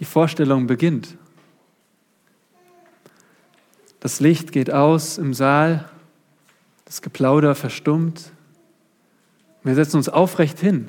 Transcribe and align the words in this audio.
die 0.00 0.06
Vorstellung 0.06 0.66
beginnt. 0.66 1.16
Das 4.00 4.18
Licht 4.18 4.50
geht 4.50 4.72
aus 4.72 5.18
im 5.18 5.34
Saal, 5.34 5.90
das 6.86 7.02
Geplauder 7.02 7.54
verstummt. 7.54 8.32
Wir 9.62 9.74
setzen 9.74 9.98
uns 9.98 10.08
aufrecht 10.08 10.58
hin. 10.58 10.88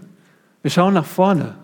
Wir 0.62 0.72
schauen 0.72 0.94
nach 0.94 1.06
vorne. 1.06 1.56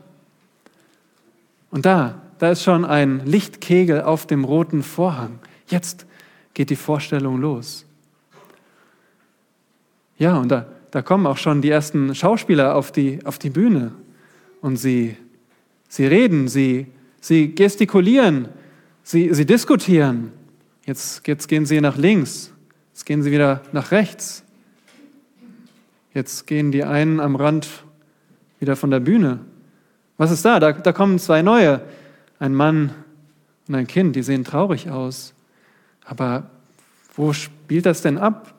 Und 1.71 1.86
da, 1.86 2.21
da 2.38 2.52
ist 2.52 2.64
schon 2.64 2.84
ein 2.84 3.25
Lichtkegel 3.25 4.02
auf 4.02 4.27
dem 4.27 4.43
roten 4.43 4.84
Vorhang. 4.84 5.39
Jetzt 5.68 6.05
geht 6.54 6.70
die 6.70 6.75
Vorstellung 6.75 7.39
los. 7.39 7.86
Ja, 10.18 10.38
und 10.38 10.50
da, 10.50 10.66
da 10.91 11.02
kommen 11.02 11.25
auch 11.25 11.38
schon 11.38 11.61
die 11.61 11.70
ersten 11.70 12.14
Schauspieler 12.14 12.75
auf 12.75 12.91
die, 12.91 13.25
auf 13.25 13.39
die 13.39 13.52
Bühne 13.52 13.93
und 14.59 14.75
sie, 14.75 15.16
sie 15.88 16.07
reden, 16.07 16.50
sie, 16.50 16.88
sie 17.20 17.53
gestikulieren, 17.53 18.49
sie, 19.03 19.34
sie 19.34 19.45
diskutieren. 19.45 20.31
Jetzt, 20.85 21.27
jetzt 21.27 21.48
gehen 21.48 21.66
sie 21.66 21.81
nach 21.81 21.98
links, 21.98 22.52
jetzt 22.94 23.05
gehen 23.05 23.21
sie 23.21 23.31
wieder 23.31 23.62
nach 23.71 23.91
rechts. 23.91 24.44
Jetzt 26.13 26.48
gehen 26.48 26.72
die 26.72 26.84
einen 26.84 27.20
am 27.20 27.35
Rand 27.35 27.67
wieder 28.59 28.75
von 28.75 28.89
der 28.89 28.99
Bühne. 28.99 29.39
Was 30.17 30.31
ist 30.31 30.44
da? 30.44 30.59
Da, 30.59 30.72
da 30.72 30.91
kommen 30.91 31.20
zwei 31.20 31.44
neue, 31.44 31.81
ein 32.39 32.55
Mann 32.55 32.91
und 33.67 33.75
ein 33.75 33.86
Kind, 33.86 34.16
die 34.16 34.23
sehen 34.23 34.44
traurig 34.44 34.89
aus. 34.89 35.36
Aber 36.05 36.49
wo 37.16 37.34
spielt 37.34 37.86
das 37.86 38.02
denn 38.02 38.17
ab? 38.17 38.55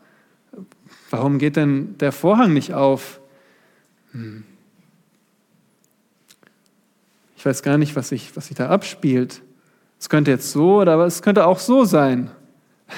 Warum 1.11 1.39
geht 1.39 1.57
denn 1.57 1.97
der 1.99 2.13
Vorhang 2.13 2.53
nicht 2.53 2.75
auf? 2.75 3.21
Hm. 4.13 4.45
Ich 7.39 7.47
weiß 7.47 7.63
gar 7.63 7.79
nicht, 7.79 7.95
was 7.95 8.09
sich, 8.09 8.35
was 8.37 8.49
sich 8.49 8.57
da 8.57 8.69
abspielt. 8.69 9.43
Es 10.01 10.09
könnte 10.09 10.33
jetzt 10.33 10.51
so, 10.51 10.81
oder 10.81 10.99
es 11.07 11.23
könnte 11.23 11.47
auch 11.47 11.61
so 11.61 11.85
sein. 11.85 12.33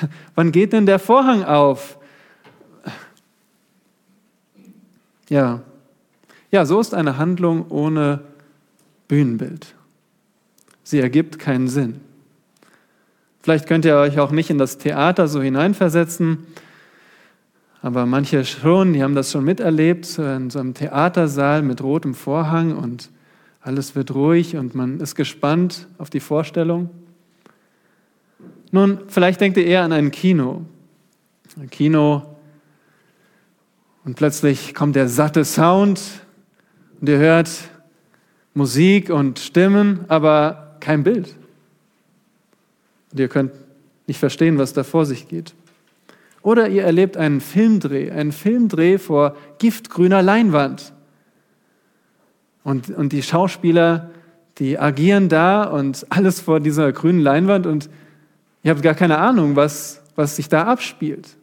Wann 0.35 0.51
geht 0.51 0.73
denn 0.73 0.87
der 0.87 0.99
Vorhang 0.99 1.45
auf? 1.45 1.99
Ja, 5.29 5.61
ja, 6.51 6.65
so 6.65 6.81
ist 6.81 6.95
eine 6.95 7.19
Handlung 7.19 7.71
ohne 7.71 8.21
Bühnenbild. 9.09 9.75
Sie 10.85 11.01
ergibt 11.01 11.39
keinen 11.39 11.69
Sinn. 11.69 12.01
Vielleicht 13.43 13.69
könnt 13.69 13.85
ihr 13.85 13.97
euch 13.97 14.19
auch 14.19 14.31
nicht 14.31 14.49
in 14.49 14.57
das 14.57 14.79
Theater 14.79 15.29
so 15.29 15.43
hineinversetzen, 15.43 16.47
aber 17.83 18.07
manche 18.07 18.47
schon, 18.47 18.95
die 18.95 19.03
haben 19.03 19.15
das 19.15 19.33
schon 19.33 19.45
miterlebt, 19.45 20.19
in 20.19 20.49
so 20.49 20.61
einem 20.61 20.73
Theatersaal 20.73 21.61
mit 21.61 21.83
rotem 21.83 22.15
Vorhang 22.15 22.75
und 22.75 23.11
alles 23.61 23.95
wird 23.95 24.15
ruhig 24.15 24.57
und 24.57 24.75
man 24.75 25.01
ist 25.01 25.15
gespannt 25.15 25.87
auf 25.99 26.11
die 26.11 26.21
Vorstellung. 26.21 26.91
Nun, 28.71 29.01
vielleicht 29.09 29.41
denkt 29.41 29.59
ihr 29.59 29.67
eher 29.67 29.83
an 29.83 29.93
ein 29.93 30.11
Kino. 30.11 30.65
Ein 31.59 31.69
Kino 31.69 32.37
und 34.05 34.17
plötzlich 34.17 34.75
kommt 34.75 34.97
der 34.97 35.09
satte 35.09 35.45
Sound 35.45 36.01
und 37.01 37.09
ihr 37.09 37.19
hört 37.19 37.51
Musik 38.55 39.11
und 39.11 39.39
Stimmen, 39.39 40.05
aber 40.09 40.77
kein 40.81 41.03
Bild. 41.05 41.37
Und 43.13 43.21
ihr 43.21 43.29
könnt 43.29 43.53
nicht 44.07 44.19
verstehen, 44.19 44.59
was 44.59 44.73
da 44.73 44.85
vor 44.85 45.07
sich 45.07 45.29
geht. 45.29 45.55
Oder 46.43 46.69
ihr 46.69 46.85
erlebt 46.85 47.17
einen 47.17 47.41
Filmdreh, 47.41 48.11
einen 48.11 48.33
Filmdreh 48.33 48.99
vor 48.99 49.37
giftgrüner 49.59 50.23
Leinwand. 50.23 50.93
Und, 52.63 52.91
und 52.91 53.13
die 53.13 53.23
Schauspieler, 53.23 54.11
die 54.59 54.79
agieren 54.79 55.29
da 55.29 55.65
und 55.65 56.07
alles 56.11 56.41
vor 56.41 56.61
dieser 56.61 56.93
grünen 56.93 57.21
Leinwand 57.21 57.67
und 57.67 57.89
ihr 58.63 58.71
habt 58.71 58.83
gar 58.83 58.95
keine 58.95 59.19
Ahnung, 59.19 59.57
was, 59.57 60.03
was 60.17 60.37
sich 60.37 60.49
da 60.49 60.65
abspielt. 60.65 61.37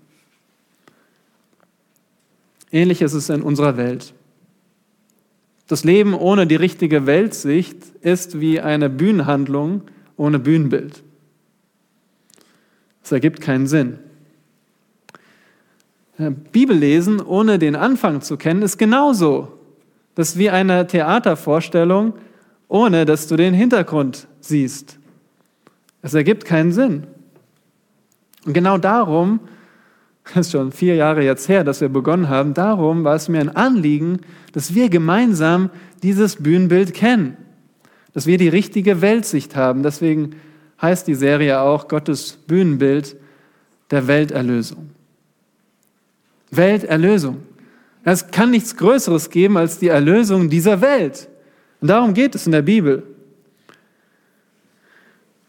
Ähnlich 2.72 3.02
ist 3.02 3.14
es 3.14 3.30
in 3.30 3.42
unserer 3.42 3.78
Welt. 3.78 4.14
Das 5.68 5.84
Leben 5.84 6.14
ohne 6.14 6.48
die 6.48 6.56
richtige 6.56 7.06
Weltsicht 7.06 7.78
ist 8.02 8.40
wie 8.40 8.62
eine 8.62 8.90
Bühnenhandlung 8.90 9.82
ohne 10.16 10.40
Bühnenbild. 10.40 11.04
Es 13.04 13.12
ergibt 13.12 13.42
keinen 13.42 13.68
Sinn. 13.68 14.00
Bibellesen 16.52 17.22
ohne 17.22 17.60
den 17.60 17.76
Anfang 17.76 18.22
zu 18.22 18.38
kennen, 18.38 18.62
ist 18.64 18.78
genauso. 18.78 19.57
Das 20.18 20.30
ist 20.30 20.38
wie 20.40 20.50
eine 20.50 20.88
Theatervorstellung, 20.88 22.14
ohne 22.68 23.06
dass 23.06 23.28
du 23.28 23.36
den 23.36 23.54
Hintergrund 23.54 24.28
siehst. 24.40 24.98
Es 26.02 26.16
ergibt 26.16 26.44
keinen 26.44 26.72
Sinn. 26.72 27.06
Und 28.44 28.54
genau 28.54 28.80
darum, 28.80 29.42
das 30.24 30.48
ist 30.48 30.54
schon 30.54 30.72
vier 30.72 30.96
Jahre 30.96 31.24
jetzt 31.24 31.48
her, 31.50 31.64
dass 31.64 31.82
wir 31.82 31.90
begonnen 31.90 32.30
haben, 32.30 32.56
darum 32.56 33.04
war 33.04 33.14
es 33.14 33.30
mir 33.30 33.40
ein 33.40 33.56
Anliegen, 33.56 34.22
dass 34.54 34.74
wir 34.74 34.90
gemeinsam 34.90 35.70
dieses 36.02 36.38
Bühnenbild 36.38 36.96
kennen, 36.96 37.38
dass 38.16 38.26
wir 38.26 38.40
die 38.40 38.50
richtige 38.50 39.02
Weltsicht 39.04 39.56
haben. 39.56 39.84
Deswegen 39.84 40.32
heißt 40.82 41.08
die 41.08 41.14
Serie 41.14 41.62
auch 41.62 41.88
Gottes 41.88 42.40
Bühnenbild 42.48 43.18
der 43.92 44.08
Welterlösung. 44.08 44.90
Welterlösung. 46.50 47.44
Es 48.10 48.32
kann 48.32 48.52
nichts 48.52 48.78
Größeres 48.78 49.32
geben 49.32 49.58
als 49.58 49.80
die 49.80 49.90
Erlösung 49.90 50.50
dieser 50.50 50.80
Welt. 50.80 51.28
Und 51.82 51.90
darum 51.90 52.14
geht 52.14 52.36
es 52.36 52.46
in 52.46 52.54
der 52.54 52.62
Bibel. 52.62 53.04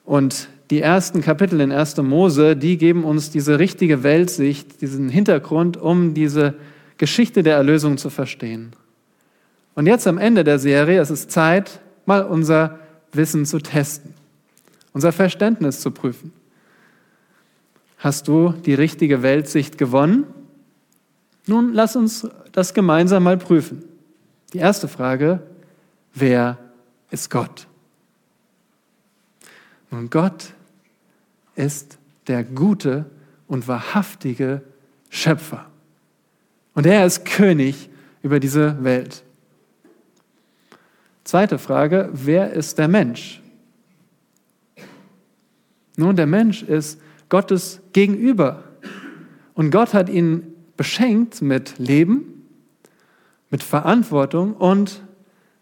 Und 0.04 0.48
die 0.70 0.80
ersten 0.80 1.20
Kapitel 1.20 1.60
in 1.60 1.70
1. 1.70 1.98
Mose, 1.98 2.56
die 2.56 2.76
geben 2.76 3.04
uns 3.04 3.30
diese 3.30 3.60
richtige 3.60 4.02
Weltsicht, 4.02 4.80
diesen 4.80 5.08
Hintergrund, 5.08 5.76
um 5.76 6.14
diese 6.14 6.54
Geschichte 6.96 7.44
der 7.44 7.54
Erlösung 7.54 7.96
zu 7.96 8.10
verstehen. 8.10 8.72
Und 9.76 9.86
jetzt 9.86 10.08
am 10.08 10.18
Ende 10.18 10.42
der 10.42 10.58
Serie, 10.58 11.00
es 11.00 11.12
ist 11.12 11.30
Zeit, 11.30 11.78
mal 12.06 12.24
unser 12.24 12.80
Wissen 13.12 13.46
zu 13.46 13.60
testen, 13.60 14.14
unser 14.92 15.12
Verständnis 15.12 15.78
zu 15.78 15.92
prüfen. 15.92 16.32
Hast 17.98 18.26
du 18.26 18.52
die 18.66 18.74
richtige 18.74 19.22
Weltsicht 19.22 19.78
gewonnen? 19.78 20.24
Nun, 21.48 21.72
lass 21.72 21.96
uns 21.96 22.28
das 22.58 22.74
gemeinsam 22.74 23.22
mal 23.22 23.36
prüfen. 23.36 23.84
Die 24.52 24.58
erste 24.58 24.88
Frage, 24.88 25.40
wer 26.12 26.58
ist 27.08 27.30
Gott? 27.30 27.68
Nun, 29.92 30.10
Gott 30.10 30.52
ist 31.54 31.98
der 32.26 32.42
gute 32.42 33.06
und 33.46 33.68
wahrhaftige 33.68 34.62
Schöpfer. 35.08 35.66
Und 36.74 36.84
er 36.84 37.06
ist 37.06 37.24
König 37.24 37.88
über 38.22 38.40
diese 38.40 38.82
Welt. 38.82 39.22
Zweite 41.22 41.58
Frage, 41.58 42.10
wer 42.12 42.52
ist 42.52 42.76
der 42.76 42.88
Mensch? 42.88 43.40
Nun, 45.96 46.16
der 46.16 46.26
Mensch 46.26 46.64
ist 46.64 47.00
Gottes 47.28 47.80
Gegenüber. 47.92 48.64
Und 49.54 49.70
Gott 49.70 49.94
hat 49.94 50.08
ihn 50.08 50.54
beschenkt 50.76 51.40
mit 51.40 51.78
Leben, 51.78 52.37
mit 53.50 53.62
Verantwortung 53.62 54.54
und 54.54 55.02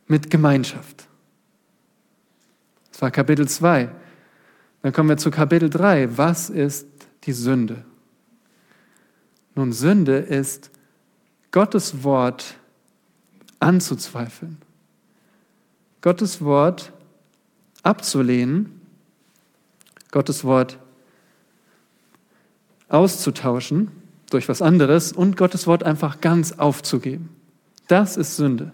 mit 0.07 0.31
Gemeinschaft. 0.31 1.09
Das 2.91 3.03
war 3.03 3.11
Kapitel 3.11 3.47
2. 3.47 3.91
Dann 4.83 4.93
kommen 4.93 5.09
wir 5.09 5.17
zu 5.17 5.31
Kapitel 5.31 5.69
3. 5.69 6.17
Was 6.17 6.49
ist 6.49 6.87
die 7.25 7.33
Sünde? 7.33 7.85
Nun, 9.55 9.73
Sünde 9.73 10.17
ist 10.17 10.71
Gottes 11.51 12.05
Wort 12.05 12.57
anzuzweifeln, 13.61 14.59
Gottes 16.03 16.43
Wort 16.43 16.93
abzulehnen, 17.83 18.81
Gottes 20.11 20.45
Wort 20.45 20.79
auszutauschen 22.89 23.91
durch 24.31 24.49
was 24.49 24.63
anderes 24.63 25.13
und 25.13 25.37
Gottes 25.37 25.67
Wort 25.67 25.83
einfach 25.83 26.21
ganz 26.21 26.53
aufzugeben. 26.53 27.36
Das 27.89 28.17
ist 28.17 28.37
Sünde. 28.37 28.73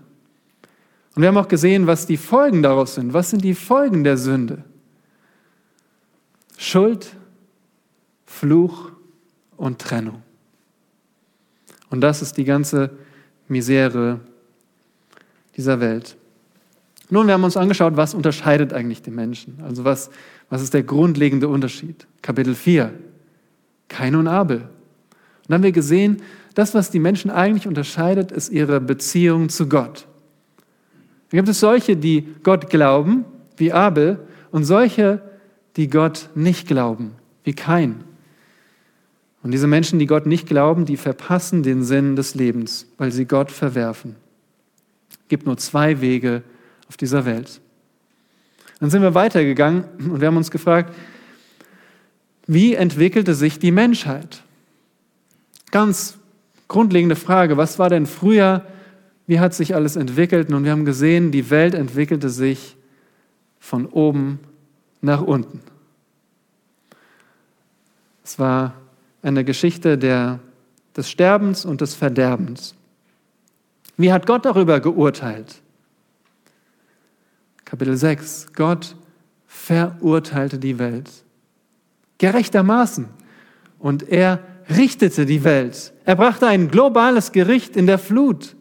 Und 1.14 1.22
wir 1.22 1.28
haben 1.28 1.36
auch 1.36 1.48
gesehen, 1.48 1.86
was 1.86 2.06
die 2.06 2.16
Folgen 2.16 2.62
daraus 2.62 2.94
sind. 2.94 3.12
Was 3.12 3.30
sind 3.30 3.44
die 3.44 3.54
Folgen 3.54 4.04
der 4.04 4.16
Sünde? 4.16 4.64
Schuld, 6.56 7.16
Fluch 8.24 8.92
und 9.56 9.78
Trennung. 9.78 10.22
Und 11.90 12.00
das 12.00 12.22
ist 12.22 12.38
die 12.38 12.44
ganze 12.44 12.90
Misere 13.48 14.20
dieser 15.56 15.80
Welt. 15.80 16.16
Nun, 17.10 17.26
wir 17.26 17.34
haben 17.34 17.44
uns 17.44 17.58
angeschaut, 17.58 17.96
was 17.96 18.14
unterscheidet 18.14 18.72
eigentlich 18.72 19.02
den 19.02 19.14
Menschen? 19.14 19.58
Also 19.62 19.84
was, 19.84 20.08
was 20.48 20.62
ist 20.62 20.72
der 20.72 20.82
grundlegende 20.82 21.48
Unterschied? 21.48 22.06
Kapitel 22.22 22.54
4. 22.54 22.94
Kain 23.88 24.14
und 24.14 24.28
Abel. 24.28 24.58
Und 24.62 24.68
dann 25.48 25.56
haben 25.56 25.62
wir 25.64 25.72
gesehen, 25.72 26.22
das, 26.54 26.74
was 26.74 26.90
die 26.90 26.98
Menschen 26.98 27.30
eigentlich 27.30 27.66
unterscheidet, 27.66 28.32
ist 28.32 28.50
ihre 28.50 28.80
Beziehung 28.80 29.48
zu 29.48 29.68
Gott. 29.68 30.06
Dann 31.30 31.38
gibt 31.38 31.48
es 31.48 31.60
solche, 31.60 31.96
die 31.96 32.28
Gott 32.42 32.68
glauben, 32.68 33.24
wie 33.56 33.72
Abel, 33.72 34.18
und 34.50 34.64
solche, 34.64 35.22
die 35.76 35.88
Gott 35.88 36.28
nicht 36.34 36.68
glauben, 36.68 37.12
wie 37.44 37.54
kein. 37.54 38.04
Und 39.42 39.50
diese 39.50 39.66
Menschen, 39.66 39.98
die 39.98 40.06
Gott 40.06 40.26
nicht 40.26 40.46
glauben, 40.46 40.84
die 40.84 40.96
verpassen 40.96 41.62
den 41.62 41.82
Sinn 41.82 42.16
des 42.16 42.34
Lebens, 42.34 42.86
weil 42.98 43.10
sie 43.10 43.24
Gott 43.24 43.50
verwerfen. 43.50 44.16
Es 45.10 45.18
gibt 45.28 45.46
nur 45.46 45.56
zwei 45.56 46.00
Wege 46.00 46.42
auf 46.88 46.96
dieser 46.96 47.24
Welt. 47.24 47.60
Dann 48.78 48.90
sind 48.90 49.02
wir 49.02 49.14
weitergegangen 49.14 49.84
und 49.98 50.20
wir 50.20 50.28
haben 50.28 50.36
uns 50.36 50.50
gefragt, 50.50 50.94
wie 52.46 52.74
entwickelte 52.74 53.34
sich 53.34 53.58
die 53.58 53.70
Menschheit? 53.70 54.42
Ganz 55.70 56.18
grundlegende 56.72 57.16
Frage, 57.16 57.56
was 57.56 57.78
war 57.78 57.90
denn 57.90 58.06
früher, 58.06 58.64
wie 59.26 59.38
hat 59.38 59.54
sich 59.54 59.74
alles 59.74 59.94
entwickelt? 59.94 60.52
Und 60.52 60.64
wir 60.64 60.72
haben 60.72 60.84
gesehen, 60.84 61.30
die 61.30 61.50
Welt 61.50 61.74
entwickelte 61.74 62.28
sich 62.28 62.76
von 63.60 63.86
oben 63.86 64.40
nach 65.00 65.22
unten. 65.22 65.60
Es 68.24 68.38
war 68.38 68.74
eine 69.22 69.44
Geschichte 69.44 69.98
der, 69.98 70.40
des 70.96 71.10
Sterbens 71.10 71.64
und 71.64 71.80
des 71.80 71.94
Verderbens. 71.94 72.74
Wie 73.96 74.12
hat 74.12 74.26
Gott 74.26 74.44
darüber 74.44 74.80
geurteilt? 74.80 75.60
Kapitel 77.64 77.96
6. 77.96 78.48
Gott 78.54 78.96
verurteilte 79.46 80.58
die 80.58 80.78
Welt. 80.78 81.10
Gerechtermaßen. 82.18 83.08
Und 83.78 84.08
er 84.08 84.40
richtete 84.76 85.26
die 85.26 85.44
Welt. 85.44 85.92
Er 86.04 86.16
brachte 86.16 86.46
ein 86.46 86.68
globales 86.68 87.32
Gericht 87.32 87.76
in 87.76 87.86
der 87.86 87.98
Flut. 87.98 88.56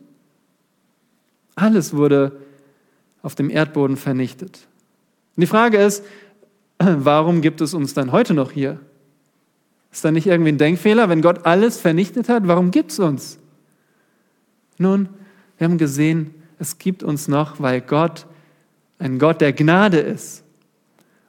Alles 1.55 1.95
wurde 1.95 2.41
auf 3.21 3.35
dem 3.35 3.49
Erdboden 3.49 3.97
vernichtet. 3.97 4.67
Und 5.35 5.41
die 5.41 5.47
Frage 5.47 5.77
ist, 5.77 6.03
warum 6.79 7.41
gibt 7.41 7.61
es 7.61 7.73
uns 7.73 7.93
dann 7.93 8.11
heute 8.11 8.33
noch 8.33 8.51
hier? 8.51 8.79
Ist 9.91 10.05
da 10.05 10.11
nicht 10.11 10.27
irgendwie 10.27 10.51
ein 10.53 10.57
Denkfehler, 10.57 11.09
wenn 11.09 11.21
Gott 11.21 11.45
alles 11.45 11.77
vernichtet 11.77 12.29
hat? 12.29 12.47
Warum 12.47 12.71
gibt 12.71 12.91
es 12.91 12.99
uns? 12.99 13.37
Nun, 14.77 15.09
wir 15.57 15.65
haben 15.65 15.77
gesehen, 15.77 16.33
es 16.59 16.77
gibt 16.77 17.03
uns 17.03 17.27
noch, 17.27 17.59
weil 17.59 17.81
Gott 17.81 18.25
ein 18.99 19.19
Gott 19.19 19.41
der 19.41 19.51
Gnade 19.51 19.99
ist. 19.99 20.43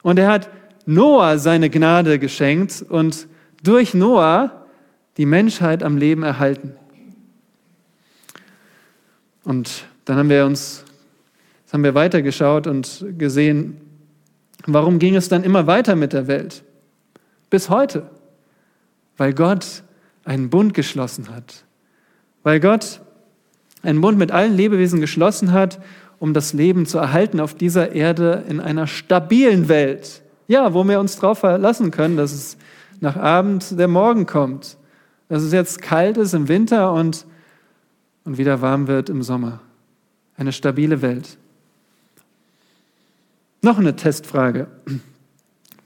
Und 0.03 0.19
er 0.19 0.29
hat 0.29 0.51
Noah 0.85 1.39
seine 1.39 1.71
Gnade 1.71 2.19
geschenkt 2.19 2.85
und 2.89 3.27
durch 3.63 3.95
Noah 3.95 4.62
die 5.17 5.27
Menschheit 5.27 5.83
am 5.83 5.97
Leben 5.97 6.23
erhalten. 6.23 6.75
Und 9.45 9.85
dann 10.05 10.17
haben 10.17 10.29
wir 10.29 10.47
uns, 10.47 10.85
haben 11.73 11.85
wir 11.85 11.95
weitergeschaut 11.95 12.67
und 12.67 13.05
gesehen, 13.19 13.81
warum 14.67 14.99
ging 14.99 15.17
es 15.17 15.29
dann 15.29 15.45
immer 15.45 15.67
weiter 15.67 15.97
mit 15.97 16.13
der 16.13 16.27
Welt? 16.27 16.63
Bis 17.51 17.69
heute. 17.69 18.11
Weil 19.17 19.35
Gott 19.35 19.83
einen 20.25 20.51
Bund 20.51 20.75
geschlossen 20.75 21.29
hat. 21.35 21.65
Weil 22.43 22.61
Gott 22.61 23.01
einen 23.83 24.01
Bund 24.01 24.19
mit 24.19 24.31
allen 24.31 24.57
Lebewesen 24.57 25.01
geschlossen 25.01 25.53
hat, 25.53 25.81
um 26.19 26.35
das 26.35 26.53
Leben 26.53 26.87
zu 26.87 26.99
erhalten 26.99 27.41
auf 27.41 27.55
dieser 27.55 27.93
Erde 27.93 28.45
in 28.49 28.61
einer 28.61 28.87
stabilen 28.87 29.69
Welt. 29.69 30.23
Ja, 30.47 30.73
wo 30.73 30.85
wir 30.85 31.01
uns 31.01 31.17
darauf 31.17 31.41
verlassen 31.41 31.91
können, 31.91 32.17
dass 32.17 32.33
es 32.33 32.57
nach 33.01 33.17
Abend 33.17 33.79
der 33.79 33.89
Morgen 33.89 34.27
kommt. 34.27 34.77
Dass 35.33 35.43
es 35.43 35.53
jetzt 35.55 35.81
kalt 35.81 36.19
ist 36.19 36.35
im 36.35 36.49
Winter 36.49 36.93
und, 36.93 37.25
und 38.25 38.37
wieder 38.37 38.61
warm 38.61 38.87
wird 38.87 39.09
im 39.09 39.23
Sommer. 39.23 39.61
Eine 40.37 40.53
stabile 40.53 41.01
Welt. 41.01 41.39
Noch 43.63 43.79
eine 43.79 43.97
Testfrage. 43.97 44.67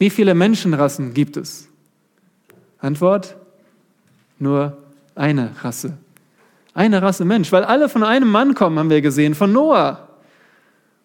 Wie 0.01 0.11
viele 0.11 0.35
Menschenrassen 0.35 1.15
gibt 1.15 1.37
es? 1.37 1.69
Antwort, 2.81 3.37
nur 4.41 4.79
eine 5.15 5.53
Rasse. 5.63 5.97
Eine 6.75 7.01
Rasse 7.01 7.25
Mensch, 7.25 7.53
weil 7.53 7.63
alle 7.63 7.89
von 7.89 8.03
einem 8.03 8.29
Mann 8.29 8.57
kommen, 8.57 8.81
haben 8.81 8.91
wir 8.91 9.01
gesehen, 9.01 9.37
von 9.37 9.53
Noah. 9.53 10.09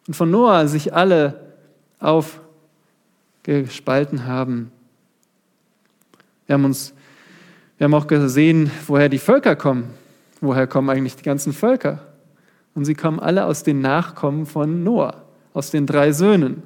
Und 0.08 0.16
von 0.16 0.32
Noah 0.32 0.68
sich 0.68 0.96
alle 0.96 1.54
aufgespalten 2.00 4.26
haben. 4.26 4.72
Wir 6.48 6.56
haben 6.56 6.66
uns, 6.66 6.96
wir 7.82 7.86
haben 7.86 7.96
auch 7.96 8.06
gesehen, 8.06 8.70
woher 8.86 9.10
die 9.10 9.18
Völker 9.18 9.56
kommen. 9.56 9.96
Woher 10.40 10.68
kommen 10.68 10.92
eigentlich 10.92 11.16
die 11.16 11.24
ganzen 11.24 11.52
Völker? 11.52 12.06
Und 12.76 12.86
sie 12.86 12.94
kommen 12.94 13.20
alle 13.20 13.46
aus 13.46 13.64
den 13.64 13.82
Nachkommen 13.82 14.46
von 14.46 14.84
Noah, 14.84 15.24
aus 15.56 15.72
den 15.72 15.88
drei 15.88 16.12
Söhnen. 16.12 16.62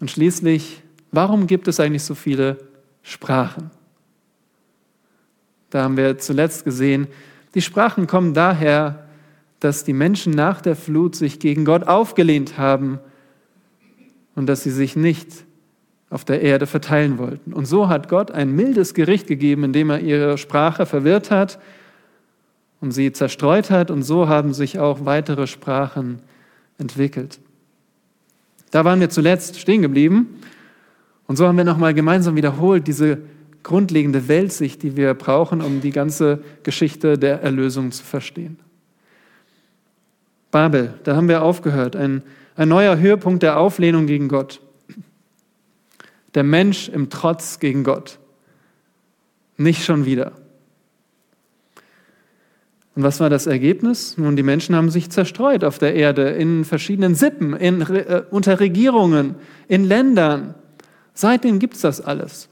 Und 0.00 0.10
schließlich, 0.10 0.82
warum 1.12 1.46
gibt 1.46 1.68
es 1.68 1.78
eigentlich 1.80 2.02
so 2.02 2.14
viele 2.14 2.56
Sprachen. 3.02 3.70
Da 5.68 5.82
haben 5.82 5.98
wir 5.98 6.16
zuletzt 6.16 6.64
gesehen, 6.64 7.06
die 7.54 7.60
Sprachen 7.60 8.06
kommen 8.06 8.32
daher, 8.32 9.06
dass 9.60 9.84
die 9.84 9.92
Menschen 9.92 10.32
nach 10.32 10.62
der 10.62 10.76
Flut 10.76 11.14
sich 11.14 11.40
gegen 11.40 11.66
Gott 11.66 11.86
aufgelehnt 11.86 12.56
haben 12.56 13.00
und 14.34 14.46
dass 14.46 14.62
sie 14.62 14.70
sich 14.70 14.96
nicht 14.96 15.44
auf 16.08 16.24
der 16.24 16.40
Erde 16.40 16.66
verteilen 16.66 17.18
wollten. 17.18 17.52
Und 17.52 17.66
so 17.66 17.88
hat 17.88 18.08
Gott 18.08 18.30
ein 18.30 18.54
mildes 18.54 18.94
Gericht 18.94 19.26
gegeben, 19.26 19.64
indem 19.64 19.90
er 19.90 20.00
ihre 20.00 20.38
Sprache 20.38 20.86
verwirrt 20.86 21.30
hat 21.30 21.58
und 22.80 22.92
sie 22.92 23.12
zerstreut 23.12 23.70
hat. 23.70 23.90
Und 23.90 24.02
so 24.02 24.28
haben 24.28 24.54
sich 24.54 24.78
auch 24.78 25.04
weitere 25.04 25.46
Sprachen 25.46 26.20
entwickelt. 26.78 27.40
Da 28.70 28.84
waren 28.84 29.00
wir 29.00 29.10
zuletzt 29.10 29.58
stehen 29.58 29.82
geblieben. 29.82 30.40
Und 31.26 31.36
so 31.36 31.46
haben 31.46 31.56
wir 31.56 31.64
nochmal 31.64 31.94
gemeinsam 31.94 32.36
wiederholt 32.36 32.86
diese 32.86 33.18
grundlegende 33.64 34.28
Weltsicht, 34.28 34.84
die 34.84 34.96
wir 34.96 35.12
brauchen, 35.14 35.60
um 35.60 35.80
die 35.80 35.90
ganze 35.90 36.38
Geschichte 36.62 37.18
der 37.18 37.42
Erlösung 37.42 37.90
zu 37.90 38.04
verstehen. 38.04 38.60
Babel, 40.52 40.94
da 41.02 41.16
haben 41.16 41.28
wir 41.28 41.42
aufgehört, 41.42 41.96
ein, 41.96 42.22
ein 42.54 42.68
neuer 42.68 42.96
Höhepunkt 42.96 43.42
der 43.42 43.58
Auflehnung 43.58 44.06
gegen 44.06 44.28
Gott. 44.28 44.60
Der 46.36 46.44
Mensch 46.44 46.88
im 46.90 47.08
Trotz 47.08 47.58
gegen 47.58 47.82
Gott. 47.82 48.18
Nicht 49.56 49.84
schon 49.84 50.04
wieder. 50.04 50.32
Und 52.94 53.02
was 53.02 53.20
war 53.20 53.30
das 53.30 53.46
Ergebnis? 53.46 54.18
Nun, 54.18 54.36
die 54.36 54.42
Menschen 54.42 54.76
haben 54.76 54.90
sich 54.90 55.10
zerstreut 55.10 55.64
auf 55.64 55.78
der 55.78 55.94
Erde 55.94 56.28
in 56.28 56.66
verschiedenen 56.66 57.14
Sippen, 57.14 57.54
in, 57.54 57.80
äh, 57.80 58.22
unter 58.30 58.60
Regierungen, 58.60 59.36
in 59.66 59.84
Ländern. 59.84 60.54
Seitdem 61.14 61.58
gibt 61.58 61.74
es 61.74 61.80
das 61.80 62.02
alles. 62.02 62.50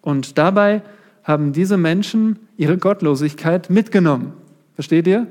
Und 0.00 0.38
dabei 0.38 0.82
haben 1.24 1.52
diese 1.52 1.76
Menschen 1.76 2.38
ihre 2.56 2.78
Gottlosigkeit 2.78 3.68
mitgenommen. 3.68 4.32
Versteht 4.74 5.08
ihr? 5.08 5.26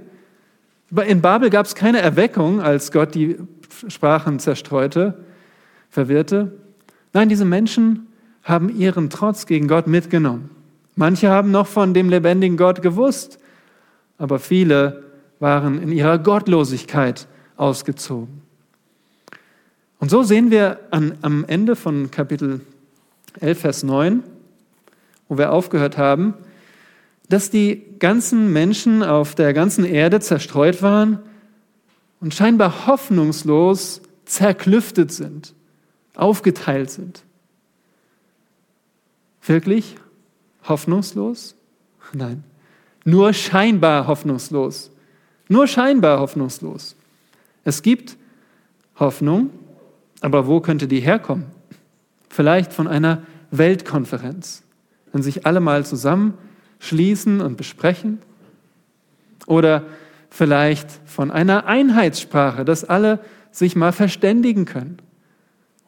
In 1.08 1.22
Babel 1.22 1.50
gab 1.50 1.66
es 1.66 1.74
keine 1.74 2.00
Erweckung, 2.00 2.62
als 2.62 2.92
Gott 2.92 3.16
die 3.16 3.38
Sprachen 3.88 4.40
zerstreute, 4.40 5.24
verwirrte. 5.90 6.59
Nein, 7.14 7.30
diese 7.30 7.46
Menschen 7.46 8.08
haben 8.44 8.70
ihren 8.70 9.10
Trotz 9.10 9.46
gegen 9.46 9.68
Gott 9.68 9.88
mitgenommen. 9.88 10.50
Manche 10.96 11.30
haben 11.30 11.52
noch 11.52 11.68
von 11.68 11.94
dem 11.94 12.10
lebendigen 12.10 12.58
Gott 12.58 12.82
gewusst, 12.82 13.40
aber 14.18 14.40
viele 14.40 15.04
waren 15.40 15.82
in 15.82 15.92
ihrer 15.92 16.18
Gottlosigkeit 16.18 17.28
ausgezogen. 17.56 18.42
Und 20.00 20.10
so 20.10 20.24
sehen 20.24 20.52
wir 20.52 20.80
an, 20.92 21.18
am 21.22 21.46
Ende 21.46 21.76
von 21.76 22.12
Kapitel 22.12 22.62
11, 23.40 23.60
Vers 23.60 23.84
9, 23.84 24.24
wo 25.28 25.38
wir 25.38 25.52
aufgehört 25.52 25.98
haben, 25.98 26.34
dass 27.28 27.50
die 27.50 27.84
ganzen 28.00 28.52
Menschen 28.52 29.04
auf 29.04 29.36
der 29.36 29.54
ganzen 29.54 29.86
Erde 29.86 30.20
zerstreut 30.20 30.82
waren 30.82 31.20
und 32.22 32.34
scheinbar 32.34 32.88
hoffnungslos 32.88 34.02
zerklüftet 34.26 35.12
sind, 35.12 35.54
aufgeteilt 36.22 36.90
sind. 36.90 37.24
Wirklich 39.42 39.96
hoffnungslos? 40.68 41.56
Nein, 42.14 42.44
nur 43.06 43.34
scheinbar 43.34 44.08
hoffnungslos. 44.08 44.92
Nur 45.48 45.68
scheinbar 45.68 46.20
hoffnungslos. 46.20 46.96
Es 47.64 47.82
gibt 47.82 48.18
Hoffnung, 49.00 49.50
aber 50.22 50.48
wo 50.48 50.60
könnte 50.60 50.88
die 50.88 51.00
herkommen? 51.00 51.46
Vielleicht 52.30 52.74
von 52.74 52.88
einer 52.88 53.24
Weltkonferenz, 53.52 54.64
wenn 55.12 55.24
sich 55.24 55.46
alle 55.46 55.60
mal 55.60 55.86
zusammenschließen 55.86 57.42
und 57.42 57.58
besprechen. 57.58 58.20
Oder 59.48 59.84
vielleicht 60.30 60.92
von 61.06 61.32
einer 61.32 61.66
Einheitssprache, 61.66 62.64
dass 62.66 62.84
alle 62.84 63.20
sich 63.52 63.76
mal 63.76 63.92
verständigen 63.92 64.66
können. 64.66 65.00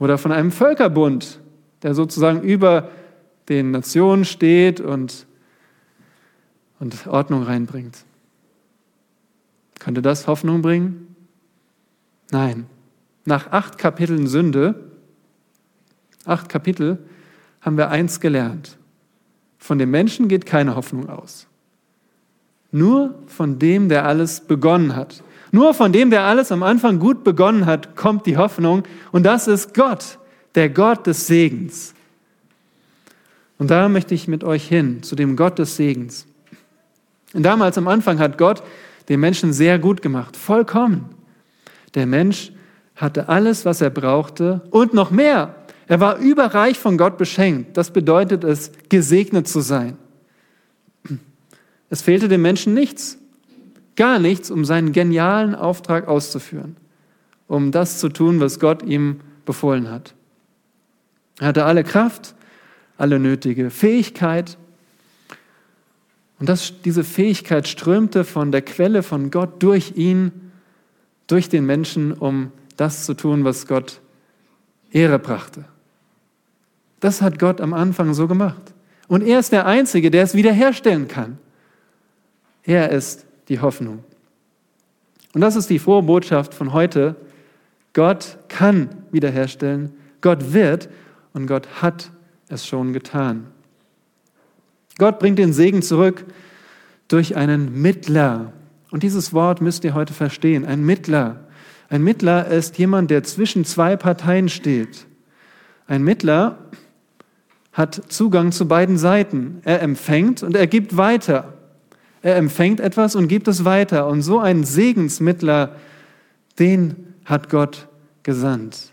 Oder 0.02 0.18
von 0.18 0.32
einem 0.32 0.52
Völkerbund, 0.52 1.40
der 1.84 1.94
sozusagen 1.94 2.42
über 2.42 2.90
den 3.50 3.70
Nationen 3.70 4.26
steht 4.26 4.82
und, 4.82 5.28
und 6.80 7.06
Ordnung 7.06 7.44
reinbringt. 7.44 8.04
Könnte 9.78 10.02
das 10.02 10.26
Hoffnung 10.26 10.64
bringen? 10.64 11.16
Nein, 12.32 12.66
Nach 13.26 13.52
acht 13.52 13.78
Kapiteln 13.78 14.26
Sünde, 14.26 14.90
acht 16.26 16.50
Kapitel, 16.50 16.98
haben 17.62 17.78
wir 17.78 17.92
eins 17.92 18.20
gelernt. 18.20 18.80
Von 19.60 19.78
dem 19.78 19.92
Menschen 19.92 20.28
geht 20.28 20.48
keine 20.48 20.76
Hoffnung 20.76 21.10
aus. 21.10 21.46
Nur 22.72 23.20
von 23.28 23.60
dem, 23.60 23.88
der 23.88 24.06
alles 24.06 24.42
begonnen 24.42 24.96
hat. 24.96 25.24
Nur 25.52 25.74
von 25.74 25.92
dem, 25.92 26.10
der 26.10 26.24
alles 26.24 26.52
am 26.52 26.64
Anfang 26.64 27.00
gut 27.00 27.24
begonnen 27.24 27.66
hat, 27.66 27.96
kommt 27.96 28.26
die 28.26 28.38
Hoffnung. 28.38 28.84
Und 29.12 29.24
das 29.24 29.48
ist 29.48 29.74
Gott, 29.74 30.18
der 30.56 30.70
Gott 30.70 31.06
des 31.06 31.28
Segens. 31.28 31.94
Und 33.58 33.70
da 33.70 33.90
möchte 33.90 34.16
ich 34.16 34.28
mit 34.28 34.44
euch 34.44 34.68
hin, 34.68 35.04
zu 35.04 35.16
dem 35.16 35.36
Gott 35.36 35.60
des 35.60 35.76
Segens. 35.76 36.26
Und 37.34 37.44
damals 37.44 37.78
am 37.78 37.88
Anfang 37.88 38.20
hat 38.20 38.38
Gott 38.38 38.64
den 39.10 39.20
Menschen 39.20 39.54
sehr 39.54 39.78
gut 39.78 40.02
gemacht, 40.02 40.38
vollkommen. 40.38 41.10
Der 41.96 42.06
Mensch 42.06 42.52
hatte 42.96 43.30
alles, 43.30 43.66
was 43.66 43.82
er 43.82 43.90
brauchte 43.90 44.62
und 44.72 44.94
noch 44.94 45.12
mehr. 45.12 45.56
Er 45.88 46.00
war 46.00 46.18
überreich 46.18 46.80
von 46.80 46.98
Gott 46.98 47.18
beschenkt. 47.18 47.76
Das 47.76 47.92
bedeutet 47.92 48.44
es, 48.44 48.72
gesegnet 48.88 49.48
zu 49.48 49.60
sein. 49.60 49.98
Es 51.90 52.02
fehlte 52.02 52.30
dem 52.30 52.42
Menschen 52.42 52.74
nichts, 52.74 53.18
gar 53.96 54.20
nichts, 54.20 54.52
um 54.52 54.66
seinen 54.66 54.92
genialen 54.92 55.56
Auftrag 55.56 56.08
auszuführen, 56.08 56.78
um 57.48 57.72
das 57.72 58.00
zu 58.00 58.10
tun, 58.10 58.40
was 58.40 58.60
Gott 58.60 58.84
ihm 58.84 59.20
befohlen 59.46 59.90
hat. 59.90 60.14
Er 61.40 61.48
hatte 61.48 61.66
alle 61.66 61.84
Kraft, 61.84 62.36
alle 62.98 63.20
nötige 63.20 63.70
Fähigkeit. 63.70 64.58
Und 66.40 66.50
das, 66.50 66.74
diese 66.84 67.04
Fähigkeit 67.04 67.68
strömte 67.68 68.24
von 68.24 68.52
der 68.52 68.62
Quelle 68.62 69.04
von 69.04 69.32
Gott 69.32 69.62
durch 69.62 69.94
ihn, 69.96 70.52
durch 71.28 71.50
den 71.50 71.66
Menschen, 71.66 72.14
um 72.14 72.52
das 72.78 73.06
zu 73.06 73.14
tun, 73.14 73.44
was 73.44 73.68
Gott 73.68 74.02
Ehre 74.92 75.20
brachte. 75.20 75.66
Das 77.00 77.22
hat 77.22 77.40
Gott 77.40 77.62
am 77.62 77.74
Anfang 77.74 78.14
so 78.14 78.28
gemacht. 78.28 78.74
Und 79.08 79.24
er 79.24 79.40
ist 79.40 79.52
der 79.52 79.66
Einzige, 79.66 80.12
der 80.12 80.24
es 80.24 80.36
wiederherstellen 80.36 81.08
kann. 81.08 81.38
Er 82.64 82.92
ist 82.92 83.26
die 83.52 83.60
Hoffnung. 83.60 84.04
Und 85.34 85.42
das 85.42 85.58
ist 85.58 85.70
die 85.70 85.78
frohe 85.78 86.04
Botschaft 86.04 86.54
von 86.54 86.72
heute. 86.72 87.18
Gott 87.92 88.38
kann 88.48 88.90
wiederherstellen, 89.12 89.92
Gott 90.22 90.54
wird 90.54 90.90
und 91.34 91.48
Gott 91.48 91.68
hat 91.82 92.12
es 92.48 92.66
schon 92.66 92.94
getan. 92.94 93.48
Gott 94.98 95.20
bringt 95.20 95.38
den 95.38 95.52
Segen 95.52 95.82
zurück 95.82 96.26
durch 97.10 97.36
einen 97.36 97.82
Mittler. 97.82 98.54
Und 98.90 99.04
dieses 99.04 99.34
Wort 99.34 99.60
müsst 99.60 99.84
ihr 99.84 99.94
heute 99.94 100.14
verstehen, 100.14 100.64
ein 100.64 100.86
Mittler. 100.86 101.48
Ein 101.90 102.04
Mittler 102.04 102.48
ist 102.48 102.78
jemand, 102.78 103.12
der 103.12 103.24
zwischen 103.24 103.66
zwei 103.66 103.98
Parteien 103.98 104.48
steht. 104.48 105.08
Ein 105.88 106.04
Mittler 106.04 106.58
hat 107.74 108.02
Zugang 108.08 108.54
zu 108.54 108.66
beiden 108.66 108.98
Seiten. 108.98 109.60
Er 109.66 109.82
empfängt 109.82 110.42
und 110.42 110.56
er 110.56 110.68
gibt 110.68 110.96
weiter. 110.96 111.61
Er 112.22 112.36
empfängt 112.36 112.80
etwas 112.80 113.16
und 113.16 113.28
gibt 113.28 113.48
es 113.48 113.66
weiter. 113.66 114.08
Und 114.08 114.22
so 114.22 114.40
ein 114.40 114.64
Segensmittler, 114.64 115.76
den 116.60 117.16
hat 117.26 117.50
Gott 117.50 117.88
gesandt. 118.24 118.92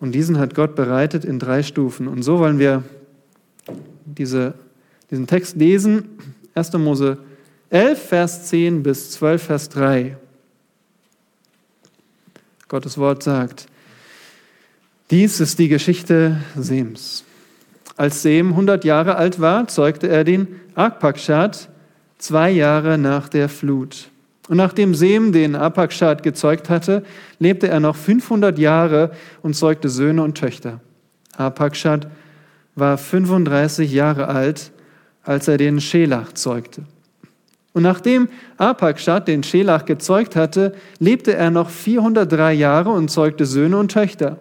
Und 0.00 0.12
diesen 0.12 0.38
hat 0.38 0.54
Gott 0.54 0.74
bereitet 0.74 1.24
in 1.24 1.38
drei 1.38 1.62
Stufen. 1.62 2.08
Und 2.08 2.22
so 2.22 2.40
wollen 2.40 2.58
wir 2.58 2.82
diese, 4.04 4.54
diesen 5.10 5.28
Text 5.28 5.56
lesen. 5.56 6.18
1. 6.54 6.72
Mose 6.72 7.18
11, 7.70 8.02
Vers 8.02 8.46
10 8.46 8.82
bis 8.82 9.12
12, 9.12 9.42
Vers 9.42 9.68
3. 9.68 10.16
Gottes 12.68 12.98
Wort 12.98 13.22
sagt, 13.22 13.66
dies 15.10 15.40
ist 15.40 15.58
die 15.58 15.68
Geschichte 15.68 16.40
Sems. 16.56 17.24
Als 18.02 18.22
Sem 18.22 18.48
100 18.48 18.84
Jahre 18.84 19.14
alt 19.14 19.40
war, 19.40 19.68
zeugte 19.68 20.08
er 20.08 20.24
den 20.24 20.48
Arpakshad 20.74 21.68
zwei 22.18 22.50
Jahre 22.50 22.98
nach 22.98 23.28
der 23.28 23.48
Flut. 23.48 24.10
Und 24.48 24.56
nachdem 24.56 24.96
Sem 24.96 25.30
den 25.30 25.54
Arpakshad 25.54 26.24
gezeugt 26.24 26.68
hatte, 26.68 27.04
lebte 27.38 27.68
er 27.68 27.78
noch 27.78 27.94
500 27.94 28.58
Jahre 28.58 29.12
und 29.42 29.54
zeugte 29.54 29.88
Söhne 29.88 30.24
und 30.24 30.36
Töchter. 30.36 30.80
Arpakshad 31.36 32.08
war 32.74 32.98
35 32.98 33.92
Jahre 33.92 34.26
alt, 34.26 34.72
als 35.22 35.46
er 35.46 35.56
den 35.56 35.80
Schelach 35.80 36.32
zeugte. 36.32 36.82
Und 37.72 37.84
nachdem 37.84 38.30
Arpakshad 38.56 39.28
den 39.28 39.44
Schelach 39.44 39.84
gezeugt 39.84 40.34
hatte, 40.34 40.74
lebte 40.98 41.36
er 41.36 41.52
noch 41.52 41.70
403 41.70 42.52
Jahre 42.52 42.90
und 42.90 43.12
zeugte 43.12 43.46
Söhne 43.46 43.78
und 43.78 43.92
Töchter. 43.92 44.38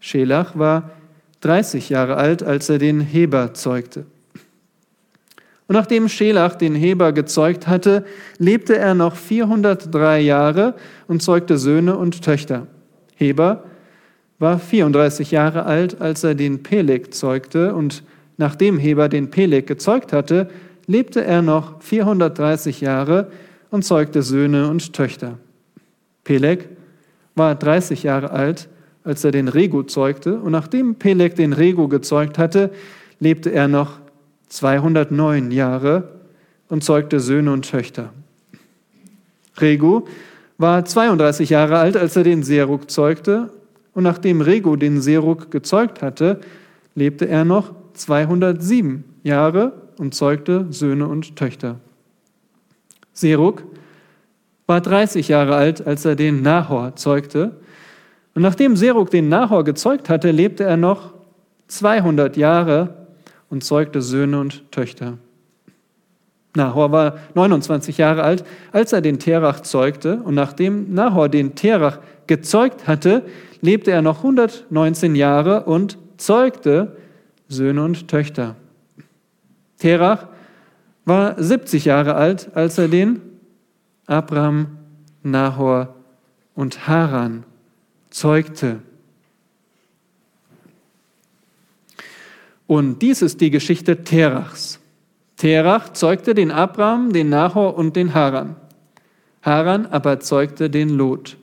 Schelach 0.00 0.56
war 0.56 0.92
30 1.40 1.88
Jahre 1.88 2.16
alt, 2.16 2.42
als 2.42 2.68
er 2.68 2.78
den 2.78 3.00
Heber 3.00 3.54
zeugte. 3.54 4.04
Und 5.66 5.74
nachdem 5.74 6.08
Schelach 6.08 6.56
den 6.56 6.74
Heber 6.74 7.12
gezeugt 7.12 7.68
hatte, 7.68 8.04
lebte 8.38 8.76
er 8.76 8.94
noch 8.94 9.14
403 9.14 10.20
Jahre 10.20 10.74
und 11.06 11.22
zeugte 11.22 11.58
Söhne 11.58 11.96
und 11.96 12.22
Töchter. 12.22 12.66
Heber 13.14 13.64
war 14.40 14.58
34 14.58 15.30
Jahre 15.30 15.66
alt, 15.66 16.00
als 16.00 16.24
er 16.24 16.34
den 16.34 16.62
Peleg 16.62 17.14
zeugte, 17.14 17.74
und 17.74 18.02
nachdem 18.36 18.78
Heber 18.78 19.08
den 19.08 19.30
Peleg 19.30 19.66
gezeugt 19.66 20.12
hatte, 20.12 20.48
lebte 20.86 21.22
er 21.24 21.40
noch 21.40 21.80
430 21.82 22.80
Jahre 22.80 23.30
und 23.70 23.84
zeugte 23.84 24.22
Söhne 24.22 24.68
und 24.68 24.92
Töchter. 24.92 25.38
Peleg 26.24 26.68
war 27.36 27.54
30 27.54 28.02
Jahre 28.02 28.30
alt, 28.30 28.68
als 29.04 29.24
er 29.24 29.30
den 29.30 29.48
Regu 29.48 29.82
zeugte. 29.82 30.38
Und 30.38 30.52
nachdem 30.52 30.96
Peleg 30.96 31.36
den 31.36 31.52
Regu 31.52 31.88
gezeugt 31.88 32.38
hatte, 32.38 32.70
lebte 33.18 33.50
er 33.50 33.68
noch 33.68 33.98
209 34.48 35.50
Jahre 35.50 36.20
und 36.68 36.84
zeugte 36.84 37.20
Söhne 37.20 37.52
und 37.52 37.68
Töchter. 37.68 38.12
Regu 39.60 40.02
war 40.58 40.84
32 40.84 41.50
Jahre 41.50 41.78
alt, 41.78 41.96
als 41.96 42.16
er 42.16 42.24
den 42.24 42.42
Serug 42.42 42.90
zeugte. 42.90 43.50
Und 43.94 44.04
nachdem 44.04 44.40
Regu 44.40 44.76
den 44.76 45.00
Serug 45.00 45.50
gezeugt 45.50 46.02
hatte, 46.02 46.40
lebte 46.94 47.26
er 47.28 47.44
noch 47.44 47.72
207 47.94 49.04
Jahre 49.22 49.72
und 49.98 50.14
zeugte 50.14 50.66
Söhne 50.70 51.06
und 51.06 51.36
Töchter. 51.36 51.76
Serug 53.12 53.64
war 54.66 54.80
30 54.80 55.28
Jahre 55.28 55.56
alt, 55.56 55.86
als 55.86 56.04
er 56.04 56.14
den 56.14 56.42
Nahor 56.42 56.96
zeugte. 56.96 57.59
Und 58.34 58.42
nachdem 58.42 58.76
Serug 58.76 59.10
den 59.10 59.28
Nahor 59.28 59.64
gezeugt 59.64 60.08
hatte, 60.08 60.30
lebte 60.30 60.64
er 60.64 60.76
noch 60.76 61.14
200 61.68 62.36
Jahre 62.36 63.06
und 63.48 63.64
zeugte 63.64 64.02
Söhne 64.02 64.40
und 64.40 64.70
Töchter. 64.70 65.18
Nahor 66.54 66.90
war 66.90 67.18
29 67.34 67.98
Jahre 67.98 68.22
alt, 68.22 68.44
als 68.72 68.92
er 68.92 69.00
den 69.00 69.18
Terach 69.18 69.60
zeugte. 69.60 70.16
Und 70.16 70.34
nachdem 70.34 70.92
Nahor 70.94 71.28
den 71.28 71.54
Terach 71.54 71.98
gezeugt 72.26 72.86
hatte, 72.88 73.24
lebte 73.60 73.92
er 73.92 74.02
noch 74.02 74.18
119 74.18 75.14
Jahre 75.14 75.64
und 75.64 75.98
zeugte 76.16 76.96
Söhne 77.48 77.84
und 77.84 78.08
Töchter. 78.08 78.56
Terach 79.78 80.26
war 81.04 81.40
70 81.40 81.84
Jahre 81.84 82.14
alt, 82.14 82.50
als 82.54 82.78
er 82.78 82.88
den 82.88 83.20
Abraham, 84.06 84.78
Nahor 85.22 85.94
und 86.54 86.88
Haran 86.88 87.44
zeugte. 88.10 88.80
Und 92.66 93.02
dies 93.02 93.22
ist 93.22 93.40
die 93.40 93.50
Geschichte 93.50 94.04
Terachs. 94.04 94.78
Terach 95.36 95.92
zeugte 95.92 96.34
den 96.34 96.50
Abraham, 96.50 97.12
den 97.12 97.30
Nahor 97.30 97.76
und 97.76 97.96
den 97.96 98.14
Haran. 98.14 98.56
Haran 99.42 99.86
aber 99.86 100.20
zeugte 100.20 100.68
den 100.68 100.90
Lot. 100.90 101.36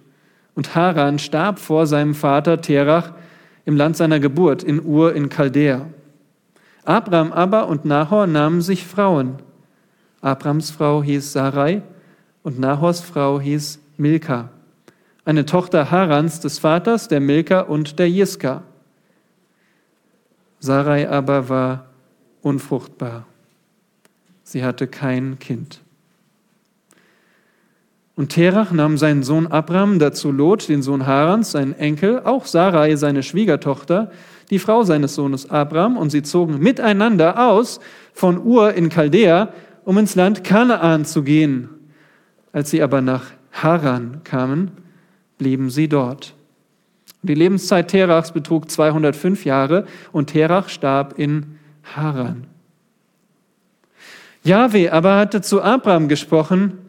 Und 0.56 0.76
Haran 0.76 1.20
starb 1.20 1.60
vor 1.60 1.88
seinem 1.88 2.14
Vater 2.14 2.62
Terach 2.62 3.12
im 3.66 3.76
Land 3.76 3.98
seiner 3.98 4.20
Geburt, 4.20 4.64
in 4.64 4.84
Ur 4.86 5.16
in 5.16 5.30
Chaldea. 5.30 5.88
Abraham 6.86 7.34
aber 7.34 7.68
und 7.68 7.84
Nahor 7.84 8.28
nahmen 8.28 8.62
sich 8.62 8.86
Frauen. 8.86 9.38
Abrams 10.22 10.72
Frau 10.72 11.04
hieß 11.04 11.34
Sarai 11.34 11.82
und 12.44 12.60
Nahors 12.60 13.02
Frau 13.02 13.40
hieß 13.42 13.80
Milka 13.98 14.50
eine 15.28 15.46
Tochter 15.46 15.92
Harans 15.92 16.40
des 16.40 16.58
Vaters, 16.58 17.10
der 17.10 17.20
Milka 17.20 17.60
und 17.60 18.00
der 18.00 18.10
Jiska. 18.10 18.64
Sarai 20.60 21.10
aber 21.10 21.50
war 21.50 21.88
unfruchtbar. 22.42 23.26
Sie 24.44 24.64
hatte 24.64 24.88
kein 24.88 25.38
Kind. 25.38 25.82
Und 28.16 28.30
Terach 28.30 28.72
nahm 28.72 28.98
seinen 28.98 29.22
Sohn 29.22 29.48
Abram, 29.48 30.00
dazu 30.00 30.32
Lot, 30.32 30.70
den 30.70 30.82
Sohn 30.82 31.06
Harans, 31.06 31.52
seinen 31.52 31.74
Enkel, 31.74 32.22
auch 32.24 32.46
Sarai, 32.46 32.96
seine 32.96 33.22
Schwiegertochter, 33.22 34.12
die 34.50 34.60
Frau 34.60 34.84
seines 34.84 35.16
Sohnes 35.16 35.50
Abram, 35.50 35.98
und 35.98 36.10
sie 36.10 36.24
zogen 36.24 36.60
miteinander 36.60 37.50
aus 37.50 37.82
von 38.14 38.42
Ur 38.42 38.76
in 38.76 38.90
Chaldea, 38.90 39.50
um 39.84 39.98
ins 39.98 40.16
Land 40.16 40.46
Kanaan 40.46 41.04
zu 41.04 41.22
gehen. 41.22 41.68
Als 42.54 42.70
sie 42.70 42.82
aber 42.82 43.02
nach 43.02 43.26
Haran 43.52 44.22
kamen, 44.24 44.87
blieben 45.38 45.70
sie 45.70 45.88
dort. 45.88 46.34
Die 47.24 47.34
Lebenszeit 47.34 47.90
Terachs 47.90 48.32
betrug 48.32 48.70
205 48.70 49.46
Jahre 49.46 49.86
und 50.12 50.28
Terach 50.28 50.70
starb 50.70 51.18
in 51.18 51.58
Haran. 51.84 52.48
Jahwe 54.44 54.94
aber 54.94 55.18
hatte 55.18 55.42
zu 55.42 55.62
Abraham 55.62 56.08
gesprochen, 56.08 56.80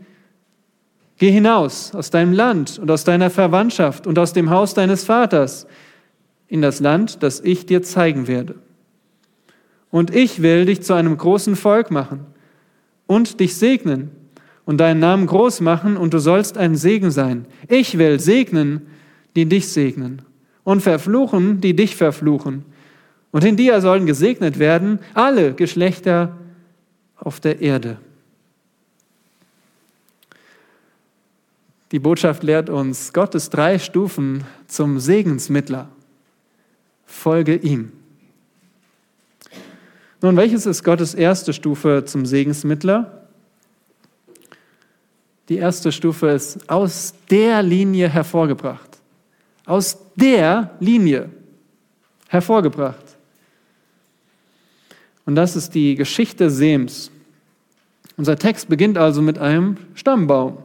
Geh 1.18 1.32
hinaus 1.32 1.94
aus 1.96 2.10
deinem 2.10 2.32
Land 2.32 2.78
und 2.78 2.90
aus 2.90 3.02
deiner 3.02 3.28
Verwandtschaft 3.28 4.06
und 4.06 4.18
aus 4.20 4.32
dem 4.32 4.50
Haus 4.50 4.74
deines 4.74 5.02
Vaters 5.02 5.66
in 6.46 6.62
das 6.62 6.78
Land, 6.78 7.24
das 7.24 7.40
ich 7.40 7.66
dir 7.66 7.82
zeigen 7.82 8.28
werde. 8.28 8.54
Und 9.90 10.14
ich 10.14 10.42
will 10.42 10.64
dich 10.64 10.82
zu 10.82 10.94
einem 10.94 11.16
großen 11.16 11.56
Volk 11.56 11.90
machen 11.90 12.26
und 13.08 13.40
dich 13.40 13.56
segnen 13.56 14.12
und 14.68 14.76
deinen 14.76 15.00
Namen 15.00 15.26
groß 15.26 15.62
machen 15.62 15.96
und 15.96 16.12
du 16.12 16.18
sollst 16.18 16.58
ein 16.58 16.76
Segen 16.76 17.10
sein. 17.10 17.46
Ich 17.68 17.96
will 17.96 18.20
segnen, 18.20 18.86
die 19.34 19.46
dich 19.46 19.68
segnen 19.68 20.20
und 20.62 20.82
verfluchen, 20.82 21.62
die 21.62 21.74
dich 21.74 21.96
verfluchen. 21.96 22.66
Und 23.30 23.44
in 23.44 23.56
dir 23.56 23.80
sollen 23.80 24.04
gesegnet 24.04 24.58
werden 24.58 24.98
alle 25.14 25.54
Geschlechter 25.54 26.36
auf 27.16 27.40
der 27.40 27.62
Erde. 27.62 27.96
Die 31.90 31.98
Botschaft 31.98 32.42
lehrt 32.42 32.68
uns 32.68 33.14
Gottes 33.14 33.48
drei 33.48 33.78
Stufen 33.78 34.44
zum 34.66 35.00
Segensmittler. 35.00 35.88
Folge 37.06 37.54
ihm. 37.54 37.90
Nun, 40.20 40.36
welches 40.36 40.66
ist 40.66 40.84
Gottes 40.84 41.14
erste 41.14 41.54
Stufe 41.54 42.04
zum 42.04 42.26
Segensmittler? 42.26 43.17
Die 45.48 45.56
erste 45.56 45.92
Stufe 45.92 46.28
ist 46.28 46.68
aus 46.68 47.14
der 47.30 47.62
Linie 47.62 48.08
hervorgebracht. 48.08 48.98
Aus 49.64 49.96
der 50.14 50.70
Linie 50.78 51.30
hervorgebracht. 52.28 53.04
Und 55.24 55.34
das 55.34 55.56
ist 55.56 55.74
die 55.74 55.94
Geschichte 55.94 56.50
Sems. 56.50 57.10
Unser 58.16 58.36
Text 58.36 58.68
beginnt 58.68 58.98
also 58.98 59.22
mit 59.22 59.38
einem 59.38 59.76
Stammbaum. 59.94 60.58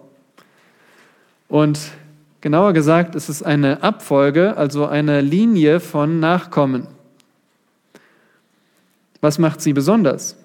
Und 1.47 1.79
genauer 2.41 2.73
gesagt 2.73 3.15
ist 3.15 3.29
es 3.29 3.43
eine 3.43 3.83
Abfolge, 3.83 4.57
also 4.57 4.87
eine 4.87 5.21
Linie 5.21 5.79
von 5.79 6.19
Nachkommen. 6.19 6.87
Was 9.21 9.39
macht 9.39 9.61
sie 9.61 9.71
besonders? 9.71 10.35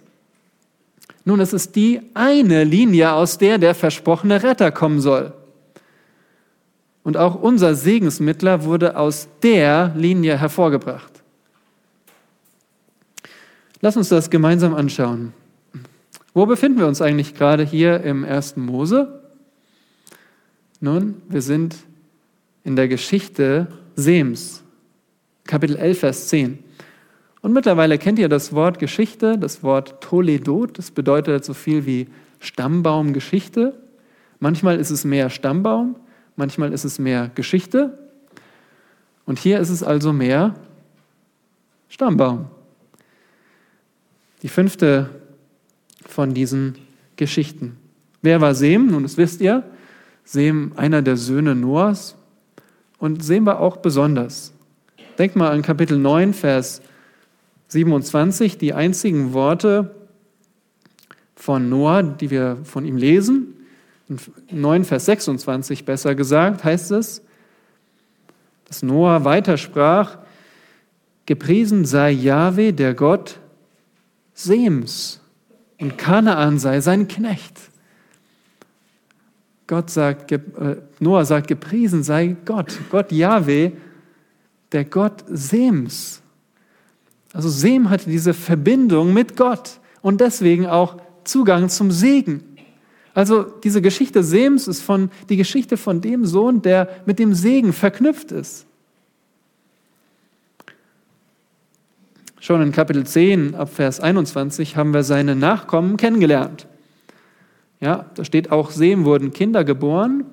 Nun, 1.28 1.40
es 1.40 1.52
ist 1.52 1.76
die 1.76 2.00
eine 2.14 2.64
Linie, 2.64 3.12
aus 3.12 3.36
der 3.36 3.58
der 3.58 3.74
versprochene 3.74 4.42
Retter 4.42 4.72
kommen 4.72 4.98
soll. 4.98 5.34
Und 7.02 7.18
auch 7.18 7.34
unser 7.34 7.74
Segensmittler 7.74 8.64
wurde 8.64 8.96
aus 8.96 9.28
der 9.42 9.92
Linie 9.94 10.38
hervorgebracht. 10.38 11.22
Lass 13.82 13.98
uns 13.98 14.08
das 14.08 14.30
gemeinsam 14.30 14.74
anschauen. 14.74 15.34
Wo 16.32 16.46
befinden 16.46 16.78
wir 16.78 16.86
uns 16.86 17.02
eigentlich 17.02 17.34
gerade 17.34 17.62
hier 17.62 18.00
im 18.00 18.24
ersten 18.24 18.64
Mose? 18.64 19.20
Nun, 20.80 21.20
wir 21.28 21.42
sind 21.42 21.76
in 22.64 22.74
der 22.74 22.88
Geschichte 22.88 23.66
Sems, 23.96 24.62
Kapitel 25.44 25.76
11, 25.76 25.98
Vers 25.98 26.28
10. 26.28 26.64
Und 27.40 27.52
mittlerweile 27.52 27.98
kennt 27.98 28.18
ihr 28.18 28.28
das 28.28 28.52
Wort 28.52 28.78
Geschichte, 28.78 29.38
das 29.38 29.62
Wort 29.62 30.00
Toledot, 30.00 30.78
das 30.78 30.90
bedeutet 30.90 31.44
so 31.44 31.54
viel 31.54 31.86
wie 31.86 32.08
Stammbaumgeschichte. 32.40 33.74
Manchmal 34.40 34.78
ist 34.78 34.90
es 34.90 35.04
mehr 35.04 35.30
Stammbaum, 35.30 35.96
manchmal 36.36 36.72
ist 36.72 36.84
es 36.84 36.98
mehr 36.98 37.30
Geschichte. 37.34 37.98
Und 39.24 39.38
hier 39.38 39.60
ist 39.60 39.70
es 39.70 39.82
also 39.82 40.12
mehr 40.12 40.54
Stammbaum. 41.88 42.46
Die 44.42 44.48
fünfte 44.48 45.10
von 46.06 46.34
diesen 46.34 46.76
Geschichten. 47.16 47.76
Wer 48.22 48.40
war 48.40 48.54
Sem? 48.54 48.86
Nun, 48.86 49.02
das 49.02 49.16
wisst 49.16 49.40
ihr. 49.40 49.64
Sem, 50.24 50.72
einer 50.76 51.02
der 51.02 51.16
Söhne 51.16 51.54
Noahs. 51.54 52.16
Und 52.98 53.24
Sem 53.24 53.46
war 53.46 53.60
auch 53.60 53.78
besonders. 53.78 54.52
Denkt 55.18 55.36
mal 55.36 55.50
an 55.50 55.62
Kapitel 55.62 55.98
9, 55.98 56.32
Vers 56.34 56.80
27, 57.68 58.58
die 58.58 58.74
einzigen 58.74 59.32
Worte 59.32 59.94
von 61.36 61.68
Noah, 61.68 62.02
die 62.02 62.30
wir 62.30 62.58
von 62.64 62.84
ihm 62.84 62.96
lesen. 62.96 63.54
In 64.48 64.60
9, 64.60 64.84
Vers 64.84 65.04
26 65.04 65.84
besser 65.84 66.14
gesagt, 66.14 66.64
heißt 66.64 66.92
es, 66.92 67.22
dass 68.64 68.82
Noah 68.82 69.24
weitersprach, 69.24 70.18
gepriesen 71.26 71.84
sei 71.84 72.10
Jahwe, 72.10 72.72
der 72.72 72.94
Gott 72.94 73.38
Sems, 74.34 75.20
und 75.78 75.98
Kanaan 75.98 76.58
sei 76.58 76.80
sein 76.80 77.06
Knecht. 77.06 77.58
Gott 79.66 79.90
sagt, 79.90 80.32
äh, 80.32 80.38
Noah 80.98 81.24
sagt, 81.24 81.46
gepriesen 81.46 82.02
sei 82.02 82.36
Gott, 82.44 82.78
Gott 82.90 83.12
Yahweh, 83.12 83.72
der 84.72 84.84
Gott 84.86 85.24
Sems. 85.28 86.22
Also 87.32 87.48
Sem 87.48 87.90
hatte 87.90 88.08
diese 88.08 88.34
Verbindung 88.34 89.12
mit 89.12 89.36
Gott 89.36 89.80
und 90.02 90.20
deswegen 90.20 90.66
auch 90.66 90.96
Zugang 91.24 91.68
zum 91.68 91.90
Segen. 91.90 92.42
Also 93.14 93.42
diese 93.42 93.82
Geschichte 93.82 94.22
Sems 94.22 94.68
ist 94.68 94.82
von, 94.82 95.10
die 95.28 95.36
Geschichte 95.36 95.76
von 95.76 96.00
dem 96.00 96.24
Sohn, 96.24 96.62
der 96.62 96.88
mit 97.04 97.18
dem 97.18 97.34
Segen 97.34 97.72
verknüpft 97.72 98.32
ist. 98.32 98.64
Schon 102.40 102.62
in 102.62 102.72
Kapitel 102.72 103.04
10 103.04 103.56
ab 103.56 103.70
Vers 103.74 104.00
21 104.00 104.76
haben 104.76 104.94
wir 104.94 105.02
seine 105.02 105.34
Nachkommen 105.34 105.96
kennengelernt. 105.96 106.66
Ja, 107.80 108.06
da 108.14 108.24
steht 108.24 108.50
auch, 108.52 108.70
Sem 108.70 109.04
wurden 109.04 109.32
Kinder 109.32 109.64
geboren. 109.64 110.24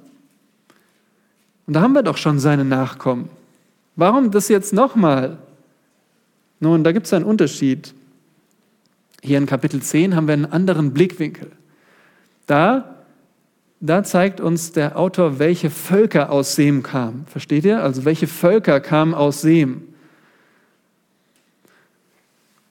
Und 1.68 1.74
da 1.74 1.82
haben 1.82 1.94
wir 1.94 2.04
doch 2.04 2.18
schon 2.18 2.40
seine 2.40 2.64
Nachkommen. 2.64 3.30
Warum 3.96 4.32
das 4.32 4.48
jetzt 4.48 4.74
nochmal? 4.74 5.40
Nun, 6.60 6.84
da 6.84 6.92
gibt 6.92 7.06
es 7.06 7.14
einen 7.14 7.26
Unterschied. 7.26 7.94
Hier 9.22 9.38
in 9.38 9.46
Kapitel 9.46 9.82
10 9.82 10.16
haben 10.16 10.28
wir 10.28 10.34
einen 10.34 10.46
anderen 10.46 10.94
Blickwinkel. 10.94 11.52
Da, 12.46 12.96
da 13.80 14.04
zeigt 14.04 14.40
uns 14.40 14.72
der 14.72 14.98
Autor, 14.98 15.40
welche 15.40 15.70
Völker 15.70 16.32
aus 16.32 16.56
Sem 16.56 16.84
kamen. 16.84 17.26
Versteht 17.28 17.66
ihr? 17.66 17.84
Also 17.84 18.06
welche 18.06 18.28
Völker 18.28 18.80
kamen 18.80 19.14
aus 19.14 19.42
Sem? 19.42 19.82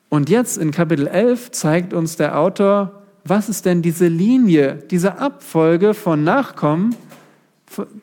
Und 0.08 0.30
jetzt 0.30 0.58
in 0.58 0.70
Kapitel 0.70 1.08
11 1.08 1.50
zeigt 1.50 1.92
uns 1.92 2.16
der 2.16 2.38
Autor, 2.38 3.02
was 3.24 3.48
ist 3.48 3.64
denn 3.64 3.82
diese 3.82 4.06
Linie, 4.06 4.76
diese 4.90 5.18
Abfolge 5.18 5.92
von 5.92 6.22
Nachkommen, 6.22 6.94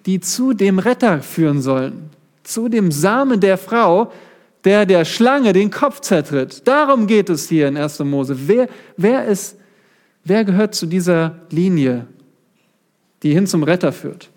die 0.06 0.20
zu 0.20 0.54
dem 0.54 0.80
Retter 0.80 1.22
führen 1.22 1.62
sollen, 1.62 2.10
zu 2.44 2.68
dem 2.68 2.92
Samen 2.92 3.40
der 3.40 3.58
Frau, 3.58 4.12
der 4.64 4.86
der 4.86 5.06
Schlange 5.06 5.54
den 5.54 5.72
Kopf 5.72 6.02
zertritt. 6.02 6.68
Darum 6.68 7.08
geht 7.08 7.30
es 7.30 7.50
hier 7.50 7.68
in 7.68 7.78
1. 7.78 8.00
Mose. 8.00 8.48
Wer, 8.48 8.70
wer, 8.98 9.26
ist, 9.26 9.58
wer 10.24 10.46
gehört 10.46 10.76
zu 10.76 10.86
dieser 10.86 11.40
Linie, 11.50 12.08
die 13.24 13.34
hin 13.34 13.48
zum 13.48 13.64
Retter 13.64 13.92
führt? 13.92 14.30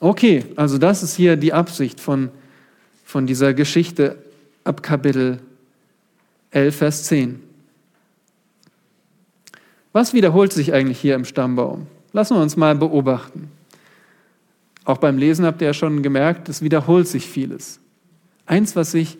Okay, 0.00 0.44
also 0.56 0.78
das 0.78 1.02
ist 1.02 1.16
hier 1.16 1.36
die 1.36 1.52
Absicht 1.52 2.00
von, 2.00 2.30
von 3.04 3.26
dieser 3.26 3.54
Geschichte 3.54 4.18
ab 4.62 4.82
Kapitel 4.82 5.40
11, 6.50 6.76
Vers 6.76 7.04
10. 7.04 7.40
Was 9.92 10.12
wiederholt 10.12 10.52
sich 10.52 10.72
eigentlich 10.72 11.00
hier 11.00 11.14
im 11.14 11.24
Stammbaum? 11.24 11.86
Lassen 12.12 12.36
wir 12.36 12.42
uns 12.42 12.56
mal 12.56 12.74
beobachten. 12.74 13.50
Auch 14.84 14.98
beim 14.98 15.18
Lesen 15.18 15.46
habt 15.46 15.62
ihr 15.62 15.68
ja 15.68 15.74
schon 15.74 16.02
gemerkt, 16.02 16.48
es 16.48 16.62
wiederholt 16.62 17.08
sich 17.08 17.26
vieles. 17.26 17.80
Eins, 18.46 18.76
was 18.76 18.90
sich, 18.90 19.18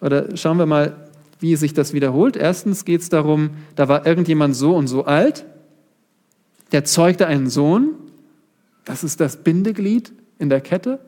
oder 0.00 0.36
schauen 0.36 0.58
wir 0.58 0.66
mal, 0.66 1.08
wie 1.40 1.56
sich 1.56 1.74
das 1.74 1.92
wiederholt. 1.92 2.36
Erstens 2.36 2.84
geht 2.84 3.00
es 3.00 3.08
darum, 3.08 3.50
da 3.74 3.88
war 3.88 4.06
irgendjemand 4.06 4.54
so 4.54 4.74
und 4.74 4.86
so 4.86 5.04
alt, 5.04 5.44
der 6.70 6.84
zeugte 6.84 7.26
einen 7.26 7.50
Sohn, 7.50 7.94
das 8.84 9.04
ist 9.04 9.20
das 9.20 9.36
Bindeglied 9.36 10.12
in 10.38 10.48
der 10.48 10.60
Kette. 10.60 11.00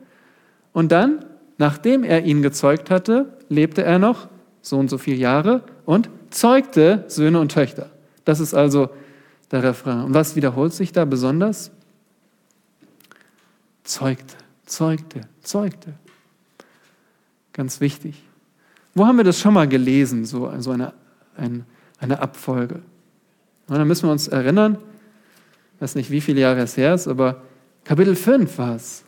Und 0.73 0.91
dann, 0.91 1.25
nachdem 1.57 2.03
er 2.03 2.23
ihn 2.23 2.41
gezeugt 2.41 2.89
hatte, 2.89 3.37
lebte 3.49 3.83
er 3.83 3.97
noch 3.97 4.27
so 4.61 4.77
und 4.77 4.89
so 4.89 4.97
viele 4.97 5.17
Jahre 5.17 5.63
und 5.85 6.09
zeugte 6.29 7.05
Söhne 7.07 7.39
und 7.39 7.51
Töchter. 7.51 7.89
Das 8.25 8.39
ist 8.39 8.53
also 8.53 8.89
der 9.51 9.63
Refrain. 9.63 10.03
Und 10.03 10.13
was 10.13 10.35
wiederholt 10.35 10.73
sich 10.73 10.91
da 10.91 11.05
besonders? 11.05 11.71
Zeugte, 13.83 14.35
zeugte, 14.65 15.21
zeugte. 15.41 15.93
Ganz 17.55 17.79
wichtig. 17.79 18.21
Wo 18.95 19.05
haben 19.05 19.15
wir 19.15 19.23
das 19.23 19.39
schon 19.39 19.53
mal 19.53 19.65
gelesen, 19.65 20.25
so 20.25 20.45
also 20.45 20.71
eine, 20.71 20.91
eine, 21.37 22.19
Abfolge? 22.19 22.81
Dann 23.67 23.87
müssen 23.87 24.09
wir 24.09 24.11
uns 24.11 24.27
erinnern, 24.27 24.77
Ich 25.75 25.81
weiß 25.81 25.95
nicht, 25.95 26.11
wie 26.11 26.19
viele 26.19 26.41
Jahre 26.41 26.59
es 26.59 26.75
her 26.75 26.93
ist, 26.93 27.07
aber 27.07 27.43
Kapitel 27.85 28.17
5 28.17 28.57
war 28.57 28.75
es. 28.75 29.05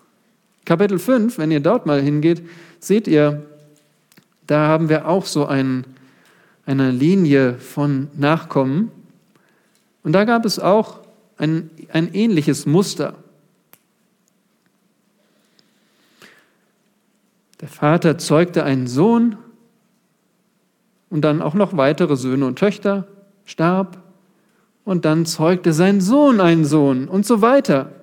Kapitel 0.63 0.97
5, 0.97 1.37
wenn 1.37 1.51
ihr 1.51 1.59
dort 1.59 1.85
mal 1.85 2.01
hingeht, 2.01 2.41
seht 2.79 3.09
ihr, 3.09 3.45
da 4.45 4.67
haben 4.67 4.87
wir 4.87 5.09
auch 5.09 5.25
so 5.25 5.45
ein, 5.45 5.83
eine 6.65 6.91
Linie 6.91 7.55
von 7.55 8.07
Nachkommen. 8.15 8.91
Und 10.03 10.13
da 10.13 10.23
gab 10.23 10.45
es 10.45 10.57
auch 10.57 11.01
ein, 11.37 11.69
ein 11.91 12.13
ähnliches 12.13 12.65
Muster. 12.65 13.15
Der 17.61 17.67
Vater 17.67 18.17
zeugte 18.17 18.63
einen 18.63 18.87
Sohn 18.87 19.37
und 21.09 21.21
dann 21.21 21.41
auch 21.41 21.53
noch 21.53 21.75
weitere 21.75 22.15
Söhne 22.15 22.45
und 22.45 22.59
Töchter, 22.59 23.07
starb 23.45 23.97
und 24.83 25.05
dann 25.05 25.25
zeugte 25.25 25.73
sein 25.73 26.01
Sohn 26.01 26.39
einen 26.39 26.65
Sohn 26.65 27.07
und 27.07 27.25
so 27.25 27.41
weiter. 27.41 27.93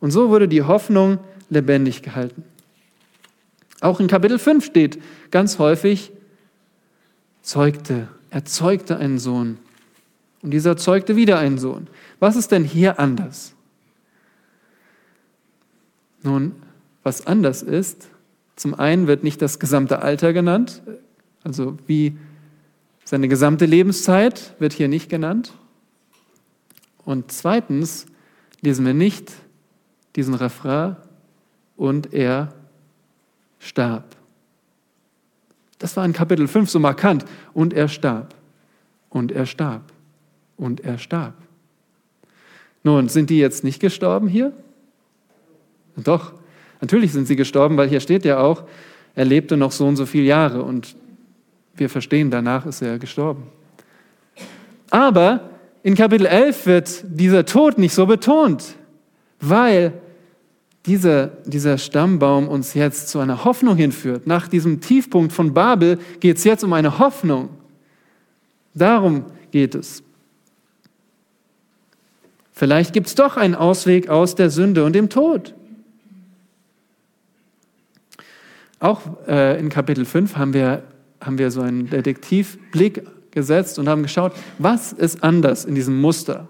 Und 0.00 0.10
so 0.10 0.30
wurde 0.30 0.48
die 0.48 0.62
Hoffnung 0.62 1.18
lebendig 1.50 2.02
gehalten. 2.02 2.44
Auch 3.80 4.00
in 4.00 4.08
Kapitel 4.08 4.38
5 4.38 4.64
steht 4.64 5.00
ganz 5.30 5.58
häufig, 5.58 6.12
zeugte, 7.42 8.08
er 8.30 8.44
zeugte 8.44 8.96
einen 8.96 9.18
Sohn. 9.18 9.58
Und 10.42 10.52
dieser 10.52 10.76
zeugte 10.76 11.16
wieder 11.16 11.38
einen 11.38 11.58
Sohn. 11.58 11.86
Was 12.18 12.36
ist 12.36 12.50
denn 12.50 12.64
hier 12.64 12.98
anders? 12.98 13.54
Nun, 16.22 16.54
was 17.02 17.26
anders 17.26 17.62
ist, 17.62 18.08
zum 18.60 18.74
einen 18.74 19.06
wird 19.06 19.24
nicht 19.24 19.40
das 19.40 19.58
gesamte 19.58 20.02
Alter 20.02 20.34
genannt, 20.34 20.82
also 21.42 21.78
wie 21.86 22.18
seine 23.06 23.26
gesamte 23.26 23.64
Lebenszeit 23.64 24.54
wird 24.58 24.74
hier 24.74 24.86
nicht 24.86 25.08
genannt. 25.08 25.54
Und 27.06 27.32
zweitens 27.32 28.04
lesen 28.60 28.84
wir 28.84 28.92
nicht 28.92 29.32
diesen 30.14 30.34
Refrain 30.34 30.96
und 31.78 32.12
er 32.12 32.52
starb. 33.60 34.14
Das 35.78 35.96
war 35.96 36.04
in 36.04 36.12
Kapitel 36.12 36.46
5 36.46 36.68
so 36.68 36.78
markant. 36.80 37.24
Und 37.54 37.72
er 37.72 37.88
starb. 37.88 38.34
Und 39.08 39.32
er 39.32 39.46
starb. 39.46 39.90
Und 40.58 40.80
er 40.82 40.98
starb. 40.98 41.32
Nun, 42.82 43.08
sind 43.08 43.30
die 43.30 43.38
jetzt 43.38 43.64
nicht 43.64 43.80
gestorben 43.80 44.28
hier? 44.28 44.52
Doch, 45.96 46.34
natürlich 46.80 47.12
sind 47.12 47.26
sie 47.26 47.36
gestorben, 47.36 47.76
weil 47.76 47.88
hier 47.88 48.00
steht 48.00 48.24
ja 48.24 48.40
auch, 48.40 48.64
er 49.14 49.24
lebte 49.24 49.56
noch 49.56 49.72
so 49.72 49.86
und 49.86 49.96
so 49.96 50.06
viele 50.06 50.24
Jahre 50.24 50.62
und 50.62 50.94
wir 51.74 51.88
verstehen, 51.88 52.30
danach 52.30 52.66
ist 52.66 52.82
er 52.82 52.98
gestorben. 52.98 53.44
Aber 54.90 55.50
in 55.82 55.94
Kapitel 55.94 56.26
11 56.26 56.66
wird 56.66 57.04
dieser 57.08 57.46
Tod 57.46 57.78
nicht 57.78 57.94
so 57.94 58.06
betont, 58.06 58.74
weil 59.40 59.94
dieser, 60.86 61.28
dieser 61.44 61.78
Stammbaum 61.78 62.48
uns 62.48 62.74
jetzt 62.74 63.08
zu 63.08 63.18
einer 63.18 63.44
Hoffnung 63.44 63.76
hinführt. 63.76 64.26
Nach 64.26 64.48
diesem 64.48 64.80
Tiefpunkt 64.80 65.32
von 65.32 65.54
Babel 65.54 65.98
geht 66.20 66.38
es 66.38 66.44
jetzt 66.44 66.64
um 66.64 66.72
eine 66.72 66.98
Hoffnung. 66.98 67.50
Darum 68.74 69.26
geht 69.50 69.74
es. 69.74 70.02
Vielleicht 72.52 72.92
gibt 72.92 73.06
es 73.06 73.14
doch 73.14 73.36
einen 73.36 73.54
Ausweg 73.54 74.08
aus 74.08 74.34
der 74.34 74.50
Sünde 74.50 74.84
und 74.84 74.94
dem 74.94 75.08
Tod. 75.08 75.54
Auch 78.80 79.02
äh, 79.28 79.60
in 79.60 79.68
Kapitel 79.68 80.06
5 80.06 80.36
haben 80.36 80.54
wir, 80.54 80.82
haben 81.20 81.38
wir 81.38 81.50
so 81.50 81.60
einen 81.60 81.88
Detektivblick 81.88 83.02
gesetzt 83.30 83.78
und 83.78 83.88
haben 83.88 84.02
geschaut, 84.02 84.32
was 84.58 84.92
ist 84.92 85.22
anders 85.22 85.66
in 85.66 85.74
diesem 85.74 86.00
Muster. 86.00 86.48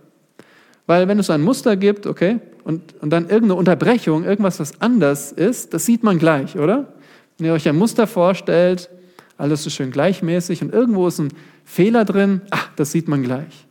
Weil 0.86 1.08
wenn 1.08 1.18
es 1.18 1.28
ein 1.28 1.42
Muster 1.42 1.76
gibt, 1.76 2.06
okay, 2.06 2.38
und, 2.64 2.94
und 3.00 3.10
dann 3.10 3.24
irgendeine 3.24 3.56
Unterbrechung, 3.56 4.24
irgendwas, 4.24 4.60
was 4.60 4.80
anders 4.80 5.32
ist, 5.32 5.74
das 5.74 5.84
sieht 5.86 6.02
man 6.02 6.18
gleich, 6.18 6.56
oder? 6.56 6.92
Wenn 7.36 7.48
ihr 7.48 7.52
euch 7.52 7.68
ein 7.68 7.76
Muster 7.76 8.06
vorstellt, 8.06 8.90
alles 9.36 9.64
so 9.64 9.70
schön 9.70 9.90
gleichmäßig 9.90 10.62
und 10.62 10.72
irgendwo 10.72 11.08
ist 11.08 11.18
ein 11.18 11.32
Fehler 11.64 12.04
drin, 12.04 12.42
ach, 12.50 12.70
das 12.76 12.92
sieht 12.92 13.08
man 13.08 13.22
gleich. 13.22 13.66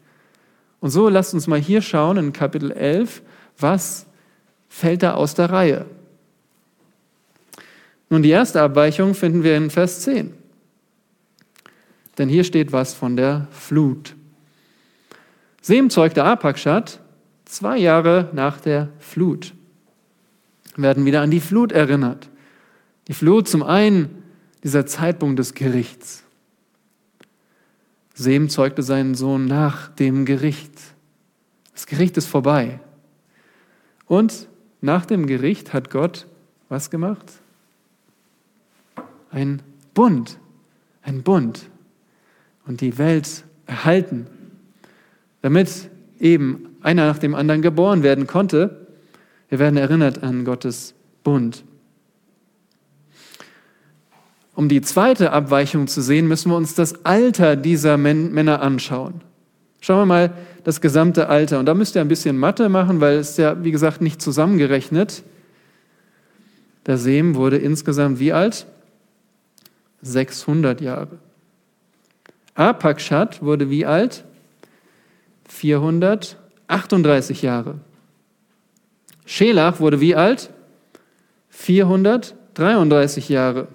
Und 0.82 0.90
so 0.90 1.08
lasst 1.10 1.34
uns 1.34 1.48
mal 1.48 1.60
hier 1.60 1.82
schauen 1.82 2.18
in 2.18 2.34
Kapitel 2.34 2.72
11, 2.72 3.22
was 3.58 4.06
fällt 4.68 5.04
da 5.04 5.14
aus 5.14 5.36
der 5.36 5.50
Reihe. 5.50 5.86
Nun, 8.10 8.24
die 8.24 8.30
erste 8.30 8.62
Abweichung 8.62 9.14
finden 9.14 9.44
wir 9.44 9.56
in 9.56 9.70
Vers 9.70 10.02
10. 10.02 10.34
Denn 12.18 12.28
hier 12.28 12.44
steht 12.44 12.72
was 12.72 12.94
von 12.94 13.16
der 13.16 13.48
Flut. 13.52 14.16
Sem 15.62 15.90
zeugte 15.90 16.24
Apakschat, 16.24 17.00
zwei 17.46 17.78
Jahre 17.78 18.30
nach 18.34 18.60
der 18.60 18.90
Flut. 19.00 19.54
Wir 20.76 20.84
werden 20.84 21.06
wieder 21.06 21.22
an 21.22 21.32
die 21.32 21.40
Flut 21.40 21.72
erinnert. 21.72 22.30
Die 23.08 23.14
Flut 23.14 23.48
zum 23.48 23.64
einen 23.64 24.24
dieser 24.64 24.86
Zeitpunkt 24.86 25.40
des 25.40 25.54
Gerichts. 25.54 26.24
Sem 28.14 28.50
zeugte 28.50 28.84
seinen 28.84 29.16
Sohn 29.16 29.46
nach 29.46 29.90
dem 29.90 30.26
Gericht. 30.26 30.74
Das 31.74 31.86
Gericht 31.86 32.18
ist 32.18 32.28
vorbei. 32.28 32.80
Und 34.06 34.50
nach 34.82 35.06
dem 35.06 35.28
Gericht 35.28 35.74
hat 35.74 35.90
Gott 35.90 36.28
was 36.68 36.90
gemacht? 36.90 37.26
Ein 39.32 39.62
Bund. 39.94 40.38
Ein 41.02 41.24
Bund. 41.24 41.70
Und 42.66 42.82
die 42.82 42.98
Welt 42.98 43.46
erhalten, 43.66 44.28
damit 45.42 45.90
eben 46.20 46.76
einer 46.82 47.08
nach 47.08 47.18
dem 47.18 47.36
anderen 47.36 47.62
geboren 47.62 48.04
werden 48.04 48.28
konnte. 48.28 48.88
Wir 49.48 49.60
werden 49.60 49.78
erinnert 49.78 50.24
an 50.24 50.46
Gottes 50.46 50.94
Bund. 51.24 51.64
Um 54.56 54.68
die 54.68 54.82
zweite 54.82 55.32
Abweichung 55.32 55.88
zu 55.88 56.02
sehen, 56.02 56.28
müssen 56.28 56.52
wir 56.52 56.58
uns 56.58 56.76
das 56.76 57.06
Alter 57.06 57.56
dieser 57.56 57.98
Männer 57.98 58.62
anschauen. 58.62 59.22
Schauen 59.80 60.00
wir 60.02 60.06
mal 60.06 60.34
das 60.64 60.82
gesamte 60.82 61.30
Alter. 61.30 61.60
Und 61.60 61.66
da 61.66 61.74
müsst 61.74 61.96
ihr 61.96 62.02
ein 62.02 62.10
bisschen 62.10 62.38
Mathe 62.38 62.68
machen, 62.68 63.00
weil 63.00 63.18
es 63.18 63.38
ja, 63.38 63.64
wie 63.64 63.72
gesagt, 63.72 64.02
nicht 64.02 64.22
zusammengerechnet. 64.22 65.24
Der 66.86 66.98
Sem 66.98 67.36
wurde 67.36 67.58
insgesamt 67.58 68.20
wie 68.20 68.34
alt? 68.34 68.68
600 70.02 70.82
Jahre. 70.82 71.20
Apakshat 72.56 73.42
wurde 73.42 73.70
wie 73.70 73.86
alt? 73.86 74.24
400 75.48 76.38
38 76.70 77.42
Jahre. 77.42 77.80
Schelach 79.26 79.80
wurde 79.80 80.00
wie 80.00 80.16
alt? 80.16 80.52
433 81.50 83.28
Jahre. 83.28 83.68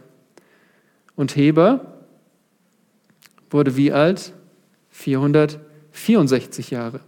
Und 1.17 1.37
Heber 1.37 1.99
wurde 3.51 3.77
wie 3.77 3.93
alt? 3.93 4.33
464 4.91 6.71
Jahre. 6.71 7.01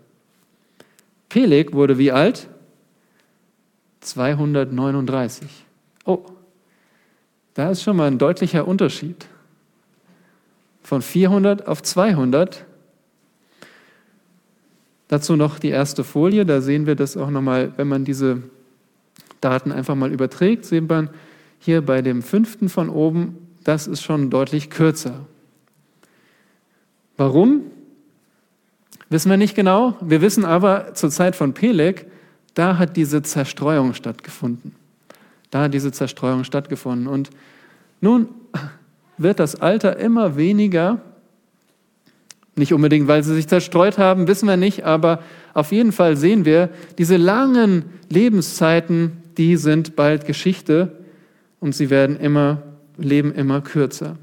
Peleg 1.29 1.73
wurde 1.73 1.99
wie 1.99 2.11
alt? 2.11 2.49
239. 4.01 5.49
Oh, 6.05 6.25
da 7.57 7.71
ist 7.71 7.83
schon 7.83 7.97
mal 7.97 8.07
ein 8.07 8.19
deutlicher 8.19 8.69
Unterschied. 8.69 9.27
Von 10.83 11.03
400 11.03 11.67
auf 11.67 11.83
200 11.83 12.65
Dazu 15.09 15.37
noch 15.37 15.59
die 15.59 15.69
erste 15.69 16.03
Folie, 16.03 16.45
da 16.45 16.61
sehen 16.61 16.87
wir 16.87 16.97
das 16.97 17.17
auch 17.17 17.31
nochmal, 17.31 17.73
wenn 17.77 17.87
man 17.87 18.05
diese 18.05 18.43
Daten 19.41 19.71
einfach 19.71 19.95
mal 19.95 20.13
überträgt, 20.13 20.65
sieht 20.65 20.89
man 20.89 21.11
hier 21.61 21.81
bei 21.83 22.03
dem 22.03 22.23
fünften 22.23 22.69
von 22.69 22.89
oben, 22.89 23.39
das 23.63 23.87
ist 23.87 24.03
schon 24.03 24.31
deutlich 24.31 24.69
kürzer. 24.69 25.27
Warum? 27.17 27.63
Wissen 29.09 29.31
wir 29.31 29.37
nicht 29.37 29.55
genau. 29.55 29.97
Wir 30.01 30.21
wissen 30.21 30.45
aber 30.45 30.95
zur 30.95 31.11
Zeit 31.11 31.37
von 31.37 31.55
Peleg, 31.55 32.07
da 32.55 32.79
hat 32.79 32.97
diese 32.97 33.23
Zerstreuung 33.23 33.95
stattgefunden. 33.95 34.75
Da 35.57 35.63
hat 35.63 35.73
diese 35.73 35.91
Zerstreuung 35.91 36.45
stattgefunden. 36.45 37.07
Und 37.07 37.31
nun 38.03 38.29
wird 39.17 39.41
das 39.41 39.55
Alter 39.55 39.97
immer 39.97 40.37
weniger 40.37 41.01
nicht 42.57 42.75
unbedingt, 42.75 43.09
weil 43.09 43.23
sie 43.23 43.35
sich 43.35 43.49
zerstreut 43.49 43.97
haben, 43.97 44.29
wissen 44.29 44.47
wir 44.47 44.59
nicht, 44.59 44.85
aber 44.85 45.23
auf 45.55 45.73
jeden 45.73 45.93
Fall 45.93 46.19
sehen 46.19 46.45
wir, 46.45 46.69
diese 46.99 47.17
langen 47.17 47.87
Lebenszeiten, 48.11 49.13
die 49.39 49.57
sind 49.57 49.97
bald 49.97 50.27
Geschichte 50.27 50.93
und 51.59 51.75
sie 51.75 51.89
werden 51.89 52.21
immer, 52.21 52.63
leben 52.99 53.33
immer 53.33 53.63
kürzer. 53.63 54.19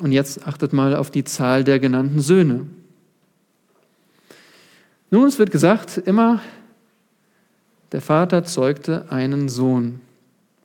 Und 0.00 0.10
jetzt 0.10 0.48
achtet 0.48 0.72
mal 0.72 0.96
auf 0.96 1.12
die 1.12 1.22
Zahl 1.22 1.62
der 1.62 1.78
genannten 1.78 2.18
Söhne. 2.18 2.66
Nun, 5.10 5.26
es 5.26 5.38
wird 5.38 5.50
gesagt, 5.50 5.98
immer 5.98 6.40
der 7.92 8.02
Vater 8.02 8.44
zeugte 8.44 9.10
einen 9.10 9.48
Sohn. 9.48 10.00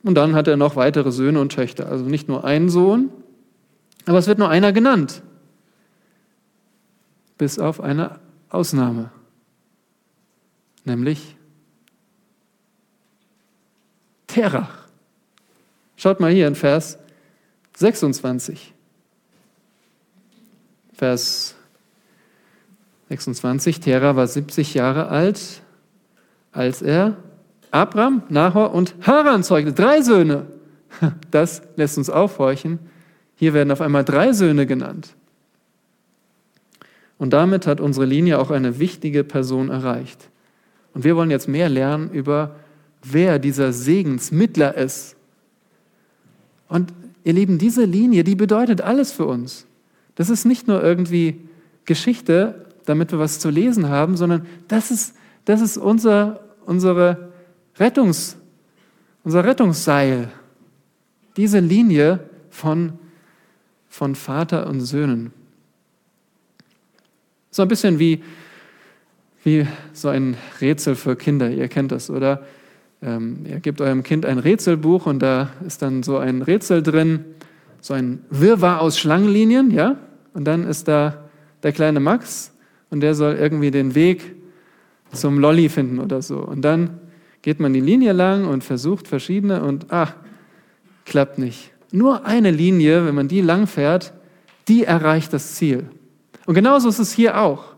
Und 0.02 0.14
dann 0.16 0.34
hat 0.34 0.46
er 0.48 0.58
noch 0.58 0.76
weitere 0.76 1.10
Söhne 1.10 1.40
und 1.40 1.52
Töchter. 1.52 1.88
Also 1.88 2.04
nicht 2.04 2.28
nur 2.28 2.44
einen 2.44 2.68
Sohn, 2.68 3.10
aber 4.04 4.18
es 4.18 4.26
wird 4.26 4.38
nur 4.38 4.50
einer 4.50 4.72
genannt. 4.72 5.22
bis 7.36 7.58
auf 7.58 7.80
eine 7.80 8.20
Ausnahme, 8.48 9.10
nämlich 10.84 11.36
Terach. 14.28 14.86
Schaut 15.96 16.20
mal 16.20 16.30
hier 16.30 16.46
in 16.46 16.54
Vers 16.54 16.98
26. 17.76 18.72
Vers 20.92 21.53
26. 23.22 23.80
Terah 23.80 24.16
war 24.16 24.26
70 24.26 24.74
Jahre 24.74 25.08
alt, 25.08 25.62
als 26.52 26.82
er 26.82 27.16
Abram, 27.70 28.22
Nahor 28.28 28.74
und 28.74 28.94
Haran 29.02 29.42
zeugte. 29.42 29.72
Drei 29.72 30.02
Söhne. 30.02 30.46
Das 31.32 31.62
lässt 31.74 31.98
uns 31.98 32.08
aufhorchen. 32.08 32.78
Hier 33.34 33.52
werden 33.52 33.72
auf 33.72 33.80
einmal 33.80 34.04
drei 34.04 34.32
Söhne 34.32 34.64
genannt. 34.64 35.16
Und 37.18 37.32
damit 37.32 37.66
hat 37.66 37.80
unsere 37.80 38.06
Linie 38.06 38.38
auch 38.38 38.52
eine 38.52 38.78
wichtige 38.78 39.24
Person 39.24 39.70
erreicht. 39.70 40.28
Und 40.92 41.02
wir 41.02 41.16
wollen 41.16 41.32
jetzt 41.32 41.48
mehr 41.48 41.68
lernen 41.68 42.10
über, 42.10 42.54
wer 43.02 43.40
dieser 43.40 43.72
Segensmittler 43.72 44.76
ist. 44.76 45.16
Und 46.68 46.92
ihr 47.24 47.32
Lieben, 47.32 47.58
diese 47.58 47.84
Linie, 47.84 48.22
die 48.22 48.36
bedeutet 48.36 48.80
alles 48.80 49.10
für 49.10 49.26
uns. 49.26 49.66
Das 50.14 50.30
ist 50.30 50.44
nicht 50.44 50.68
nur 50.68 50.80
irgendwie 50.80 51.40
Geschichte, 51.84 52.66
damit 52.86 53.12
wir 53.12 53.18
was 53.18 53.38
zu 53.38 53.50
lesen 53.50 53.88
haben, 53.88 54.16
sondern 54.16 54.46
das 54.68 54.90
ist, 54.90 55.16
das 55.44 55.60
ist 55.60 55.76
unser, 55.76 56.40
unsere 56.66 57.32
Rettungs, 57.78 58.36
unser 59.24 59.44
Rettungsseil. 59.44 60.30
Diese 61.36 61.58
Linie 61.58 62.20
von, 62.50 62.92
von 63.88 64.14
Vater 64.14 64.66
und 64.68 64.80
Söhnen. 64.80 65.32
So 67.50 67.62
ein 67.62 67.68
bisschen 67.68 67.98
wie, 67.98 68.22
wie 69.42 69.66
so 69.92 70.08
ein 70.08 70.36
Rätsel 70.60 70.94
für 70.94 71.16
Kinder. 71.16 71.50
Ihr 71.50 71.68
kennt 71.68 71.92
das, 71.92 72.10
oder? 72.10 72.44
Ähm, 73.02 73.44
ihr 73.46 73.60
gebt 73.60 73.80
eurem 73.80 74.02
Kind 74.02 74.24
ein 74.24 74.38
Rätselbuch 74.38 75.06
und 75.06 75.20
da 75.20 75.50
ist 75.66 75.82
dann 75.82 76.02
so 76.02 76.18
ein 76.18 76.42
Rätsel 76.42 76.82
drin, 76.82 77.24
so 77.80 77.94
ein 77.94 78.24
Wirrwarr 78.30 78.80
aus 78.80 78.98
Schlangenlinien, 78.98 79.70
ja? 79.70 79.98
Und 80.32 80.44
dann 80.44 80.64
ist 80.64 80.88
da 80.88 81.28
der 81.62 81.72
kleine 81.72 82.00
Max 82.00 82.53
und 82.94 83.00
der 83.00 83.16
soll 83.16 83.34
irgendwie 83.34 83.72
den 83.72 83.96
Weg 83.96 84.36
zum 85.12 85.40
Lolli 85.40 85.68
finden 85.68 85.98
oder 85.98 86.22
so. 86.22 86.38
Und 86.38 86.62
dann 86.62 87.00
geht 87.42 87.58
man 87.58 87.72
die 87.72 87.80
Linie 87.80 88.12
lang 88.12 88.46
und 88.46 88.62
versucht 88.62 89.08
verschiedene 89.08 89.64
und 89.64 89.92
ah, 89.92 90.14
klappt 91.04 91.36
nicht. 91.36 91.72
Nur 91.90 92.24
eine 92.24 92.52
Linie, 92.52 93.04
wenn 93.04 93.16
man 93.16 93.26
die 93.26 93.40
lang 93.40 93.66
fährt, 93.66 94.12
die 94.68 94.84
erreicht 94.84 95.32
das 95.32 95.56
Ziel. 95.56 95.86
Und 96.46 96.54
genauso 96.54 96.88
ist 96.88 97.00
es 97.00 97.12
hier 97.12 97.40
auch. 97.40 97.74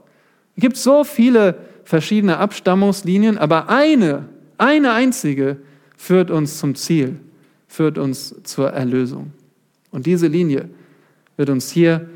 Es 0.55 0.61
gibt 0.61 0.77
so 0.77 1.03
viele 1.03 1.61
verschiedene 1.85 2.37
Abstammungslinien, 2.37 3.39
aber 3.39 3.71
eine, 3.71 4.29
eine 4.59 4.93
einzige 4.93 5.57
führt 5.97 6.31
uns 6.31 6.59
zum 6.59 6.75
Ziel, 6.75 7.21
führt 7.69 7.97
uns 7.97 8.35
zur 8.43 8.69
Erlösung. 8.69 9.33
Und 9.91 10.05
diese 10.05 10.27
Linie 10.27 10.69
wird 11.39 11.49
uns 11.49 11.71
hier 11.71 12.07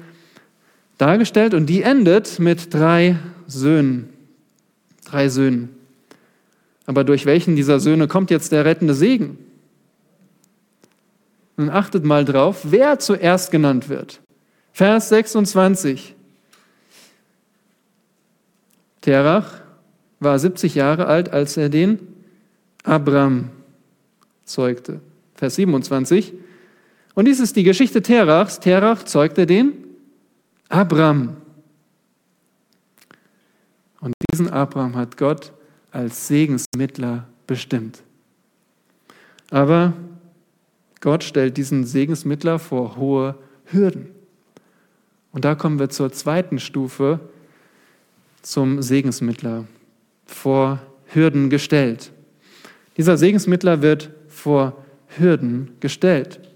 dargestellt 1.00 1.54
und 1.54 1.66
die 1.66 1.82
endet 1.82 2.38
mit 2.38 2.74
drei 2.74 3.16
Söhnen. 3.46 4.10
Drei 5.04 5.28
Söhnen. 5.28 5.70
Aber 6.86 7.04
durch 7.04 7.24
welchen 7.24 7.56
dieser 7.56 7.80
Söhne 7.80 8.06
kommt 8.08 8.30
jetzt 8.30 8.52
der 8.52 8.64
rettende 8.64 8.94
Segen? 8.94 9.38
Nun 11.56 11.70
achtet 11.70 12.04
mal 12.04 12.24
drauf, 12.24 12.60
wer 12.64 12.98
zuerst 12.98 13.50
genannt 13.50 13.88
wird. 13.88 14.20
Vers 14.72 15.08
26. 15.08 16.14
Terach 19.00 19.60
war 20.20 20.38
70 20.38 20.74
Jahre 20.74 21.06
alt, 21.06 21.32
als 21.32 21.56
er 21.56 21.68
den 21.70 21.98
Abram 22.84 23.50
zeugte. 24.44 25.00
Vers 25.34 25.54
27. 25.56 26.34
Und 27.14 27.26
dies 27.26 27.40
ist 27.40 27.56
die 27.56 27.64
Geschichte 27.64 28.02
Terachs. 28.02 28.60
Terach 28.60 29.04
zeugte 29.04 29.46
den 29.46 29.89
Abram. 30.70 31.36
Und 34.00 34.14
diesen 34.30 34.48
Abram 34.48 34.94
hat 34.96 35.16
Gott 35.16 35.52
als 35.90 36.28
Segensmittler 36.28 37.26
bestimmt. 37.48 38.02
Aber 39.50 39.92
Gott 41.00 41.24
stellt 41.24 41.56
diesen 41.56 41.84
Segensmittler 41.84 42.60
vor 42.60 42.96
hohe 42.96 43.34
Hürden. 43.66 44.10
Und 45.32 45.44
da 45.44 45.56
kommen 45.56 45.80
wir 45.80 45.90
zur 45.90 46.12
zweiten 46.12 46.60
Stufe, 46.60 47.18
zum 48.42 48.80
Segensmittler, 48.80 49.66
vor 50.24 50.80
Hürden 51.06 51.50
gestellt. 51.50 52.12
Dieser 52.96 53.16
Segensmittler 53.16 53.82
wird 53.82 54.10
vor 54.28 54.84
Hürden 55.08 55.72
gestellt. 55.80 56.49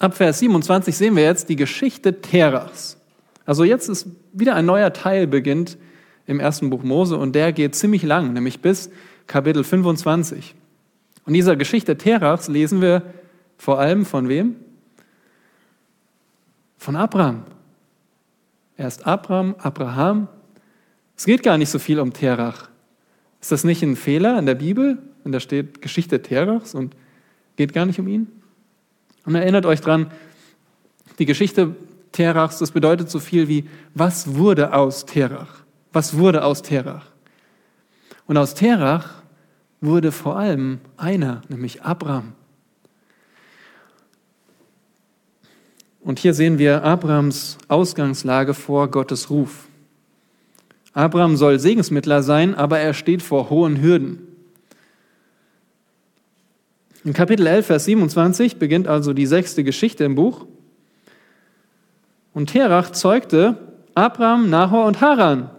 Ab 0.00 0.16
Vers 0.16 0.38
27 0.38 0.96
sehen 0.96 1.14
wir 1.14 1.22
jetzt 1.22 1.50
die 1.50 1.56
Geschichte 1.56 2.22
Terachs. 2.22 2.96
Also 3.44 3.64
jetzt 3.64 3.88
ist 3.90 4.06
wieder 4.32 4.54
ein 4.54 4.64
neuer 4.64 4.94
Teil 4.94 5.26
beginnt 5.26 5.76
im 6.26 6.40
ersten 6.40 6.70
Buch 6.70 6.82
Mose 6.82 7.18
und 7.18 7.34
der 7.34 7.52
geht 7.52 7.74
ziemlich 7.74 8.02
lang, 8.02 8.32
nämlich 8.32 8.60
bis 8.60 8.90
Kapitel 9.26 9.62
25. 9.62 10.54
Und 11.26 11.34
dieser 11.34 11.54
Geschichte 11.54 11.98
Terachs 11.98 12.48
lesen 12.48 12.80
wir 12.80 13.02
vor 13.58 13.78
allem 13.78 14.06
von 14.06 14.30
wem? 14.30 14.56
Von 16.78 16.96
Abraham. 16.96 17.42
Erst 18.78 19.06
Abraham, 19.06 19.54
Abraham. 19.58 20.28
Es 21.14 21.26
geht 21.26 21.42
gar 21.42 21.58
nicht 21.58 21.68
so 21.68 21.78
viel 21.78 22.00
um 22.00 22.14
Terach. 22.14 22.70
Ist 23.42 23.52
das 23.52 23.64
nicht 23.64 23.82
ein 23.82 23.96
Fehler 23.96 24.38
in 24.38 24.46
der 24.46 24.54
Bibel, 24.54 24.96
wenn 25.24 25.32
da 25.32 25.40
steht 25.40 25.82
Geschichte 25.82 26.22
Terachs 26.22 26.74
und 26.74 26.96
geht 27.56 27.74
gar 27.74 27.84
nicht 27.84 28.00
um 28.00 28.08
ihn? 28.08 28.39
Und 29.30 29.36
erinnert 29.36 29.64
euch 29.64 29.80
dran, 29.80 30.10
die 31.20 31.24
Geschichte 31.24 31.76
Terachs, 32.10 32.58
das 32.58 32.72
bedeutet 32.72 33.10
so 33.10 33.20
viel 33.20 33.46
wie, 33.46 33.64
was 33.94 34.34
wurde 34.34 34.74
aus 34.74 35.06
Terach? 35.06 35.62
Was 35.92 36.16
wurde 36.16 36.42
aus 36.42 36.62
Terach? 36.62 37.06
Und 38.26 38.36
aus 38.36 38.54
Terach 38.54 39.22
wurde 39.80 40.10
vor 40.10 40.36
allem 40.36 40.80
einer, 40.96 41.42
nämlich 41.48 41.82
Abraham. 41.82 42.32
Und 46.00 46.18
hier 46.18 46.34
sehen 46.34 46.58
wir 46.58 46.82
Abrahams 46.82 47.56
Ausgangslage 47.68 48.52
vor 48.52 48.90
Gottes 48.90 49.30
Ruf. 49.30 49.68
Abraham 50.92 51.36
soll 51.36 51.60
Segensmittler 51.60 52.24
sein, 52.24 52.56
aber 52.56 52.80
er 52.80 52.94
steht 52.94 53.22
vor 53.22 53.48
hohen 53.48 53.80
Hürden. 53.80 54.26
In 57.02 57.14
Kapitel 57.14 57.46
11, 57.46 57.66
Vers 57.66 57.84
27 57.86 58.58
beginnt 58.58 58.86
also 58.86 59.14
die 59.14 59.26
sechste 59.26 59.64
Geschichte 59.64 60.04
im 60.04 60.14
Buch. 60.14 60.46
Und 62.34 62.50
Terach 62.50 62.90
zeugte 62.90 63.56
Abraham, 63.94 64.50
Nahor 64.50 64.86
und 64.86 65.00
Haran. 65.00 65.50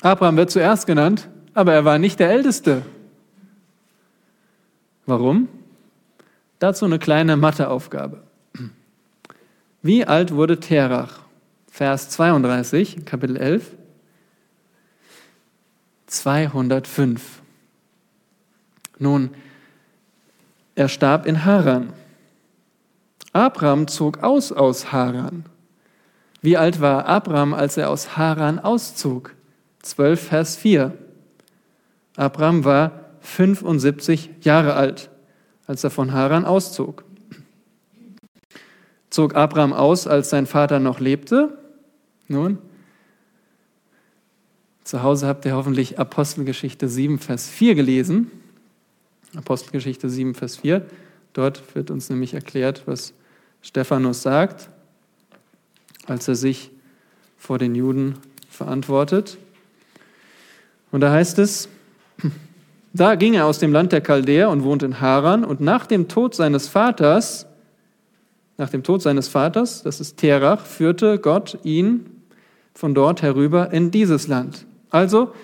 Abraham 0.00 0.36
wird 0.36 0.50
zuerst 0.50 0.86
genannt, 0.86 1.28
aber 1.52 1.74
er 1.74 1.84
war 1.84 1.98
nicht 1.98 2.18
der 2.18 2.30
Älteste. 2.30 2.82
Warum? 5.06 5.48
Dazu 6.58 6.86
eine 6.86 6.98
kleine 6.98 7.36
Matheaufgabe. 7.36 8.22
Wie 9.82 10.06
alt 10.06 10.32
wurde 10.34 10.60
Terach? 10.60 11.20
Vers 11.70 12.08
32, 12.10 13.04
Kapitel 13.04 13.36
11. 13.36 13.76
205. 16.06 17.42
Nun, 18.98 19.30
er 20.74 20.88
starb 20.88 21.26
in 21.26 21.44
Haran. 21.44 21.92
Abraham 23.32 23.88
zog 23.88 24.22
aus 24.22 24.52
aus 24.52 24.92
Haran. 24.92 25.44
Wie 26.40 26.56
alt 26.56 26.80
war 26.80 27.06
Abraham, 27.06 27.54
als 27.54 27.76
er 27.76 27.90
aus 27.90 28.16
Haran 28.16 28.58
auszog? 28.58 29.34
12, 29.82 30.20
Vers 30.20 30.56
4. 30.56 30.96
Abraham 32.16 32.64
war 32.64 32.92
75 33.20 34.30
Jahre 34.42 34.74
alt, 34.74 35.10
als 35.66 35.82
er 35.84 35.90
von 35.90 36.12
Haran 36.12 36.44
auszog. 36.44 37.04
Zog 39.10 39.34
Abraham 39.34 39.72
aus, 39.72 40.06
als 40.06 40.30
sein 40.30 40.46
Vater 40.46 40.80
noch 40.80 41.00
lebte? 41.00 41.58
Nun, 42.28 42.58
zu 44.84 45.02
Hause 45.02 45.26
habt 45.26 45.46
ihr 45.46 45.56
hoffentlich 45.56 45.98
Apostelgeschichte 45.98 46.88
7, 46.88 47.18
Vers 47.18 47.48
4 47.48 47.74
gelesen. 47.74 48.30
Apostelgeschichte 49.36 50.08
7, 50.08 50.34
Vers 50.34 50.56
4. 50.56 50.86
Dort 51.32 51.74
wird 51.74 51.90
uns 51.90 52.10
nämlich 52.10 52.34
erklärt, 52.34 52.82
was 52.86 53.12
Stephanus 53.62 54.22
sagt, 54.22 54.68
als 56.06 56.28
er 56.28 56.34
sich 56.34 56.70
vor 57.36 57.58
den 57.58 57.74
Juden 57.74 58.14
verantwortet. 58.48 59.38
Und 60.92 61.00
da 61.00 61.12
heißt 61.12 61.38
es, 61.38 61.68
Da 62.96 63.16
ging 63.16 63.34
er 63.34 63.46
aus 63.46 63.58
dem 63.58 63.72
Land 63.72 63.90
der 63.90 64.00
Chaldäer 64.00 64.48
und 64.50 64.62
wohnte 64.62 64.86
in 64.86 65.00
Haran. 65.00 65.44
Und 65.44 65.60
nach 65.60 65.86
dem 65.86 66.06
Tod 66.06 66.32
seines 66.32 66.68
Vaters, 66.68 67.44
nach 68.56 68.70
dem 68.70 68.84
Tod 68.84 69.02
seines 69.02 69.26
Vaters, 69.26 69.82
das 69.82 70.00
ist 70.00 70.16
Terach, 70.16 70.60
führte 70.60 71.18
Gott 71.18 71.58
ihn 71.64 72.22
von 72.72 72.94
dort 72.94 73.20
herüber 73.20 73.72
in 73.72 73.90
dieses 73.90 74.28
Land. 74.28 74.64
Also, 74.90 75.34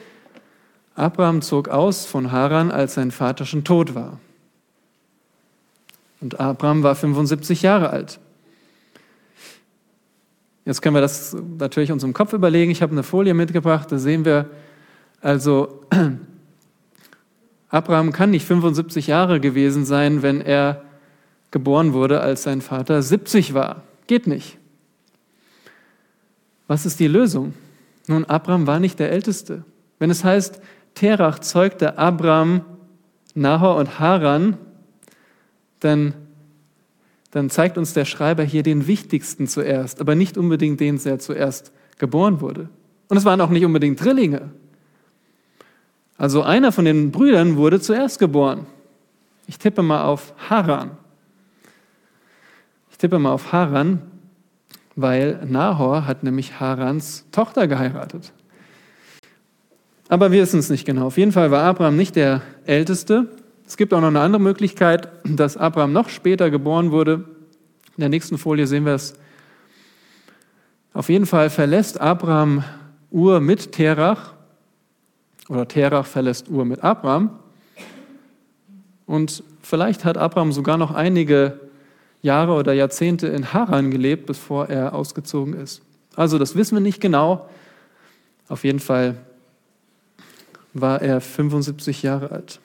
Abraham 1.01 1.41
zog 1.41 1.69
aus 1.69 2.05
von 2.05 2.31
Haran, 2.31 2.71
als 2.71 2.95
sein 2.95 3.11
Vater 3.11 3.47
schon 3.47 3.65
tot 3.65 3.95
war. 3.95 4.21
Und 6.21 6.39
Abraham 6.39 6.83
war 6.83 6.95
75 6.95 7.63
Jahre 7.63 7.91
alt. 7.91 8.21
Jetzt 10.67 10.83
können 10.83 10.95
wir 10.95 11.01
das 11.01 11.35
natürlich 11.59 11.91
uns 11.91 12.05
im 12.05 12.13
Kopf 12.13 12.35
überlegen. 12.35 12.71
Ich 12.71 12.83
habe 12.83 12.93
eine 12.93 13.03
Folie 13.03 13.33
mitgebracht, 13.33 13.91
da 13.91 13.99
sehen 13.99 14.27
wir 14.27 14.51
also, 15.23 15.83
Abraham 17.71 18.13
kann 18.13 18.31
nicht 18.31 18.47
75 18.47 19.07
Jahre 19.07 19.41
gewesen 19.41 19.85
sein, 19.85 20.23
wenn 20.23 20.41
er 20.41 20.85
geboren 21.51 21.93
wurde, 21.95 22.21
als 22.21 22.43
sein 22.43 22.61
Vater 22.61 23.03
70 23.03 23.55
war. 23.55 23.83
Geht 24.07 24.27
nicht. 24.27 24.59
Was 26.69 26.85
ist 26.85 27.01
die 27.01 27.09
Lösung? 27.09 27.55
Nun, 28.07 28.25
Abraham 28.27 28.67
war 28.67 28.81
nicht 28.81 28.99
der 28.99 29.11
Älteste. 29.11 29.65
Wenn 29.99 30.11
es 30.11 30.25
heißt, 30.25 30.61
Terach 30.95 31.39
zeugte 31.39 31.99
Abraham, 31.99 32.63
Nahor 33.35 33.77
und 33.77 33.99
Haran, 33.99 34.57
dann, 35.81 36.15
dann 37.31 37.51
zeigt 37.51 37.79
uns 37.79 37.95
der 37.95 38.05
Schreiber 38.05 38.43
hier 38.43 38.63
den 38.63 38.87
wichtigsten 38.87 39.47
zuerst, 39.47 40.01
aber 40.01 40.15
nicht 40.15 40.37
unbedingt 40.37 40.81
den, 40.81 41.03
der 41.03 41.19
zuerst 41.19 41.73
geboren 41.99 42.41
wurde. 42.41 42.69
Und 43.09 43.17
es 43.17 43.25
waren 43.25 43.41
auch 43.41 43.51
nicht 43.51 43.65
unbedingt 43.65 44.03
Drillinge. 44.03 44.51
Also 46.17 46.43
einer 46.43 46.71
von 46.71 46.85
den 46.85 47.11
Brüdern 47.11 47.57
wurde 47.57 47.81
zuerst 47.81 48.19
geboren. 48.19 48.67
Ich 49.47 49.59
tippe 49.59 49.83
mal 49.83 50.05
auf 50.05 50.35
Haran. 50.51 50.93
Ich 52.91 52.99
tippe 52.99 53.19
mal 53.19 53.33
auf 53.33 53.53
Haran, 53.53 54.03
weil 54.97 55.45
Nahor 55.47 56.07
hat 56.07 56.23
nämlich 56.23 56.61
Harans 56.61 57.25
Tochter 57.33 57.67
geheiratet. 57.67 58.33
Aber 60.11 60.33
wir 60.33 60.43
wissen 60.43 60.59
es 60.59 60.69
nicht 60.71 60.85
genau. 60.85 61.07
Auf 61.07 61.19
jeden 61.19 61.31
Fall 61.31 61.53
war 61.53 61.63
Abraham 61.63 61.97
nicht 61.97 62.17
der 62.17 62.43
Älteste. 62.67 63.29
Es 63.65 63.77
gibt 63.77 63.95
auch 63.95 64.01
noch 64.01 64.09
eine 64.09 64.19
andere 64.19 64.43
Möglichkeit, 64.43 65.09
dass 65.23 65.57
Abraham 65.57 65.93
noch 65.93 66.09
später 66.09 66.51
geboren 66.51 66.91
wurde. 66.91 67.27
In 67.97 68.01
der 68.01 68.09
nächsten 68.09 68.37
Folie 68.37 68.67
sehen 68.67 68.85
wir 68.87 68.95
es. 68.95 69.15
Auf 70.95 71.11
jeden 71.11 71.27
Fall 71.27 71.49
verlässt 71.49 72.01
Abraham 72.01 72.65
Ur 73.13 73.39
mit 73.39 73.71
Terach 73.71 74.33
oder 75.49 75.69
Terach 75.69 76.07
verlässt 76.07 76.51
Ur 76.51 76.65
mit 76.65 76.83
Abraham. 76.83 77.31
Und 79.07 79.45
vielleicht 79.63 80.05
hat 80.05 80.19
Abraham 80.19 80.51
sogar 80.51 80.77
noch 80.77 80.93
einige 80.93 81.61
Jahre 82.21 82.55
oder 82.55 82.73
Jahrzehnte 82.73 83.29
in 83.29 83.53
Haran 83.53 83.93
gelebt, 83.93 84.27
bevor 84.27 84.69
er 84.69 84.93
ausgezogen 84.93 85.55
ist. 85.55 85.83
Also 86.17 86.37
das 86.37 86.57
wissen 86.57 86.75
wir 86.75 86.81
nicht 86.81 87.01
genau. 87.01 87.49
Auf 88.49 88.65
jeden 88.65 88.81
Fall 88.81 89.15
war 90.73 91.03
er 91.03 91.21
75 91.21 92.03
Jahre 92.03 92.31
alt. 92.31 92.61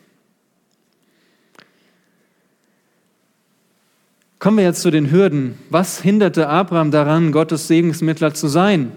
Kommen 4.39 4.57
wir 4.57 4.63
jetzt 4.65 4.81
zu 4.81 4.91
den 4.91 5.09
Hürden. 5.09 5.57
Was 5.69 6.01
hinderte 6.01 6.47
Abraham 6.47 6.91
daran, 6.91 7.31
Gottes 7.31 7.67
Segensmittler 7.67 8.33
zu 8.33 8.47
sein? 8.47 8.91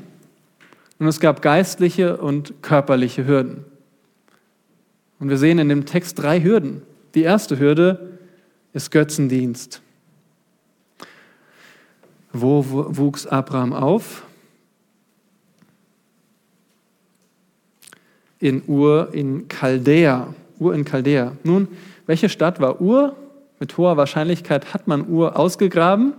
Und 0.99 1.07
es 1.07 1.21
gab 1.21 1.43
geistliche 1.43 2.17
und 2.17 2.63
körperliche 2.63 3.27
Hürden. 3.27 3.65
Und 5.21 5.31
wir 5.31 5.39
sehen 5.39 5.59
in 5.59 5.69
dem 5.69 5.87
Text 5.87 6.19
drei 6.19 6.43
Hürden. 6.43 6.83
Die 7.15 7.23
erste 7.23 7.59
Hürde 7.59 8.19
ist 8.73 8.91
Götzendienst. 8.91 9.81
Wo 12.33 12.65
wuchs 12.69 13.27
Abraham 13.27 13.73
auf? 13.73 14.25
In 18.41 18.63
Ur 18.67 19.09
in 19.13 19.49
Chaldea. 19.49 20.35
Ur 20.59 20.75
in 20.75 20.85
Chaldea. 20.85 21.33
Nun, 21.43 21.69
welche 22.07 22.29
Stadt 22.29 22.61
war 22.61 22.81
Ur? 22.81 23.17
Mit 23.61 23.77
hoher 23.77 23.97
Wahrscheinlichkeit 23.97 24.73
hat 24.73 24.87
man 24.87 25.09
Ur 25.09 25.37
ausgegraben. 25.37 26.13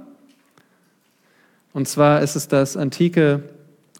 Und 1.73 1.87
zwar 1.87 2.21
ist 2.21 2.35
es 2.35 2.47
das 2.47 2.75
antike 2.75 3.43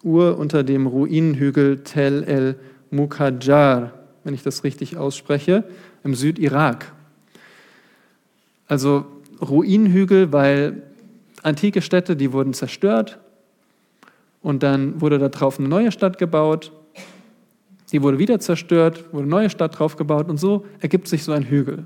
Ur 0.03 0.37
unter 0.37 0.63
dem 0.63 0.87
Ruinenhügel 0.87 1.83
Tel 1.83 2.23
el 2.23 2.55
Mukajjar 2.91 3.93
wenn 4.23 4.33
ich 4.33 4.43
das 4.43 4.63
richtig 4.63 4.97
ausspreche, 4.97 5.63
im 6.03 6.15
Südirak. 6.15 6.93
Also 8.67 9.05
Ruinenhügel, 9.41 10.31
weil 10.31 10.83
antike 11.41 11.81
Städte, 11.81 12.15
die 12.15 12.31
wurden 12.33 12.53
zerstört 12.53 13.19
und 14.41 14.63
dann 14.63 15.01
wurde 15.01 15.17
darauf 15.17 15.59
eine 15.59 15.67
neue 15.67 15.91
Stadt 15.91 16.17
gebaut. 16.17 16.71
Die 17.91 18.01
wurde 18.01 18.19
wieder 18.19 18.39
zerstört, 18.39 19.05
wurde 19.11 19.23
eine 19.23 19.31
neue 19.31 19.49
Stadt 19.49 19.79
drauf 19.79 19.95
gebaut 19.95 20.29
und 20.29 20.37
so 20.37 20.65
ergibt 20.79 21.07
sich 21.07 21.23
so 21.23 21.31
ein 21.31 21.43
Hügel. 21.43 21.85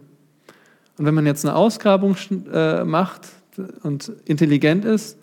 Und 0.98 1.06
wenn 1.06 1.14
man 1.14 1.26
jetzt 1.26 1.46
eine 1.46 1.56
Ausgrabung 1.56 2.16
äh, 2.52 2.84
macht 2.84 3.22
und 3.84 4.12
intelligent 4.26 4.86
ist, 4.86 5.18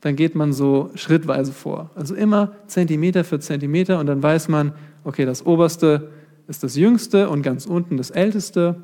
dann 0.00 0.16
geht 0.16 0.34
man 0.34 0.52
so 0.52 0.90
schrittweise 0.94 1.52
vor. 1.52 1.90
Also 1.94 2.14
immer 2.14 2.52
Zentimeter 2.66 3.22
für 3.24 3.38
Zentimeter 3.38 4.00
und 4.00 4.06
dann 4.06 4.22
weiß 4.22 4.48
man, 4.48 4.72
okay, 5.04 5.24
das 5.24 5.46
oberste 5.46 6.10
ist 6.48 6.62
das 6.64 6.76
Jüngste 6.76 7.28
und 7.28 7.42
ganz 7.42 7.66
unten 7.66 7.96
das 7.96 8.10
Älteste. 8.10 8.82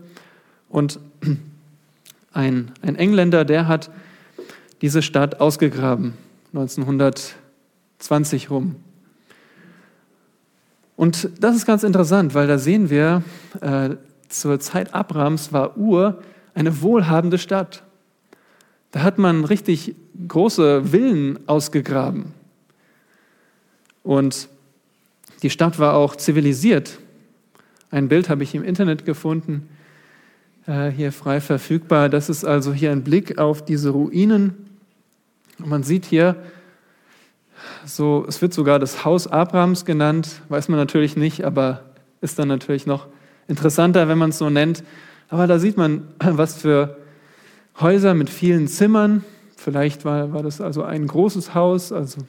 Und 0.68 1.00
ein, 2.32 2.70
ein 2.82 2.94
Engländer, 2.94 3.44
der 3.44 3.66
hat 3.66 3.90
diese 4.80 5.02
Stadt 5.02 5.40
ausgegraben, 5.40 6.14
1920 6.52 8.50
rum. 8.50 8.76
Und 10.98 11.30
das 11.38 11.54
ist 11.54 11.64
ganz 11.64 11.84
interessant, 11.84 12.34
weil 12.34 12.48
da 12.48 12.58
sehen 12.58 12.90
wir, 12.90 13.22
äh, 13.60 13.90
zur 14.28 14.58
Zeit 14.58 14.94
Abrahams 14.94 15.52
war 15.52 15.76
Ur 15.76 16.20
eine 16.54 16.82
wohlhabende 16.82 17.38
Stadt. 17.38 17.84
Da 18.90 19.02
hat 19.02 19.16
man 19.16 19.44
richtig 19.44 19.94
große 20.26 20.86
Villen 20.86 21.38
ausgegraben. 21.46 22.34
Und 24.02 24.48
die 25.44 25.50
Stadt 25.50 25.78
war 25.78 25.94
auch 25.94 26.16
zivilisiert. 26.16 26.98
Ein 27.92 28.08
Bild 28.08 28.28
habe 28.28 28.42
ich 28.42 28.56
im 28.56 28.64
Internet 28.64 29.04
gefunden, 29.04 29.68
äh, 30.66 30.88
hier 30.88 31.12
frei 31.12 31.40
verfügbar. 31.40 32.08
Das 32.08 32.28
ist 32.28 32.44
also 32.44 32.72
hier 32.72 32.90
ein 32.90 33.04
Blick 33.04 33.38
auf 33.38 33.64
diese 33.64 33.90
Ruinen. 33.90 34.66
Und 35.60 35.68
man 35.68 35.84
sieht 35.84 36.06
hier, 36.06 36.34
so, 37.84 38.24
es 38.28 38.42
wird 38.42 38.52
sogar 38.52 38.78
das 38.78 39.04
Haus 39.04 39.26
Abrahams 39.26 39.84
genannt, 39.84 40.42
weiß 40.48 40.68
man 40.68 40.78
natürlich 40.78 41.16
nicht, 41.16 41.44
aber 41.44 41.82
ist 42.20 42.38
dann 42.38 42.48
natürlich 42.48 42.86
noch 42.86 43.06
interessanter, 43.46 44.08
wenn 44.08 44.18
man 44.18 44.30
es 44.30 44.38
so 44.38 44.50
nennt. 44.50 44.84
Aber 45.28 45.46
da 45.46 45.58
sieht 45.58 45.76
man, 45.76 46.08
was 46.18 46.60
für 46.60 46.96
Häuser 47.80 48.14
mit 48.14 48.30
vielen 48.30 48.68
Zimmern. 48.68 49.24
Vielleicht 49.56 50.04
war, 50.04 50.32
war 50.32 50.42
das 50.42 50.60
also 50.60 50.82
ein 50.82 51.06
großes 51.06 51.54
Haus, 51.54 51.92
also 51.92 52.20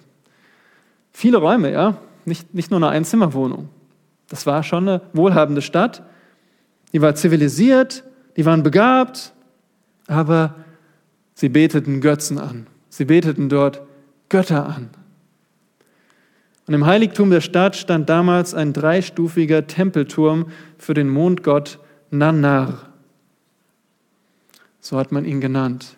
viele 1.11 1.37
Räume, 1.37 1.71
ja, 1.71 1.97
nicht, 2.25 2.53
nicht 2.53 2.71
nur 2.71 2.77
eine 2.77 2.89
Einzimmerwohnung. 2.89 3.69
Das 4.29 4.45
war 4.45 4.63
schon 4.63 4.87
eine 4.87 5.01
wohlhabende 5.13 5.61
Stadt. 5.61 6.03
Die 6.93 7.01
war 7.01 7.15
zivilisiert, 7.15 8.03
die 8.37 8.45
waren 8.45 8.63
begabt, 8.63 9.33
aber 10.07 10.55
sie 11.33 11.49
beteten 11.49 12.01
Götzen 12.01 12.37
an. 12.37 12.67
Sie 12.89 13.05
beteten 13.05 13.49
dort 13.49 13.81
Götter 14.29 14.67
an. 14.67 14.89
Und 16.69 16.75
im 16.75 16.85
Heiligtum 16.85 17.31
der 17.31 17.41
Stadt 17.41 17.75
stand 17.75 18.09
damals 18.09 18.53
ein 18.53 18.73
dreistufiger 18.73 19.65
Tempelturm 19.65 20.51
für 20.77 20.93
den 20.93 21.09
Mondgott 21.09 21.79
Nannar. 22.11 22.89
So 24.79 24.99
hat 24.99 25.11
man 25.11 25.25
ihn 25.25 25.41
genannt. 25.41 25.97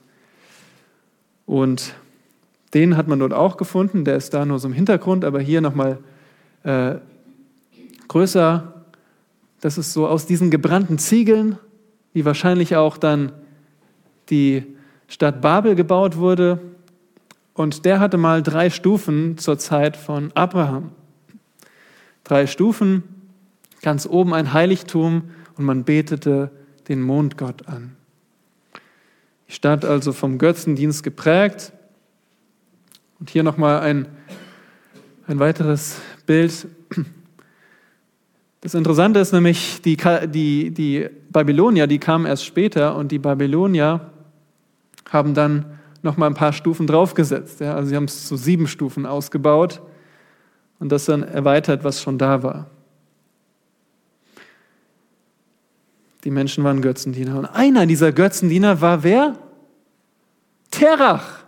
Und 1.45 1.93
den 2.73 2.95
hat 2.95 3.09
man 3.09 3.19
dort 3.19 3.33
auch 3.33 3.57
gefunden, 3.57 4.05
der 4.05 4.15
ist 4.15 4.33
da 4.33 4.45
nur 4.45 4.59
so 4.59 4.69
im 4.69 4.73
Hintergrund, 4.73 5.25
aber 5.25 5.41
hier 5.41 5.59
nochmal 5.59 5.97
äh, 6.63 6.95
größer. 8.07 8.85
Das 9.59 9.77
ist 9.77 9.91
so 9.91 10.07
aus 10.07 10.25
diesen 10.25 10.51
gebrannten 10.51 10.97
Ziegeln, 10.99 11.57
wie 12.13 12.23
wahrscheinlich 12.23 12.77
auch 12.77 12.95
dann 12.95 13.33
die 14.29 14.63
Stadt 15.09 15.41
Babel 15.41 15.75
gebaut 15.75 16.15
wurde. 16.15 16.61
Und 17.53 17.85
der 17.85 17.99
hatte 17.99 18.17
mal 18.17 18.41
drei 18.41 18.69
Stufen 18.69 19.37
zur 19.37 19.57
Zeit 19.57 19.97
von 19.97 20.31
Abraham. 20.33 20.91
Drei 22.23 22.47
Stufen, 22.47 23.03
ganz 23.81 24.05
oben 24.05 24.33
ein 24.33 24.53
Heiligtum 24.53 25.31
und 25.57 25.65
man 25.65 25.83
betete 25.83 26.51
den 26.87 27.01
Mondgott 27.01 27.67
an. 27.67 27.95
Die 29.47 29.53
Stadt 29.53 29.83
also 29.83 30.13
vom 30.13 30.37
Götzendienst 30.37 31.03
geprägt. 31.03 31.73
Und 33.19 33.29
hier 33.29 33.43
nochmal 33.43 33.81
ein, 33.81 34.07
ein 35.27 35.39
weiteres 35.39 35.99
Bild 36.25 36.67
Das 38.63 38.75
Interessante 38.75 39.19
ist 39.19 39.33
nämlich, 39.33 39.81
die, 39.81 39.97
die, 40.27 40.69
die 40.69 41.09
Babylonier, 41.31 41.87
die 41.87 41.97
kamen 41.97 42.27
erst 42.27 42.45
später 42.45 42.95
und 42.95 43.11
die 43.11 43.17
Babylonier 43.17 44.11
haben 45.09 45.33
dann 45.33 45.79
noch 46.03 46.17
mal 46.17 46.27
ein 46.27 46.33
paar 46.33 46.53
Stufen 46.53 46.87
draufgesetzt. 46.87 47.59
Ja? 47.59 47.75
Also 47.75 47.89
sie 47.89 47.95
haben 47.95 48.05
es 48.05 48.27
zu 48.27 48.35
sieben 48.35 48.67
Stufen 48.67 49.05
ausgebaut 49.05 49.81
und 50.79 50.91
das 50.91 51.05
dann 51.05 51.23
erweitert, 51.23 51.83
was 51.83 52.01
schon 52.01 52.17
da 52.17 52.43
war. 52.43 52.67
Die 56.23 56.31
Menschen 56.31 56.63
waren 56.63 56.81
Götzendiener. 56.81 57.37
Und 57.37 57.45
einer 57.45 57.85
dieser 57.85 58.11
Götzendiener 58.11 58.81
war 58.81 59.03
wer? 59.03 59.37
Terach. 60.69 61.43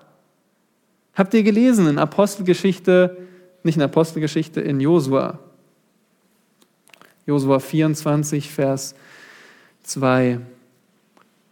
Habt 1.13 1.33
ihr 1.33 1.43
gelesen 1.43 1.87
in 1.87 1.99
Apostelgeschichte, 1.99 3.17
nicht 3.61 3.75
in 3.75 3.83
Apostelgeschichte, 3.83 4.61
in 4.61 4.79
Josua. 4.79 5.39
Josua 7.25 7.59
24, 7.59 8.51
Vers 8.51 8.95
2. 9.83 10.39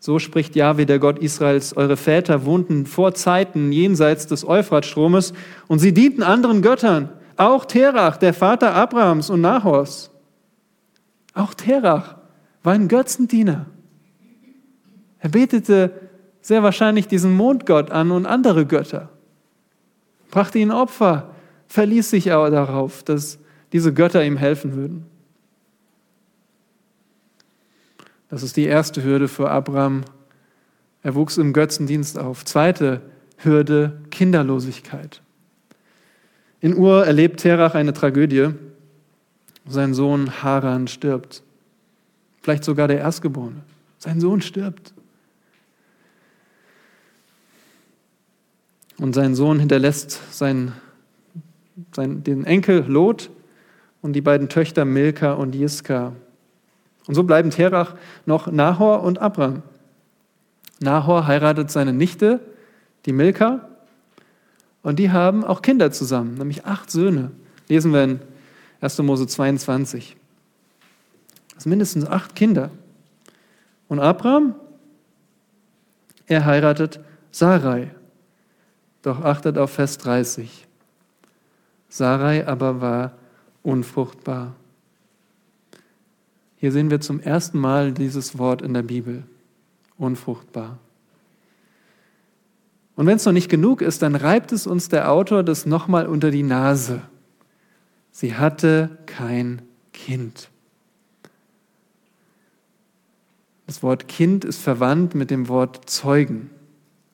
So 0.03 0.17
spricht 0.17 0.55
Jahwe, 0.55 0.87
der 0.87 0.97
Gott 0.97 1.19
Israels, 1.19 1.77
eure 1.77 1.95
Väter 1.95 2.43
wohnten 2.43 2.87
vor 2.87 3.13
Zeiten 3.13 3.71
jenseits 3.71 4.25
des 4.25 4.43
Euphratstromes 4.43 5.31
und 5.67 5.77
sie 5.77 5.93
dienten 5.93 6.23
anderen 6.23 6.63
Göttern, 6.63 7.09
auch 7.37 7.65
Terach, 7.65 8.17
der 8.17 8.33
Vater 8.33 8.73
Abrahams 8.73 9.29
und 9.29 9.41
Nahors. 9.41 10.09
Auch 11.35 11.53
Terach 11.53 12.15
war 12.63 12.73
ein 12.73 12.87
Götzendiener. 12.87 13.67
Er 15.19 15.29
betete 15.29 15.91
sehr 16.41 16.63
wahrscheinlich 16.63 17.07
diesen 17.07 17.35
Mondgott 17.37 17.91
an 17.91 18.09
und 18.09 18.25
andere 18.25 18.65
Götter, 18.65 19.09
brachte 20.31 20.57
ihnen 20.57 20.71
Opfer, 20.71 21.29
verließ 21.67 22.09
sich 22.09 22.31
aber 22.31 22.49
darauf, 22.49 23.03
dass 23.03 23.37
diese 23.71 23.93
Götter 23.93 24.25
ihm 24.25 24.37
helfen 24.37 24.75
würden. 24.75 25.10
Das 28.31 28.43
ist 28.43 28.55
die 28.55 28.63
erste 28.63 29.03
Hürde 29.03 29.27
für 29.27 29.51
Abraham. 29.51 30.05
Er 31.03 31.15
wuchs 31.15 31.37
im 31.37 31.51
Götzendienst 31.51 32.17
auf. 32.17 32.45
Zweite 32.45 33.01
Hürde, 33.37 33.99
Kinderlosigkeit. 34.09 35.21
In 36.61 36.77
Ur 36.77 37.05
erlebt 37.05 37.41
Terach 37.41 37.75
eine 37.75 37.91
Tragödie. 37.91 38.51
Sein 39.67 39.93
Sohn 39.93 40.41
Haran 40.41 40.87
stirbt. 40.87 41.43
Vielleicht 42.41 42.63
sogar 42.63 42.87
der 42.87 42.99
Erstgeborene. 42.99 43.63
Sein 43.97 44.21
Sohn 44.21 44.41
stirbt. 44.41 44.93
Und 48.97 49.13
sein 49.13 49.35
Sohn 49.35 49.59
hinterlässt 49.59 50.21
sein, 50.31 50.71
sein, 51.93 52.23
den 52.23 52.45
Enkel 52.45 52.85
Lot 52.87 53.29
und 54.01 54.13
die 54.13 54.21
beiden 54.21 54.47
Töchter 54.47 54.85
Milka 54.85 55.33
und 55.33 55.53
Jiska. 55.53 56.13
Und 57.07 57.15
so 57.15 57.23
bleiben 57.23 57.49
Terach 57.49 57.95
noch 58.25 58.47
Nahor 58.47 59.03
und 59.03 59.19
Abram. 59.19 59.63
Nahor 60.79 61.27
heiratet 61.27 61.71
seine 61.71 61.93
Nichte, 61.93 62.39
die 63.05 63.13
Milka, 63.13 63.67
und 64.83 64.97
die 64.97 65.11
haben 65.11 65.43
auch 65.43 65.61
Kinder 65.61 65.91
zusammen, 65.91 66.35
nämlich 66.35 66.65
acht 66.65 66.89
Söhne. 66.89 67.31
Lesen 67.67 67.93
wir 67.93 68.03
in 68.03 68.19
1. 68.81 68.97
Mose 68.99 69.27
22. 69.27 70.17
Das 71.53 71.63
sind 71.63 71.69
mindestens 71.69 72.05
acht 72.07 72.35
Kinder. 72.35 72.71
Und 73.87 73.99
Abraham, 73.99 74.55
er 76.25 76.45
heiratet 76.45 76.99
Sarai. 77.31 77.91
Doch 79.03 79.23
achtet 79.23 79.57
auf 79.57 79.71
Vers 79.71 79.97
30. 79.99 80.67
Sarai 81.89 82.47
aber 82.47 82.81
war 82.81 83.11
unfruchtbar. 83.63 84.55
Hier 86.61 86.71
sehen 86.71 86.91
wir 86.91 87.01
zum 87.01 87.19
ersten 87.19 87.57
Mal 87.57 87.91
dieses 87.91 88.37
Wort 88.37 88.61
in 88.61 88.75
der 88.75 88.83
Bibel. 88.83 89.23
Unfruchtbar. 89.97 90.77
Und 92.95 93.07
wenn 93.07 93.15
es 93.15 93.25
noch 93.25 93.33
nicht 93.33 93.49
genug 93.49 93.81
ist, 93.81 94.03
dann 94.03 94.13
reibt 94.13 94.51
es 94.51 94.67
uns 94.67 94.87
der 94.87 95.11
Autor 95.11 95.41
das 95.41 95.65
nochmal 95.65 96.05
unter 96.05 96.29
die 96.29 96.43
Nase. 96.43 97.01
Sie 98.11 98.35
hatte 98.35 98.99
kein 99.07 99.63
Kind. 99.91 100.49
Das 103.65 103.81
Wort 103.81 104.07
Kind 104.07 104.45
ist 104.45 104.61
verwandt 104.61 105.15
mit 105.15 105.31
dem 105.31 105.47
Wort 105.47 105.89
Zeugen. 105.89 106.51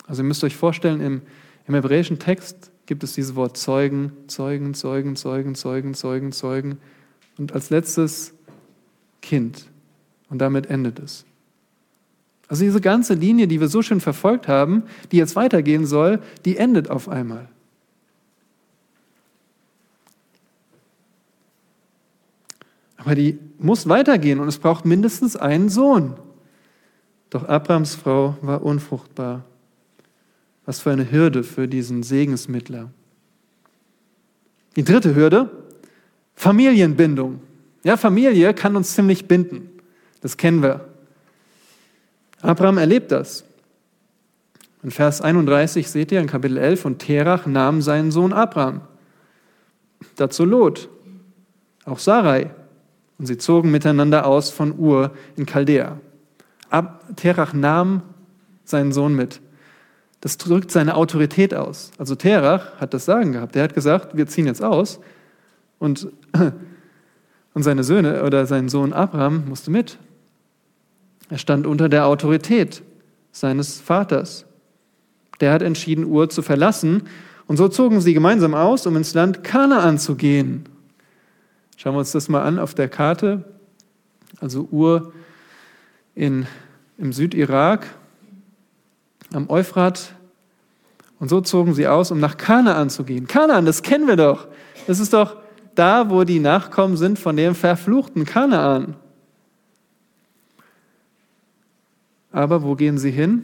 Also 0.08 0.24
ihr 0.24 0.28
müsst 0.28 0.44
euch 0.44 0.58
vorstellen, 0.58 1.00
im, 1.00 1.22
im 1.68 1.74
hebräischen 1.74 2.20
Text 2.20 2.70
gibt 2.86 3.02
es 3.02 3.14
dieses 3.14 3.36
Wort 3.36 3.56
Zeugen, 3.56 4.12
Zeugen, 4.28 4.74
Zeugen, 4.74 5.16
Zeugen, 5.16 5.56
Zeugen, 5.56 5.94
Zeugen, 5.94 6.32
Zeugen. 6.34 6.80
Und 7.38 7.54
als 7.54 7.70
letztes 7.70 8.34
Kind. 9.28 9.66
Und 10.30 10.40
damit 10.40 10.68
endet 10.68 11.00
es. 11.00 11.26
Also 12.48 12.64
diese 12.64 12.80
ganze 12.80 13.14
Linie, 13.14 13.50
die 13.50 13.60
wir 13.60 13.68
so 13.68 13.82
schön 13.82 14.00
verfolgt 14.00 14.48
haben, 14.48 14.84
die 15.12 15.18
jetzt 15.18 15.36
weitergehen 15.36 15.86
soll, 15.86 16.22
die 16.46 16.56
endet 16.56 16.90
auf 16.90 17.10
einmal. 17.10 17.50
Aber 22.96 23.16
die 23.16 23.38
muss 23.60 23.90
weitergehen 23.90 24.40
und 24.40 24.48
es 24.48 24.60
braucht 24.60 24.86
mindestens 24.86 25.36
einen 25.36 25.68
Sohn. 25.68 26.16
Doch 27.30 27.50
Abrams 27.50 27.96
Frau 27.96 28.38
war 28.42 28.64
unfruchtbar. 28.64 29.44
Was 30.66 30.80
für 30.80 30.92
eine 30.92 31.12
Hürde 31.12 31.44
für 31.44 31.68
diesen 31.68 32.02
Segensmittler. 32.02 32.92
Die 34.78 34.86
dritte 34.86 35.16
Hürde, 35.16 35.52
Familienbindung. 36.34 37.42
Ja, 37.84 37.98
Familie 37.98 38.54
kann 38.54 38.76
uns 38.76 38.94
ziemlich 38.96 39.28
binden. 39.28 39.70
Das 40.22 40.38
kennen 40.38 40.62
wir. 40.62 40.88
Abraham 42.42 42.78
erlebt 42.78 43.12
das. 43.12 43.44
In 44.84 44.92
Vers 44.92 45.22
31 45.22 45.90
seht 45.90 46.12
ihr 46.12 46.20
in 46.20 46.28
Kapitel 46.28 46.58
11, 46.58 46.86
und 46.86 47.00
Terach 47.00 47.46
nahm 47.46 47.82
seinen 47.82 48.12
Sohn 48.12 48.34
Abraham. 48.34 48.82
Dazu 50.16 50.46
Lot, 50.46 50.90
auch 51.86 52.00
Sarai. 52.00 52.52
Und 53.18 53.26
sie 53.26 53.38
zogen 53.38 53.72
miteinander 53.72 54.28
aus 54.28 54.52
von 54.52 54.78
Ur 54.78 55.12
in 55.36 55.48
Chaldea. 55.48 56.00
Ab, 56.70 57.04
Terach 57.16 57.54
nahm 57.54 58.04
seinen 58.64 58.92
Sohn 58.92 59.16
mit. 59.16 59.42
Das 60.22 60.38
drückt 60.38 60.72
seine 60.72 60.96
Autorität 60.96 61.54
aus. 61.54 61.92
Also 61.98 62.16
Terach 62.16 62.80
hat 62.80 62.94
das 62.94 63.06
Sagen 63.06 63.32
gehabt. 63.32 63.56
Er 63.56 63.64
hat 63.64 63.74
gesagt, 63.74 64.16
wir 64.16 64.28
ziehen 64.28 64.46
jetzt 64.46 64.64
aus. 64.64 65.00
Und 65.80 66.10
und 67.58 67.64
seine 67.64 67.84
Söhne 67.84 68.24
oder 68.24 68.46
sein 68.46 68.70
Sohn 68.70 68.94
Abraham 68.94 69.46
musste 69.50 69.72
mit. 69.72 69.98
Er 71.32 71.40
stand 71.40 71.66
unter 71.66 71.90
der 71.90 72.06
Autorität 72.06 72.84
seines 73.32 73.82
Vaters. 73.82 74.46
Der 75.40 75.52
hat 75.54 75.64
entschieden, 75.64 76.06
Ur 76.06 76.30
zu 76.30 76.44
verlassen. 76.44 77.08
Und 77.48 77.58
so 77.58 77.68
zogen 77.68 78.00
sie 78.00 78.14
gemeinsam 78.14 78.54
aus, 78.54 78.86
um 78.86 78.96
ins 78.96 79.16
Land 79.16 79.44
Kanaan 79.44 79.98
zu 79.98 80.14
gehen. 80.14 80.70
Schauen 81.78 81.96
wir 81.96 82.00
uns 82.00 82.12
das 82.12 82.30
mal 82.30 82.44
an 82.44 82.60
auf 82.60 82.76
der 82.76 82.90
Karte. 82.90 83.44
Also 84.40 84.68
Ur 84.70 85.12
in, 86.14 86.46
im 87.00 87.12
Südirak, 87.12 87.88
am 89.34 89.50
Euphrat. 89.50 90.14
Und 91.20 91.30
so 91.30 91.42
zogen 91.42 91.74
sie 91.74 91.88
aus, 91.88 92.12
um 92.12 92.20
nach 92.20 92.38
Kanaan 92.38 92.92
zu 92.92 93.04
gehen. 93.04 93.26
Kanaan, 93.26 93.66
das 93.66 93.82
kennen 93.82 94.08
wir 94.08 94.16
doch. 94.16 94.48
Das 94.86 95.00
ist 95.00 95.12
doch 95.12 95.38
da, 95.78 96.10
wo 96.10 96.24
die 96.24 96.40
Nachkommen 96.40 96.98
sind 96.98 97.20
von 97.20 97.38
dem 97.38 97.56
verfluchten 97.56 98.26
Kanaan. 98.26 98.96
Aber 102.32 102.64
wo 102.64 102.76
gehen 102.76 102.98
sie 102.98 103.12
hin? 103.12 103.44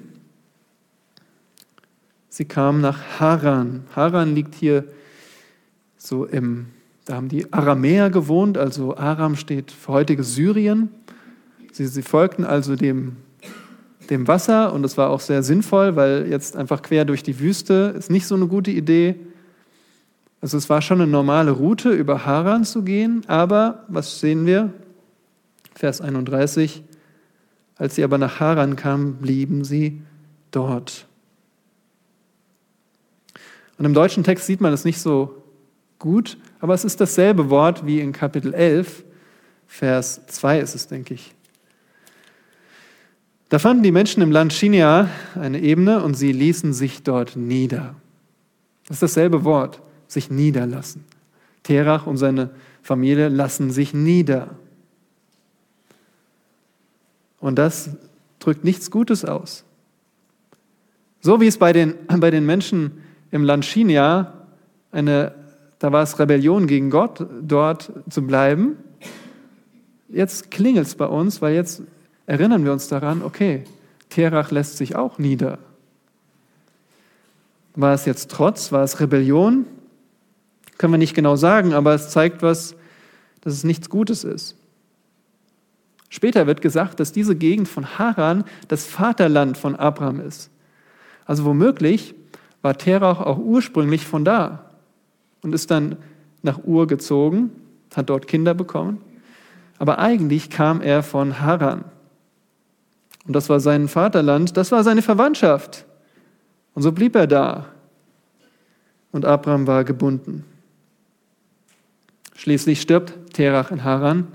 Sie 2.29 2.45
kamen 2.45 2.81
nach 2.81 3.19
Haran. 3.19 3.85
Haran 3.95 4.35
liegt 4.35 4.55
hier 4.55 4.85
so 5.97 6.25
im, 6.25 6.67
da 7.05 7.15
haben 7.15 7.29
die 7.29 7.51
Aramäer 7.53 8.09
gewohnt, 8.09 8.57
also 8.57 8.97
Aram 8.97 9.35
steht 9.35 9.71
für 9.71 9.93
heutige 9.93 10.23
Syrien. 10.23 10.89
Sie, 11.71 11.87
sie 11.87 12.01
folgten 12.01 12.43
also 12.43 12.75
dem, 12.75 13.17
dem 14.09 14.27
Wasser 14.27 14.73
und 14.73 14.81
das 14.81 14.97
war 14.97 15.09
auch 15.09 15.19
sehr 15.19 15.43
sinnvoll, 15.43 15.95
weil 15.95 16.27
jetzt 16.29 16.55
einfach 16.55 16.81
quer 16.81 17.05
durch 17.05 17.23
die 17.23 17.39
Wüste 17.39 17.93
ist 17.97 18.09
nicht 18.09 18.25
so 18.25 18.35
eine 18.35 18.47
gute 18.47 18.71
Idee. 18.71 19.15
Also 20.43 20.57
es 20.57 20.69
war 20.69 20.81
schon 20.81 20.99
eine 20.99 21.09
normale 21.09 21.51
Route, 21.51 21.91
über 21.91 22.25
Haran 22.25 22.65
zu 22.65 22.83
gehen, 22.83 23.23
aber 23.27 23.85
was 23.87 24.19
sehen 24.19 24.45
wir? 24.45 24.73
Vers 25.73 26.01
31. 26.01 26.83
Als 27.77 27.95
sie 27.95 28.03
aber 28.03 28.17
nach 28.17 28.41
Haran 28.41 28.75
kamen, 28.75 29.13
blieben 29.21 29.63
sie 29.63 30.01
dort. 30.51 31.07
Und 33.77 33.85
im 33.85 33.93
deutschen 33.93 34.25
Text 34.25 34.45
sieht 34.45 34.59
man 34.59 34.73
es 34.73 34.83
nicht 34.83 34.99
so 34.99 35.41
gut, 35.97 36.37
aber 36.59 36.73
es 36.73 36.83
ist 36.83 36.99
dasselbe 36.99 37.49
Wort 37.49 37.85
wie 37.85 38.01
in 38.01 38.11
Kapitel 38.11 38.53
11, 38.53 39.05
Vers 39.65 40.27
2 40.27 40.59
ist 40.59 40.75
es, 40.75 40.87
denke 40.89 41.13
ich. 41.13 41.33
Da 43.47 43.59
fanden 43.59 43.83
die 43.83 43.93
Menschen 43.93 44.21
im 44.21 44.31
Land 44.31 44.51
Shinia 44.51 45.07
eine 45.39 45.61
Ebene 45.61 46.03
und 46.03 46.15
sie 46.15 46.33
ließen 46.33 46.73
sich 46.73 47.01
dort 47.01 47.37
nieder. 47.37 47.95
Das 48.89 48.97
ist 48.97 49.03
dasselbe 49.03 49.45
Wort 49.45 49.81
sich 50.13 50.29
niederlassen. 50.29 51.03
Terach 51.63 52.07
und 52.07 52.17
seine 52.17 52.49
Familie 52.81 53.29
lassen 53.29 53.71
sich 53.71 53.93
nieder. 53.93 54.49
Und 57.39 57.55
das 57.55 57.89
drückt 58.39 58.63
nichts 58.63 58.91
Gutes 58.91 59.25
aus. 59.25 59.63
So 61.21 61.39
wie 61.41 61.47
es 61.47 61.57
bei 61.57 61.73
den, 61.73 61.95
bei 62.19 62.31
den 62.31 62.45
Menschen 62.45 63.03
im 63.31 63.43
Land 63.43 63.65
China, 63.65 64.33
eine, 64.91 65.33
da 65.79 65.91
war 65.91 66.03
es 66.03 66.19
Rebellion 66.19 66.67
gegen 66.67 66.89
Gott, 66.89 67.25
dort 67.41 67.91
zu 68.09 68.25
bleiben. 68.25 68.77
Jetzt 70.09 70.51
klingelt 70.51 70.87
es 70.87 70.95
bei 70.95 71.07
uns, 71.07 71.41
weil 71.41 71.55
jetzt 71.55 71.81
erinnern 72.27 72.63
wir 72.63 72.71
uns 72.71 72.87
daran, 72.87 73.23
okay, 73.23 73.63
Terach 74.09 74.51
lässt 74.51 74.77
sich 74.77 74.95
auch 74.95 75.17
nieder. 75.17 75.57
War 77.75 77.93
es 77.93 78.05
jetzt 78.05 78.29
Trotz? 78.29 78.71
War 78.71 78.83
es 78.83 78.99
Rebellion? 78.99 79.65
Können 80.77 80.93
wir 80.93 80.97
nicht 80.97 81.15
genau 81.15 81.35
sagen, 81.35 81.73
aber 81.73 81.93
es 81.93 82.09
zeigt 82.09 82.41
was, 82.41 82.75
dass 83.41 83.53
es 83.53 83.63
nichts 83.63 83.89
Gutes 83.89 84.23
ist. 84.23 84.55
Später 86.09 86.45
wird 86.45 86.61
gesagt, 86.61 86.99
dass 86.99 87.11
diese 87.11 87.35
Gegend 87.35 87.67
von 87.67 87.97
Haran 87.97 88.43
das 88.67 88.85
Vaterland 88.85 89.57
von 89.57 89.75
Abraham 89.75 90.19
ist. 90.19 90.51
Also 91.25 91.43
womöglich 91.45 92.13
war 92.61 92.77
Terach 92.77 93.19
auch 93.19 93.39
ursprünglich 93.39 94.05
von 94.05 94.23
da 94.23 94.69
und 95.41 95.53
ist 95.53 95.71
dann 95.71 95.97
nach 96.43 96.63
Ur 96.63 96.87
gezogen, 96.87 97.49
hat 97.95 98.09
dort 98.09 98.27
Kinder 98.27 98.53
bekommen. 98.53 99.01
Aber 99.79 99.99
eigentlich 99.99 100.49
kam 100.49 100.81
er 100.81 101.03
von 101.03 101.39
Haran. 101.39 101.83
Und 103.25 103.35
das 103.35 103.49
war 103.49 103.59
sein 103.59 103.87
Vaterland, 103.87 104.55
das 104.55 104.71
war 104.71 104.83
seine 104.83 105.01
Verwandtschaft. 105.01 105.85
Und 106.73 106.83
so 106.83 106.91
blieb 106.91 107.15
er 107.15 107.27
da. 107.27 107.65
Und 109.11 109.25
Abraham 109.25 109.67
war 109.67 109.83
gebunden. 109.83 110.45
Schließlich 112.43 112.81
stirbt 112.81 113.31
Terach 113.31 113.71
in 113.71 113.85
Haran 113.85 114.27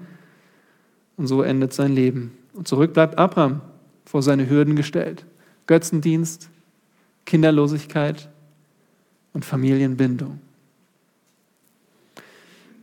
und 1.18 1.26
so 1.26 1.42
endet 1.42 1.74
sein 1.74 1.94
Leben. 1.94 2.32
Und 2.54 2.66
zurück 2.66 2.94
bleibt 2.94 3.18
Abraham 3.18 3.60
vor 4.06 4.22
seine 4.22 4.48
Hürden 4.48 4.76
gestellt. 4.76 5.26
Götzendienst, 5.66 6.48
Kinderlosigkeit 7.26 8.30
und 9.34 9.44
Familienbindung. 9.44 10.40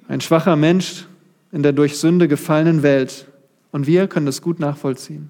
Ein 0.07 0.21
schwacher 0.21 0.55
Mensch 0.55 1.07
in 1.51 1.63
der 1.63 1.73
durch 1.73 1.97
Sünde 1.97 2.27
gefallenen 2.27 2.83
Welt. 2.83 3.27
Und 3.71 3.87
wir 3.87 4.07
können 4.07 4.27
das 4.27 4.43
gut 4.43 4.59
nachvollziehen. 4.59 5.29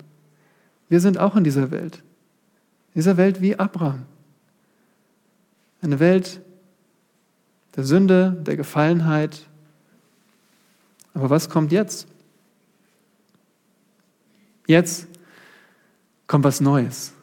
Wir 0.90 1.00
sind 1.00 1.18
auch 1.18 1.38
in 1.38 1.46
dieser 1.46 1.72
Welt. 1.72 2.04
In 2.94 3.00
dieser 3.00 3.16
Welt 3.16 3.40
wie 3.40 3.58
Abraham. 3.58 4.04
Eine 5.82 6.02
Welt 6.02 6.42
der 7.78 7.86
Sünde, 7.86 8.36
der 8.46 8.58
Gefallenheit. 8.58 9.48
Aber 11.16 11.30
was 11.30 11.50
kommt 11.50 11.72
jetzt? 11.72 12.08
Jetzt 14.68 15.08
kommt 16.28 16.44
was 16.44 16.62
Neues. 16.62 17.14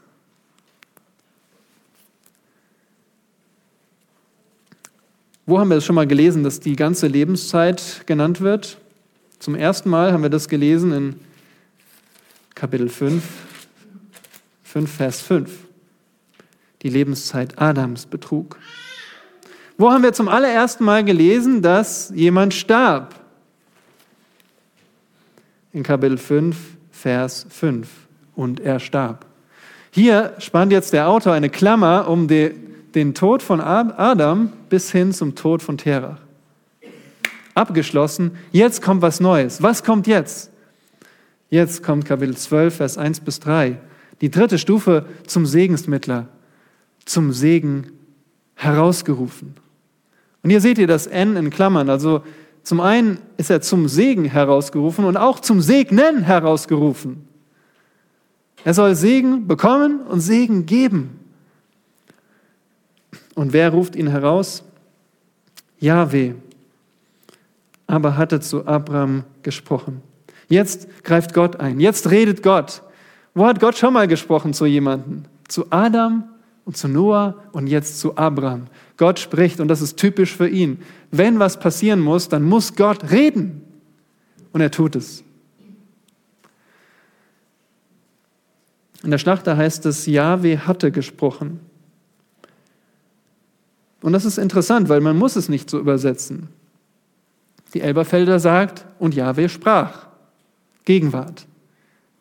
Wo 5.45 5.59
haben 5.59 5.69
wir 5.69 5.75
das 5.75 5.85
schon 5.85 5.97
mal 5.97 6.07
gelesen, 6.07 6.43
dass 6.45 6.61
die 6.61 6.77
ganze 6.77 7.07
Lebenszeit 7.07 8.05
genannt 8.07 8.41
wird? 8.41 8.79
Zum 9.39 9.55
ersten 9.55 9.91
Mal 9.91 10.13
haben 10.13 10.23
wir 10.23 10.31
das 10.31 10.49
gelesen 10.49 10.93
in 10.93 11.21
Kapitel 12.55 12.89
5, 12.89 13.23
5, 14.63 14.91
Vers 14.91 15.21
5. 15.21 15.51
Die 16.83 16.89
Lebenszeit 16.89 17.61
Adams 17.61 18.07
betrug. 18.07 18.59
Wo 19.77 19.91
haben 19.91 20.03
wir 20.03 20.13
zum 20.13 20.29
allerersten 20.29 20.85
Mal 20.85 21.05
gelesen, 21.05 21.61
dass 21.61 22.13
jemand 22.15 22.55
starb? 22.55 23.22
In 25.73 25.83
Kapitel 25.83 26.19
5, 26.19 26.57
Vers 26.91 27.47
5. 27.49 27.89
Und 28.35 28.61
er 28.61 28.79
starb. 28.79 29.25
Hier 29.91 30.35
spannt 30.39 30.73
jetzt 30.73 30.93
der 30.93 31.09
Autor 31.09 31.33
eine 31.33 31.49
Klammer 31.49 32.09
um 32.09 32.29
die, 32.29 32.51
den 32.95 33.15
Tod 33.15 33.43
von 33.43 33.61
Adam 33.61 34.53
bis 34.69 34.93
hin 34.93 35.13
zum 35.13 35.35
Tod 35.35 35.63
von 35.63 35.79
Terach. 35.79 36.19
Abgeschlossen. 37.55 38.33
Jetzt 38.51 38.83
kommt 38.83 39.03
was 39.03 39.21
Neues. 39.21 39.63
Was 39.63 39.83
kommt 39.83 40.07
jetzt? 40.07 40.51
Jetzt 41.51 41.83
kommt 41.83 42.07
Kapitel 42.07 42.37
12, 42.37 42.77
Vers 42.77 42.99
1 42.99 43.21
bis 43.21 43.41
3. 43.41 43.79
Die 44.21 44.31
dritte 44.31 44.59
Stufe 44.59 45.07
zum 45.27 45.45
Segensmittler, 45.45 46.29
zum 47.05 47.33
Segen 47.33 47.93
herausgerufen. 48.55 49.55
Und 50.43 50.51
hier 50.51 50.61
seht 50.61 50.79
ihr 50.79 50.87
das 50.87 51.07
N 51.07 51.37
in 51.37 51.51
Klammern. 51.51 51.91
Also 51.91 52.23
zum 52.63 52.81
einen 52.81 53.19
ist 53.37 53.51
er 53.51 53.61
zum 53.61 53.89
Segen 53.89 54.25
herausgerufen 54.25 55.05
und 55.05 55.17
auch 55.17 55.41
zum 55.41 55.61
Segnen 55.61 56.23
herausgerufen. 56.23 57.27
Er 58.65 58.75
soll 58.75 58.95
Segen 58.95 59.49
bekommen 59.49 60.01
und 60.03 60.21
Segen 60.21 60.67
geben. 60.67 61.19
Und 63.35 63.53
wer 63.53 63.71
ruft 63.71 63.97
ihn 63.97 64.09
heraus? 64.09 64.63
Jahweh. 65.81 66.35
Aber 67.87 68.17
hatte 68.17 68.41
zu 68.41 68.67
Abraham 68.67 69.25
gesprochen. 69.43 70.01
Jetzt 70.49 70.87
greift 71.03 71.35
Gott 71.35 71.59
ein. 71.59 71.81
Jetzt 71.81 72.11
redet 72.11 72.43
Gott. 72.43 72.83
Wo 73.35 73.47
hat 73.47 73.59
Gott 73.59 73.77
schon 73.77 73.95
mal 73.95 74.07
gesprochen 74.07 74.55
zu 74.55 74.67
jemandem? 74.67 75.25
Zu 75.49 75.67
Adam 75.71 76.25
und 76.65 76.77
zu 76.77 76.89
Noah 76.89 77.43
und 77.53 77.67
jetzt 77.67 78.01
zu 78.01 78.17
Abraham. 78.17 78.67
Gott 78.97 79.19
spricht 79.19 79.61
und 79.61 79.69
das 79.69 79.81
ist 79.81 79.97
typisch 79.97 80.37
für 80.37 80.49
ihn. 80.49 80.81
Wenn 81.11 81.39
was 81.39 81.59
passieren 81.59 82.01
muss, 82.01 82.29
dann 82.29 82.43
muss 82.43 82.75
Gott 82.77 83.11
reden. 83.11 83.63
Und 84.53 84.61
er 84.61 84.71
tut 84.71 84.97
es. 84.97 85.25
In 89.03 89.11
der 89.11 89.19
Schlachter 89.19 89.57
heißt 89.57 89.87
es, 89.87 90.07
Jahwe 90.07 90.67
hatte 90.67 90.93
gesprochen. 90.93 91.61
Und 94.01 94.13
das 94.13 94.25
ist 94.25 94.39
interessant, 94.39 94.89
weil 94.89 95.01
man 95.01 95.17
muss 95.17 95.37
es 95.37 95.49
nicht 95.49 95.69
so 95.71 95.79
übersetzen. 95.79 96.49
Die 97.75 97.81
Elberfelder 97.81 98.39
sagt, 98.39 98.85
und 98.99 99.15
Jahwe 99.15 99.49
sprach. 99.49 100.07
Gegenwart. 100.85 101.47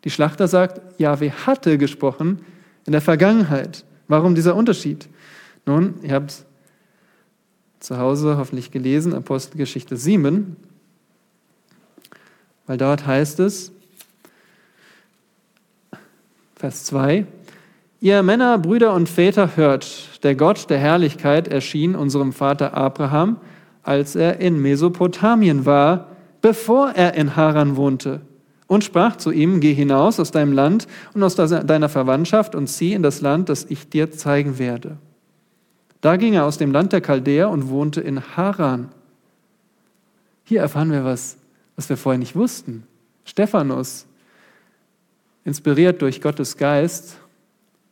Die 0.03 0.09
Schlachter 0.09 0.47
sagt, 0.47 0.99
Jahwe 0.99 1.31
hatte 1.45 1.77
gesprochen 1.77 2.39
in 2.85 2.93
der 2.93 3.01
Vergangenheit. 3.01 3.83
Warum 4.12 4.36
dieser 4.36 4.57
Unterschied? 4.57 5.07
Nun, 5.66 5.93
ihr 6.03 6.14
habt 6.16 6.43
zu 7.80 7.97
Hause 7.97 8.36
hoffentlich 8.36 8.70
gelesen, 8.70 9.14
Apostelgeschichte 9.14 9.95
7, 9.95 10.57
weil 12.68 12.78
dort 12.78 13.07
heißt 13.07 13.39
es, 13.39 13.72
Vers 16.57 16.84
2, 16.84 17.26
Ihr 18.01 18.22
Männer, 18.22 18.57
Brüder 18.57 18.93
und 18.95 19.07
Väter 19.07 19.55
hört, 19.55 20.22
der 20.26 20.36
Gott 20.36 20.70
der 20.70 20.80
Herrlichkeit 20.80 21.47
erschien 21.47 21.95
unserem 21.95 22.34
Vater 22.34 22.74
Abraham, 22.74 23.38
als 23.82 24.18
er 24.18 24.41
in 24.41 24.62
Mesopotamien 24.62 25.66
war, 25.66 26.09
bevor 26.41 26.89
er 26.89 27.14
in 27.14 27.38
Haran 27.38 27.78
wohnte, 27.78 28.20
und 28.72 28.86
sprach 28.86 29.17
zu 29.17 29.32
ihm, 29.32 29.59
geh 29.59 29.74
hinaus 29.74 30.17
aus 30.17 30.32
deinem 30.32 30.53
Land 30.53 30.88
und 31.13 31.22
aus 31.24 31.36
deiner 31.36 31.89
Verwandtschaft 31.89 32.55
und 32.55 32.67
zieh 32.67 32.93
in 32.93 33.03
das 33.03 33.19
Land, 33.19 33.49
das 33.49 33.65
ich 33.65 33.89
dir 33.89 34.11
zeigen 34.11 34.59
werde. 34.59 34.95
Da 35.99 36.15
ging 36.15 36.36
er 36.36 36.45
aus 36.45 36.57
dem 36.57 36.72
Land 36.72 36.93
der 36.93 37.01
Chaldäer 37.01 37.49
und 37.49 37.67
wohnte 37.67 37.99
in 37.99 38.38
Haran. 38.38 38.88
Hier 40.45 40.61
erfahren 40.61 40.89
wir 40.89 41.03
was, 41.03 41.36
was 41.76 41.89
wir 41.89 41.97
vorher 41.97 42.17
nicht 42.17 42.34
wussten. 42.38 42.88
Stephanus, 43.26 44.05
inspiriert 45.43 46.01
durch 46.01 46.22
Gottes 46.22 46.55
Geist, 46.55 47.17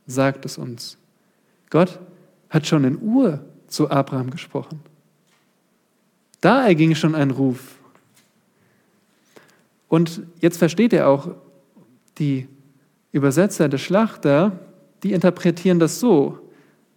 sagt 0.08 0.46
es 0.46 0.58
uns. 0.58 0.98
Gott 1.70 2.00
hat 2.50 2.66
schon 2.66 2.86
in 2.86 3.02
Ur 3.02 3.42
zu 3.68 3.92
Abraham 3.92 4.30
gesprochen. 4.30 4.80
Da 6.40 6.66
erging 6.66 6.96
schon 6.96 7.16
ein 7.16 7.32
Ruf. 7.32 7.79
Und 9.90 10.24
jetzt 10.40 10.58
versteht 10.58 10.94
er 10.94 11.10
auch, 11.10 11.36
die 12.18 12.48
Übersetzer 13.12 13.68
der 13.68 13.78
Schlachter, 13.78 14.60
die 15.04 15.12
interpretieren 15.12 15.80
das 15.80 16.00
so 16.00 16.40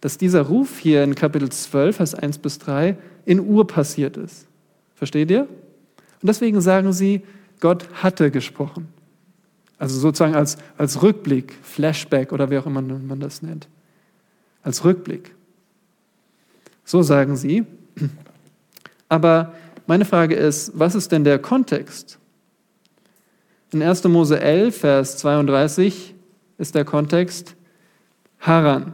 dass 0.03 0.17
dieser 0.17 0.41
Ruf 0.41 0.79
hier 0.79 1.01
in 1.01 1.15
Kapitel 1.15 1.49
12, 1.49 1.95
Vers 1.95 2.13
1 2.13 2.39
bis 2.39 2.59
3 2.59 2.97
in 3.23 3.39
Ur 3.39 3.65
passiert 3.65 4.17
ist. 4.17 4.47
Versteht 4.95 5.31
ihr? 5.31 5.43
Und 5.43 6.27
deswegen 6.27 6.59
sagen 6.59 6.91
sie, 6.91 7.21
Gott 7.61 7.87
hatte 8.03 8.29
gesprochen. 8.29 8.89
Also 9.77 9.97
sozusagen 9.97 10.35
als, 10.35 10.57
als 10.77 11.01
Rückblick, 11.01 11.57
Flashback 11.63 12.33
oder 12.33 12.49
wie 12.49 12.57
auch 12.57 12.65
immer 12.65 12.81
man 12.81 13.21
das 13.21 13.41
nennt. 13.41 13.69
Als 14.61 14.83
Rückblick. 14.83 15.33
So 16.83 17.01
sagen 17.01 17.37
sie. 17.37 17.63
Aber 19.07 19.53
meine 19.87 20.03
Frage 20.03 20.35
ist, 20.35 20.73
was 20.77 20.95
ist 20.95 21.13
denn 21.13 21.23
der 21.23 21.39
Kontext? 21.39 22.19
In 23.73 23.81
1. 23.81 24.03
Mose 24.03 24.39
11, 24.39 24.77
Vers 24.77 25.17
32 25.17 26.13
ist 26.59 26.75
der 26.75 26.85
Kontext 26.85 27.55
Haran. 28.39 28.93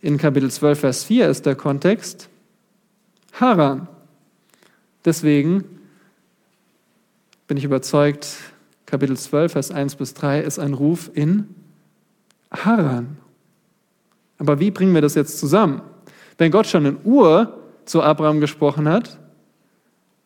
In 0.00 0.18
Kapitel 0.18 0.50
12, 0.50 0.80
Vers 0.80 1.04
4 1.04 1.28
ist 1.28 1.46
der 1.46 1.54
Kontext 1.54 2.28
Haran. 3.34 3.86
Deswegen 5.04 5.64
bin 7.46 7.56
ich 7.56 7.62
überzeugt, 7.62 8.36
Kapitel 8.84 9.16
12, 9.16 9.52
Vers 9.52 9.70
1 9.70 9.94
bis 9.94 10.12
3, 10.14 10.40
ist 10.40 10.58
ein 10.58 10.74
Ruf 10.74 11.08
in 11.14 11.54
Haran. 12.50 13.16
Aber 14.38 14.58
wie 14.58 14.72
bringen 14.72 14.92
wir 14.92 15.02
das 15.02 15.14
jetzt 15.14 15.38
zusammen? 15.38 15.82
Wenn 16.36 16.50
Gott 16.50 16.66
schon 16.66 16.84
in 16.84 16.98
Ur 17.04 17.60
zu 17.84 18.02
Abraham 18.02 18.40
gesprochen 18.40 18.88
hat 18.88 19.20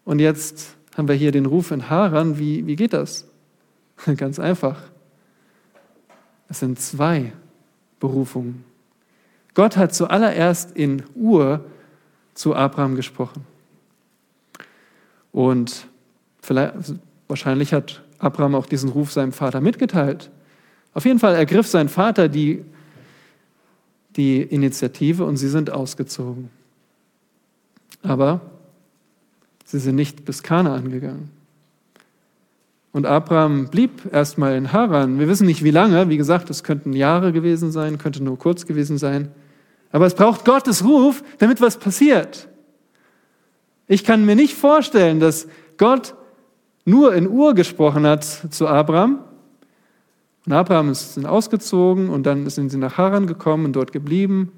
und 0.07 0.21
jetzt 0.21 0.76
haben 0.97 1.09
wir 1.09 1.15
hier 1.15 1.33
den 1.33 1.47
Ruf 1.47 1.71
in 1.71 1.91
Haran, 1.91 2.39
wie, 2.39 2.67
wie 2.67 2.77
geht 2.77 2.93
das? 2.93 3.27
Ganz 4.17 4.39
einfach. 4.39 4.81
Es 6.49 6.61
sind 6.61 6.81
zwei 6.81 7.33
Berufungen. 8.01 8.65
Gott 9.55 9.77
hat 9.77 9.95
zuallererst 9.95 10.77
in 10.77 11.03
Ur 11.15 11.65
zu 12.35 12.55
Abraham 12.55 12.95
gesprochen. 12.95 13.47
Und 15.33 15.87
wahrscheinlich 17.29 17.73
hat 17.73 18.03
Abraham 18.19 18.55
auch 18.55 18.67
diesen 18.67 18.91
Ruf 18.91 19.13
seinem 19.13 19.33
Vater 19.33 19.61
mitgeteilt. 19.61 20.31
Auf 20.95 21.05
jeden 21.05 21.19
Fall 21.19 21.35
ergriff 21.35 21.67
sein 21.67 21.89
Vater 21.89 22.29
die, 22.29 22.65
die 24.17 24.41
Initiative 24.41 25.25
und 25.25 25.37
sie 25.37 25.49
sind 25.49 25.71
ausgezogen. 25.71 26.51
Aber 28.03 28.41
sie 29.67 29.81
sind 29.81 29.97
nicht 29.97 30.25
bis 30.25 30.43
Kanaan 30.43 30.91
gegangen. 30.91 31.31
Und 32.93 33.05
Abraham 33.05 33.69
blieb 33.69 34.11
erstmal 34.11 34.57
in 34.57 34.73
Haran. 34.73 35.19
Wir 35.19 35.29
wissen 35.29 35.47
nicht 35.47 35.63
wie 35.63 35.71
lange. 35.71 36.09
Wie 36.09 36.17
gesagt, 36.17 36.49
es 36.49 36.65
könnten 36.65 36.95
Jahre 36.95 37.31
gewesen 37.31 37.71
sein, 37.71 37.99
könnte 37.99 38.25
nur 38.25 38.39
kurz 38.39 38.65
gewesen 38.65 38.97
sein. 38.97 39.29
Aber 39.93 40.07
es 40.07 40.15
braucht 40.15 40.47
Gottes 40.47 40.83
Ruf, 40.83 41.23
damit 41.37 41.61
was 41.61 41.77
passiert. 41.77 42.49
Ich 43.87 44.03
kann 44.03 44.25
mir 44.25 44.35
nicht 44.35 44.55
vorstellen, 44.55 45.21
dass 45.21 45.47
Gott 45.77 46.15
nur 46.87 47.15
in 47.15 47.29
Ur 47.29 47.55
gesprochen 47.55 48.07
hat 48.07 48.25
zu 48.25 48.67
Abraham. 48.67 49.19
Und 50.47 50.53
Abraham 50.53 50.91
ist 50.91 51.23
ausgezogen 51.27 52.09
und 52.09 52.25
dann 52.25 52.49
sind 52.49 52.71
sie 52.71 52.79
nach 52.79 52.97
Haran 52.97 53.27
gekommen 53.27 53.67
und 53.67 53.73
dort 53.75 53.93
geblieben. 53.93 54.53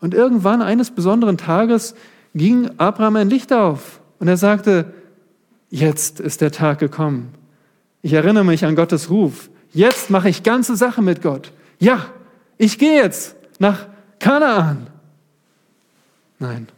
Und 0.00 0.14
irgendwann 0.14 0.62
eines 0.62 0.90
besonderen 0.90 1.38
Tages 1.38 1.94
ging 2.34 2.70
Abraham 2.78 3.16
ein 3.16 3.30
Licht 3.30 3.52
auf 3.52 3.99
und 4.20 4.28
er 4.28 4.36
sagte, 4.36 4.92
jetzt 5.70 6.20
ist 6.20 6.40
der 6.40 6.52
Tag 6.52 6.78
gekommen. 6.78 7.34
Ich 8.02 8.12
erinnere 8.12 8.44
mich 8.44 8.64
an 8.64 8.76
Gottes 8.76 9.10
Ruf. 9.10 9.50
Jetzt 9.72 10.10
mache 10.10 10.28
ich 10.28 10.42
ganze 10.42 10.76
Sache 10.76 11.02
mit 11.02 11.22
Gott. 11.22 11.52
Ja, 11.78 12.06
ich 12.58 12.78
gehe 12.78 13.02
jetzt 13.02 13.34
nach 13.58 13.86
Kanaan. 14.18 14.86
Nein. 16.38 16.68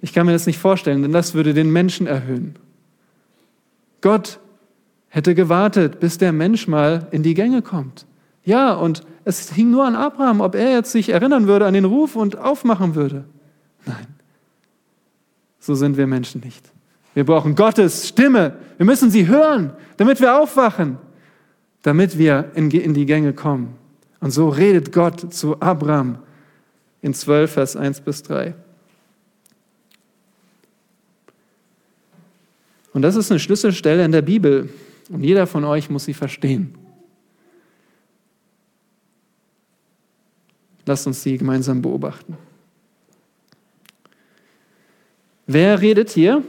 Ich 0.00 0.12
kann 0.12 0.26
mir 0.26 0.32
das 0.32 0.46
nicht 0.46 0.58
vorstellen, 0.58 1.02
denn 1.02 1.12
das 1.12 1.34
würde 1.34 1.54
den 1.54 1.70
Menschen 1.70 2.06
erhöhen. 2.06 2.56
Gott 4.00 4.38
hätte 5.08 5.34
gewartet, 5.34 6.00
bis 6.00 6.18
der 6.18 6.32
Mensch 6.32 6.68
mal 6.68 7.08
in 7.10 7.22
die 7.22 7.34
Gänge 7.34 7.62
kommt. 7.62 8.06
Ja, 8.44 8.72
und 8.72 9.02
es 9.24 9.50
hing 9.50 9.70
nur 9.70 9.84
an 9.84 9.96
Abraham, 9.96 10.40
ob 10.40 10.54
er 10.54 10.72
jetzt 10.72 10.92
sich 10.92 11.10
erinnern 11.10 11.46
würde 11.46 11.66
an 11.66 11.74
den 11.74 11.84
Ruf 11.84 12.16
und 12.16 12.38
aufmachen 12.38 12.94
würde. 12.94 13.24
Nein, 13.84 14.06
so 15.58 15.74
sind 15.74 15.96
wir 15.96 16.06
Menschen 16.06 16.40
nicht. 16.42 16.70
Wir 17.14 17.24
brauchen 17.24 17.54
Gottes 17.54 18.08
Stimme. 18.08 18.56
Wir 18.76 18.86
müssen 18.86 19.10
sie 19.10 19.26
hören, 19.26 19.72
damit 19.96 20.20
wir 20.20 20.38
aufwachen, 20.38 20.98
damit 21.82 22.16
wir 22.18 22.52
in 22.54 22.70
die 22.70 23.06
Gänge 23.06 23.32
kommen. 23.32 23.76
Und 24.20 24.30
so 24.30 24.48
redet 24.48 24.92
Gott 24.92 25.32
zu 25.32 25.60
Abraham 25.60 26.18
in 27.02 27.14
12, 27.14 27.52
Vers 27.52 27.76
1 27.76 28.00
bis 28.00 28.22
3. 28.24 28.54
Und 32.92 33.02
das 33.02 33.16
ist 33.16 33.30
eine 33.30 33.38
Schlüsselstelle 33.38 34.04
in 34.04 34.12
der 34.12 34.22
Bibel. 34.22 34.70
Und 35.08 35.22
jeder 35.22 35.46
von 35.46 35.64
euch 35.64 35.88
muss 35.88 36.04
sie 36.04 36.14
verstehen. 36.14 36.74
Lasst 40.84 41.06
uns 41.06 41.22
sie 41.22 41.36
gemeinsam 41.36 41.82
beobachten. 41.82 42.36
Wer 45.50 45.80
redet 45.80 46.10
hier? 46.10 46.44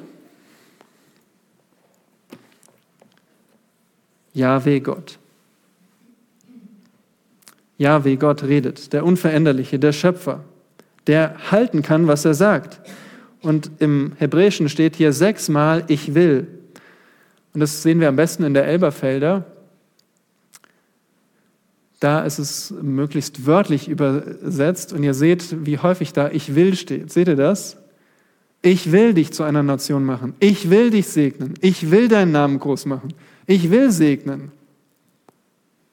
Jahwe 4.34 4.82
Gott. 4.82 5.18
Jahwe 7.78 8.18
Gott 8.18 8.44
redet, 8.44 8.92
der 8.92 9.06
Unveränderliche, 9.06 9.80
der 9.80 9.94
Schöpfer, 9.94 10.44
der 11.08 11.50
halten 11.50 11.82
kann, 11.82 12.08
was 12.08 12.26
er 12.26 12.34
sagt. 12.34 12.82
Und 13.42 13.72
im 13.80 14.12
Hebräischen 14.18 14.68
steht 14.68 14.98
hier 14.98 15.14
sechsmal, 15.14 15.86
ich 15.88 16.14
will. 16.14 16.48
Und 17.54 17.62
das 17.62 17.82
sehen 17.82 18.02
wir 18.02 18.10
am 18.10 18.18
besten 18.18 18.44
in 18.44 18.54
der 18.54 18.66
Elberfelder. 18.66 19.46
Da 22.02 22.24
ist 22.26 22.38
es 22.38 22.72
möglichst 22.82 23.46
wörtlich 23.46 23.88
übersetzt 23.88 24.92
und 24.92 25.04
ihr 25.04 25.14
seht, 25.14 25.66
wie 25.66 25.78
häufig 25.78 26.12
da 26.12 26.30
ich 26.30 26.54
will 26.54 26.76
steht. 26.76 27.14
Seht 27.14 27.30
ihr 27.30 27.38
das? 27.38 27.79
Ich 28.62 28.92
will 28.92 29.14
dich 29.14 29.32
zu 29.32 29.44
einer 29.44 29.64
Nation 29.64 30.04
machen. 30.04 30.34
Ich 30.40 30.70
will 30.70 30.90
dich 30.90 31.08
segnen. 31.08 31.54
Ich 31.62 31.92
will 31.92 32.08
deinen 32.08 32.32
Namen 32.32 32.60
groß 32.60 32.86
machen. 32.86 33.14
Ich 33.46 33.72
will 33.72 33.92
segnen. 33.92 34.52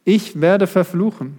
Ich 0.04 0.40
werde 0.40 0.66
verfluchen. 0.66 1.38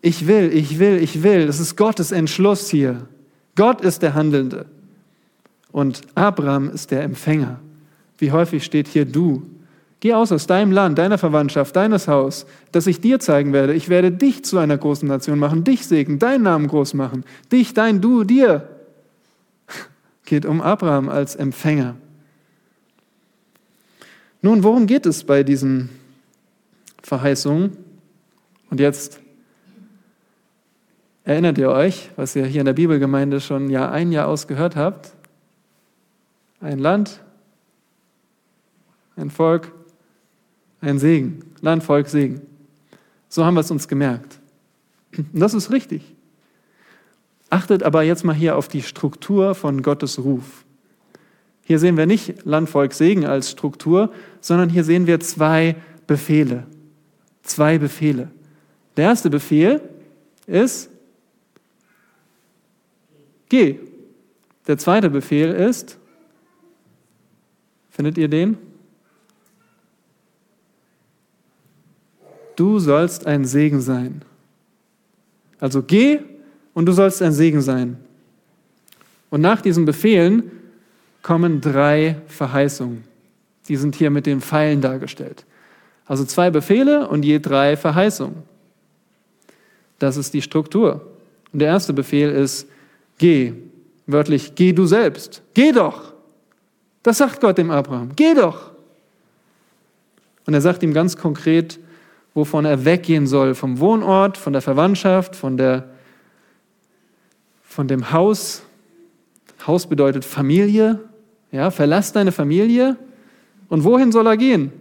Ich 0.00 0.26
will, 0.26 0.52
ich 0.52 0.78
will, 0.78 1.02
ich 1.02 1.22
will. 1.22 1.46
Das 1.46 1.60
ist 1.60 1.76
Gottes 1.76 2.12
Entschluss 2.12 2.68
hier. 2.68 3.08
Gott 3.56 3.80
ist 3.80 4.02
der 4.02 4.14
Handelnde 4.14 4.66
und 5.72 6.02
Abraham 6.14 6.70
ist 6.70 6.92
der 6.92 7.02
Empfänger. 7.02 7.58
Wie 8.18 8.30
häufig 8.30 8.64
steht 8.64 8.88
hier 8.88 9.04
du? 9.04 9.42
Geh 10.00 10.14
aus 10.14 10.30
aus 10.30 10.46
deinem 10.46 10.70
Land, 10.70 10.98
deiner 10.98 11.18
Verwandtschaft, 11.18 11.74
deines 11.74 12.06
Haus, 12.06 12.46
das 12.70 12.86
ich 12.86 13.00
dir 13.00 13.18
zeigen 13.18 13.52
werde. 13.52 13.74
Ich 13.74 13.88
werde 13.88 14.12
dich 14.12 14.44
zu 14.44 14.58
einer 14.58 14.78
großen 14.78 15.08
Nation 15.08 15.40
machen, 15.40 15.64
dich 15.64 15.86
segnen, 15.86 16.20
deinen 16.20 16.44
Namen 16.44 16.68
groß 16.68 16.94
machen, 16.94 17.24
dich, 17.50 17.74
dein 17.74 18.00
Du, 18.00 18.22
dir. 18.22 18.68
Geht 20.28 20.44
um 20.44 20.60
Abraham 20.60 21.08
als 21.08 21.36
Empfänger. 21.36 21.96
Nun, 24.42 24.62
worum 24.62 24.86
geht 24.86 25.06
es 25.06 25.24
bei 25.24 25.42
diesen 25.42 25.88
Verheißungen? 27.02 27.76
Und 28.70 28.78
jetzt 28.78 29.20
Erinnert 31.28 31.58
ihr 31.58 31.68
euch, 31.68 32.08
was 32.16 32.34
ihr 32.36 32.46
hier 32.46 32.62
in 32.62 32.64
der 32.64 32.72
Bibelgemeinde 32.72 33.42
schon 33.42 33.68
Jahr 33.68 33.92
ein 33.92 34.12
Jahr 34.12 34.28
aus 34.28 34.48
gehört 34.48 34.76
habt? 34.76 35.12
Ein 36.58 36.78
Land, 36.78 37.20
ein 39.14 39.28
Volk, 39.28 39.70
ein 40.80 40.98
Segen. 40.98 41.42
Land, 41.60 41.82
Volk, 41.84 42.08
Segen. 42.08 42.40
So 43.28 43.44
haben 43.44 43.52
wir 43.52 43.60
es 43.60 43.70
uns 43.70 43.88
gemerkt. 43.88 44.40
Und 45.18 45.38
das 45.38 45.52
ist 45.52 45.70
richtig. 45.70 46.16
Achtet 47.50 47.82
aber 47.82 48.02
jetzt 48.02 48.24
mal 48.24 48.34
hier 48.34 48.56
auf 48.56 48.68
die 48.68 48.82
Struktur 48.82 49.54
von 49.54 49.82
Gottes 49.82 50.18
Ruf. 50.18 50.64
Hier 51.62 51.78
sehen 51.78 51.96
wir 51.96 52.06
nicht 52.06 52.44
Land, 52.44 52.68
Volk, 52.68 52.92
Segen 52.94 53.26
als 53.26 53.50
Struktur, 53.50 54.12
sondern 54.40 54.68
hier 54.68 54.84
sehen 54.84 55.06
wir 55.06 55.20
zwei 55.20 55.76
Befehle. 56.06 56.66
Zwei 57.42 57.78
Befehle. 57.78 58.30
Der 58.96 59.04
erste 59.04 59.30
Befehl 59.30 59.80
ist, 60.46 60.90
Geh. 63.48 63.80
Der 64.66 64.76
zweite 64.76 65.08
Befehl 65.08 65.50
ist, 65.50 65.98
findet 67.88 68.18
ihr 68.18 68.28
den? 68.28 68.58
Du 72.56 72.78
sollst 72.78 73.26
ein 73.26 73.44
Segen 73.44 73.80
sein. 73.80 74.22
Also 75.58 75.82
geh 75.82 76.20
und 76.78 76.86
du 76.86 76.92
sollst 76.92 77.20
ein 77.22 77.32
Segen 77.32 77.60
sein. 77.60 77.96
Und 79.30 79.40
nach 79.40 79.60
diesen 79.60 79.84
Befehlen 79.84 80.52
kommen 81.22 81.60
drei 81.60 82.14
Verheißungen. 82.28 83.02
Die 83.66 83.74
sind 83.74 83.96
hier 83.96 84.10
mit 84.10 84.26
den 84.26 84.40
Pfeilen 84.40 84.80
dargestellt. 84.80 85.44
Also 86.06 86.24
zwei 86.24 86.50
Befehle 86.50 87.08
und 87.08 87.24
je 87.24 87.40
drei 87.40 87.76
Verheißungen. 87.76 88.44
Das 89.98 90.16
ist 90.16 90.32
die 90.34 90.40
Struktur. 90.40 91.10
Und 91.52 91.58
der 91.58 91.66
erste 91.66 91.92
Befehl 91.92 92.30
ist, 92.30 92.68
Geh, 93.18 93.54
wörtlich, 94.06 94.54
geh 94.54 94.72
du 94.72 94.86
selbst. 94.86 95.42
Geh 95.54 95.72
doch. 95.72 96.14
Das 97.02 97.18
sagt 97.18 97.40
Gott 97.40 97.58
dem 97.58 97.72
Abraham. 97.72 98.10
Geh 98.14 98.34
doch. 98.34 98.70
Und 100.46 100.54
er 100.54 100.60
sagt 100.60 100.84
ihm 100.84 100.94
ganz 100.94 101.16
konkret, 101.16 101.80
wovon 102.34 102.64
er 102.64 102.84
weggehen 102.84 103.26
soll. 103.26 103.56
Vom 103.56 103.80
Wohnort, 103.80 104.38
von 104.38 104.52
der 104.52 104.62
Verwandtschaft, 104.62 105.34
von, 105.34 105.56
der, 105.56 105.88
von 107.78 107.86
dem 107.86 108.10
Haus. 108.10 108.62
Haus 109.64 109.88
bedeutet 109.88 110.24
Familie. 110.24 110.98
Ja, 111.52 111.70
verlass 111.70 112.12
deine 112.12 112.32
Familie. 112.32 112.96
Und 113.68 113.84
wohin 113.84 114.10
soll 114.10 114.26
er 114.26 114.36
gehen? 114.36 114.72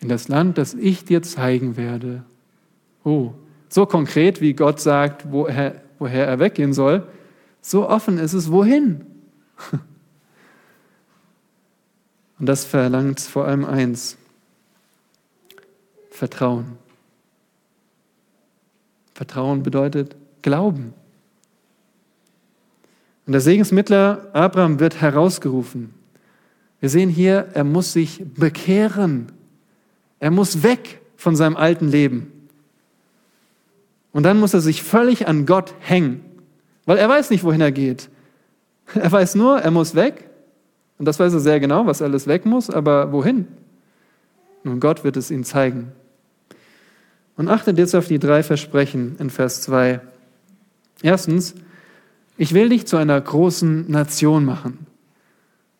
In 0.00 0.08
das 0.08 0.26
Land, 0.26 0.58
das 0.58 0.74
ich 0.74 1.04
dir 1.04 1.22
zeigen 1.22 1.76
werde. 1.76 2.24
Oh, 3.04 3.30
so 3.68 3.86
konkret, 3.86 4.40
wie 4.40 4.54
Gott 4.54 4.80
sagt, 4.80 5.30
woher, 5.30 5.80
woher 6.00 6.26
er 6.26 6.40
weggehen 6.40 6.72
soll, 6.72 7.06
so 7.60 7.88
offen 7.88 8.18
ist 8.18 8.32
es, 8.32 8.50
wohin. 8.50 9.06
Und 12.40 12.46
das 12.46 12.64
verlangt 12.64 13.20
vor 13.20 13.44
allem 13.44 13.64
eins, 13.66 14.18
Vertrauen. 16.10 16.85
Vertrauen 19.16 19.62
bedeutet 19.62 20.14
Glauben. 20.42 20.92
Und 23.24 23.32
der 23.32 23.40
Segensmittler 23.40 24.28
Abraham 24.34 24.78
wird 24.78 25.00
herausgerufen. 25.00 25.94
Wir 26.80 26.90
sehen 26.90 27.08
hier, 27.08 27.48
er 27.54 27.64
muss 27.64 27.94
sich 27.94 28.22
bekehren. 28.34 29.32
Er 30.20 30.30
muss 30.30 30.62
weg 30.62 31.00
von 31.16 31.34
seinem 31.34 31.56
alten 31.56 31.88
Leben. 31.88 32.30
Und 34.12 34.24
dann 34.24 34.38
muss 34.38 34.52
er 34.52 34.60
sich 34.60 34.82
völlig 34.82 35.26
an 35.26 35.46
Gott 35.46 35.72
hängen, 35.78 36.22
weil 36.84 36.98
er 36.98 37.08
weiß 37.08 37.30
nicht, 37.30 37.42
wohin 37.42 37.62
er 37.62 37.72
geht. 37.72 38.10
Er 38.94 39.10
weiß 39.10 39.34
nur, 39.34 39.58
er 39.58 39.70
muss 39.70 39.94
weg. 39.94 40.28
Und 40.98 41.06
das 41.06 41.18
weiß 41.18 41.32
er 41.32 41.40
sehr 41.40 41.58
genau, 41.58 41.86
was 41.86 42.02
alles 42.02 42.26
weg 42.26 42.44
muss, 42.44 42.68
aber 42.68 43.12
wohin? 43.12 43.48
Nun, 44.62 44.78
Gott 44.78 45.04
wird 45.04 45.16
es 45.16 45.30
ihm 45.30 45.42
zeigen. 45.42 45.92
Und 47.36 47.48
achtet 47.48 47.78
jetzt 47.78 47.94
auf 47.94 48.08
die 48.08 48.18
drei 48.18 48.42
Versprechen 48.42 49.16
in 49.18 49.30
Vers 49.30 49.62
2. 49.62 50.00
Erstens, 51.02 51.54
ich 52.38 52.54
will 52.54 52.68
dich 52.68 52.86
zu 52.86 52.96
einer 52.96 53.20
großen 53.20 53.90
Nation 53.90 54.44
machen. 54.44 54.86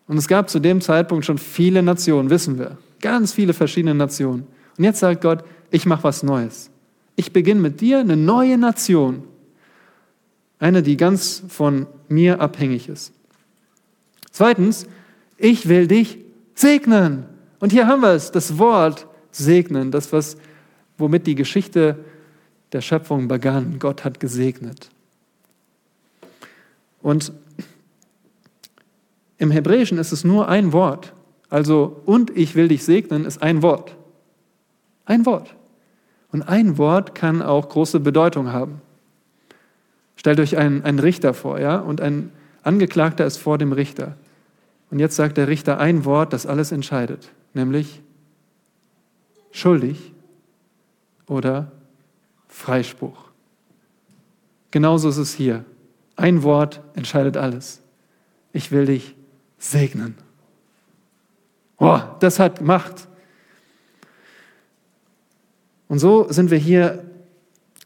Und 0.07 0.19
es 0.19 0.29
gab 0.29 0.49
zu 0.49 0.61
dem 0.61 0.81
Zeitpunkt 0.81 1.25
schon 1.25 1.39
viele 1.39 1.83
Nationen, 1.83 2.31
wissen 2.31 2.59
wir. 2.59 2.79
Ganz 3.01 3.33
viele 3.33 3.53
verschiedene 3.53 3.95
Nationen. 3.95 4.47
Und 4.77 4.85
jetzt 4.85 5.01
sagt 5.01 5.23
Gott, 5.23 5.45
ich 5.71 5.87
mache 5.87 6.05
was 6.05 6.23
Neues. 6.23 6.71
Ich 7.17 7.33
beginne 7.33 7.61
mit 7.61 7.81
dir 7.81 7.99
eine 7.99 8.17
neue 8.17 8.59
Nation. 8.59 9.25
Eine, 10.59 10.83
die 10.83 10.97
ganz 10.97 11.43
von 11.49 11.87
mir 12.09 12.41
abhängig 12.41 12.89
ist. 12.89 13.13
Zweitens, 14.31 14.87
ich 15.39 15.69
will 15.69 15.87
dich 15.87 16.19
segnen. 16.55 17.25
Und 17.59 17.73
hier 17.73 17.87
haben 17.87 18.03
wir 18.03 18.13
es, 18.13 18.31
das 18.31 18.59
Wort 18.59 19.07
segnen, 19.31 19.91
das, 19.91 20.13
was, 20.13 20.37
womit 20.99 21.27
die 21.27 21.35
Geschichte 21.35 21.97
der 22.73 22.81
Schöpfung 22.81 23.29
begann. 23.29 23.79
Gott 23.79 24.05
hat 24.05 24.21
gesegnet. 24.21 24.91
Und 27.03 27.33
im 29.39 29.51
Hebräischen 29.51 29.99
ist 29.99 30.13
es 30.13 30.25
nur 30.25 30.49
ein 30.49 30.73
Wort. 30.73 31.13
Also, 31.49 32.01
und 32.05 32.37
ich 32.37 32.55
will 32.55 32.69
dich 32.69 32.85
segnen, 32.85 33.25
ist 33.25 33.43
ein 33.43 33.63
Wort. 33.63 33.95
Ein 35.05 35.27
Wort. 35.27 35.55
Und 36.33 36.43
ein 36.43 36.79
Wort 36.79 37.15
kann 37.15 37.43
auch 37.43 37.69
große 37.69 38.01
Bedeutung 38.01 38.53
haben. 38.53 38.81
Stellt 40.17 40.41
euch 40.41 40.57
einen, 40.57 40.83
einen 40.85 40.99
Richter 40.99 41.35
vor, 41.35 41.61
ja, 41.61 41.79
und 41.79 42.01
ein 42.01 42.33
Angeklagter 42.63 43.25
ist 43.25 43.37
vor 43.37 43.59
dem 43.59 43.73
Richter. 43.73 44.17
Und 44.91 44.99
jetzt 44.99 45.15
sagt 45.15 45.37
der 45.37 45.47
Richter 45.47 45.79
ein 45.79 46.05
Wort, 46.05 46.33
das 46.33 46.47
alles 46.47 46.73
entscheidet, 46.73 47.31
nämlich 47.55 48.03
schuldig 49.53 50.13
oder 51.27 51.73
Freispruch. 52.49 53.31
Genauso 54.71 55.09
ist 55.09 55.17
es 55.17 55.35
hier. 55.35 55.65
Ein 56.17 56.43
Wort 56.43 56.81
entscheidet 56.95 57.37
alles. 57.37 57.83
Ich 58.53 58.71
will 58.71 58.87
dich 58.87 59.15
segnen. 59.59 60.17
Oh, 61.79 62.01
das 62.21 62.39
hat 62.39 62.61
Macht. 62.61 63.09
Und 65.89 65.99
so 65.99 66.27
sind 66.31 66.51
wir 66.51 66.59
hier 66.59 67.05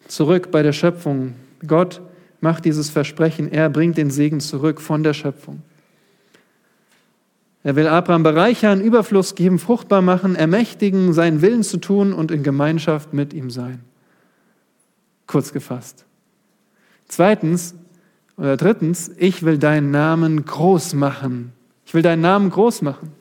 zurück 0.07 0.51
bei 0.51 0.63
der 0.63 0.73
Schöpfung. 0.73 1.35
Gott 1.67 2.01
macht 2.41 2.65
dieses 2.65 2.89
Versprechen, 2.89 3.51
er 3.53 3.69
bringt 3.69 3.99
den 3.99 4.11
Segen 4.11 4.41
zurück 4.41 4.81
von 4.81 5.03
der 5.03 5.13
Schöpfung. 5.13 5.63
Er 7.63 7.77
will 7.77 7.89
Abraham 7.89 8.23
bereichern, 8.23 8.81
Überfluss 8.81 9.35
geben, 9.35 9.59
fruchtbar 9.59 10.01
machen, 10.01 10.35
ermächtigen, 10.35 11.13
seinen 11.13 11.43
Willen 11.43 11.63
zu 11.63 11.77
tun 11.77 12.13
und 12.13 12.31
in 12.31 12.43
Gemeinschaft 12.43 13.13
mit 13.13 13.35
ihm 13.35 13.51
sein. 13.51 13.85
Kurz 15.27 15.53
gefasst. 15.53 16.07
Zweitens 17.07 17.75
oder 18.37 18.57
drittens, 18.57 19.11
ich 19.19 19.43
will 19.43 19.59
deinen 19.59 19.91
Namen 19.91 20.45
groß 20.45 20.95
machen. 20.95 21.53
Ich 21.85 21.93
will 21.93 22.03
deinen 22.03 22.23
Namen 22.23 22.49
groß 22.49 22.81
machen. 22.81 23.13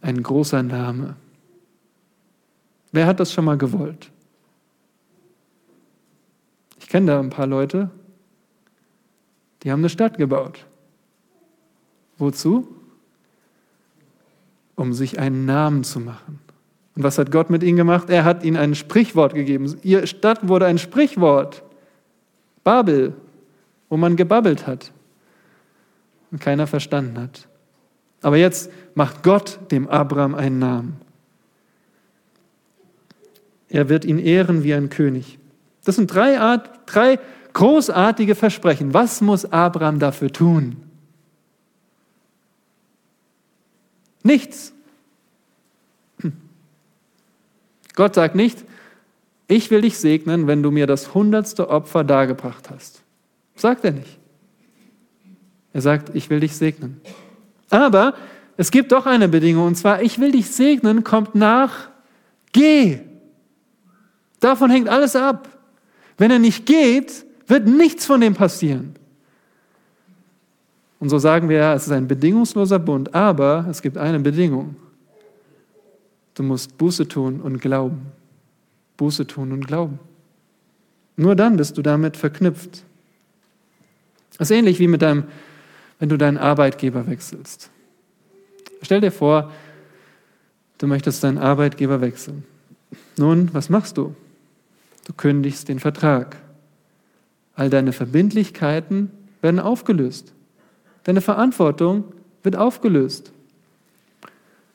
Ein 0.00 0.22
großer 0.22 0.62
Name. 0.62 1.14
Wer 2.90 3.06
hat 3.06 3.20
das 3.20 3.32
schon 3.32 3.44
mal 3.44 3.56
gewollt? 3.56 4.10
Ich 6.80 6.88
kenne 6.88 7.06
da 7.06 7.20
ein 7.20 7.30
paar 7.30 7.46
Leute, 7.46 7.90
die 9.62 9.70
haben 9.70 9.80
eine 9.80 9.88
Stadt 9.88 10.18
gebaut. 10.18 10.66
Wozu? 12.18 12.68
Um 14.76 14.92
sich 14.92 15.18
einen 15.18 15.44
Namen 15.44 15.84
zu 15.84 16.00
machen. 16.00 16.40
Und 16.96 17.02
was 17.02 17.18
hat 17.18 17.30
Gott 17.30 17.50
mit 17.50 17.62
ihnen 17.62 17.76
gemacht? 17.76 18.08
Er 18.10 18.24
hat 18.24 18.44
ihnen 18.44 18.56
ein 18.56 18.74
Sprichwort 18.74 19.34
gegeben. 19.34 19.76
Ihre 19.82 20.06
Stadt 20.06 20.48
wurde 20.48 20.66
ein 20.66 20.78
Sprichwort. 20.78 21.62
Babel, 22.62 23.14
wo 23.88 23.96
man 23.96 24.16
gebabbelt 24.16 24.66
hat 24.66 24.92
und 26.30 26.40
keiner 26.40 26.66
verstanden 26.66 27.20
hat. 27.20 27.48
Aber 28.22 28.36
jetzt 28.36 28.70
macht 28.94 29.22
Gott 29.22 29.58
dem 29.70 29.88
Abraham 29.88 30.34
einen 30.34 30.58
Namen. 30.58 30.96
Er 33.68 33.88
wird 33.88 34.04
ihn 34.04 34.18
ehren 34.18 34.62
wie 34.62 34.72
ein 34.72 34.88
König. 34.88 35.38
Das 35.84 35.96
sind 35.96 36.12
drei, 36.12 36.40
Art, 36.40 36.70
drei 36.86 37.18
großartige 37.52 38.34
Versprechen. 38.34 38.94
Was 38.94 39.20
muss 39.20 39.44
Abraham 39.44 39.98
dafür 39.98 40.32
tun? 40.32 40.76
Nichts. 44.24 44.72
Gott 47.94 48.14
sagt 48.14 48.34
nicht, 48.34 48.64
ich 49.46 49.70
will 49.70 49.82
dich 49.82 49.98
segnen, 49.98 50.46
wenn 50.46 50.62
du 50.62 50.70
mir 50.70 50.86
das 50.86 51.14
hundertste 51.14 51.68
Opfer 51.68 52.02
dargebracht 52.02 52.70
hast. 52.70 53.02
Sagt 53.54 53.84
er 53.84 53.92
nicht. 53.92 54.18
Er 55.72 55.82
sagt, 55.82 56.14
ich 56.14 56.30
will 56.30 56.40
dich 56.40 56.56
segnen. 56.56 57.00
Aber 57.70 58.14
es 58.56 58.70
gibt 58.70 58.92
doch 58.92 59.06
eine 59.06 59.28
Bedingung, 59.28 59.66
und 59.66 59.74
zwar, 59.76 60.02
ich 60.02 60.18
will 60.18 60.32
dich 60.32 60.50
segnen, 60.50 61.04
kommt 61.04 61.34
nach, 61.34 61.88
geh. 62.52 63.00
Davon 64.40 64.70
hängt 64.70 64.88
alles 64.88 65.14
ab. 65.16 65.48
Wenn 66.16 66.30
er 66.30 66.38
nicht 66.38 66.64
geht, 66.64 67.24
wird 67.46 67.66
nichts 67.66 68.06
von 68.06 68.20
dem 68.20 68.34
passieren. 68.34 68.94
Und 71.04 71.10
so 71.10 71.18
sagen 71.18 71.50
wir 71.50 71.58
ja, 71.58 71.74
es 71.74 71.84
ist 71.84 71.92
ein 71.92 72.08
bedingungsloser 72.08 72.78
Bund, 72.78 73.14
aber 73.14 73.66
es 73.68 73.82
gibt 73.82 73.98
eine 73.98 74.18
Bedingung. 74.20 74.74
Du 76.32 76.42
musst 76.42 76.78
Buße 76.78 77.06
tun 77.06 77.42
und 77.42 77.60
glauben. 77.60 78.06
Buße 78.96 79.26
tun 79.26 79.52
und 79.52 79.66
glauben. 79.66 79.98
Nur 81.16 81.36
dann 81.36 81.58
bist 81.58 81.76
du 81.76 81.82
damit 81.82 82.16
verknüpft. 82.16 82.84
Das 84.38 84.48
ist 84.48 84.56
ähnlich 84.56 84.78
wie 84.78 84.88
mit 84.88 85.02
deinem, 85.02 85.24
wenn 85.98 86.08
du 86.08 86.16
deinen 86.16 86.38
Arbeitgeber 86.38 87.06
wechselst. 87.06 87.68
Stell 88.80 89.02
dir 89.02 89.12
vor, 89.12 89.52
du 90.78 90.86
möchtest 90.86 91.22
deinen 91.22 91.36
Arbeitgeber 91.36 92.00
wechseln. 92.00 92.44
Nun, 93.18 93.52
was 93.52 93.68
machst 93.68 93.98
du? 93.98 94.16
Du 95.06 95.12
kündigst 95.12 95.68
den 95.68 95.80
Vertrag. 95.80 96.38
All 97.56 97.68
deine 97.68 97.92
Verbindlichkeiten 97.92 99.10
werden 99.42 99.60
aufgelöst. 99.60 100.33
Deine 101.04 101.20
Verantwortung 101.20 102.04
wird 102.42 102.56
aufgelöst. 102.56 103.32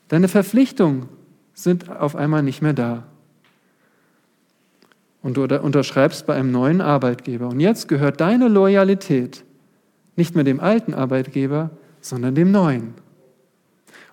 Deine 0.08 0.28
Verpflichtungen 0.28 1.10
sind 1.54 1.90
auf 1.90 2.16
einmal 2.16 2.44
nicht 2.44 2.62
mehr 2.62 2.74
da. 2.74 3.04
Und 5.22 5.36
du 5.36 5.44
unterschreibst 5.44 6.26
bei 6.26 6.36
einem 6.36 6.52
neuen 6.52 6.82
Arbeitgeber. 6.82 7.50
Und 7.50 7.60
jetzt 7.60 7.88
gehört 7.88 8.22
deine 8.22 8.48
Loyalität 8.48 9.44
nicht 10.16 10.36
mehr 10.36 10.44
dem 10.44 10.60
alten 10.60 10.94
Arbeitgeber, 10.94 11.72
sondern 12.02 12.36
dem 12.36 12.52
neuen. 12.52 12.94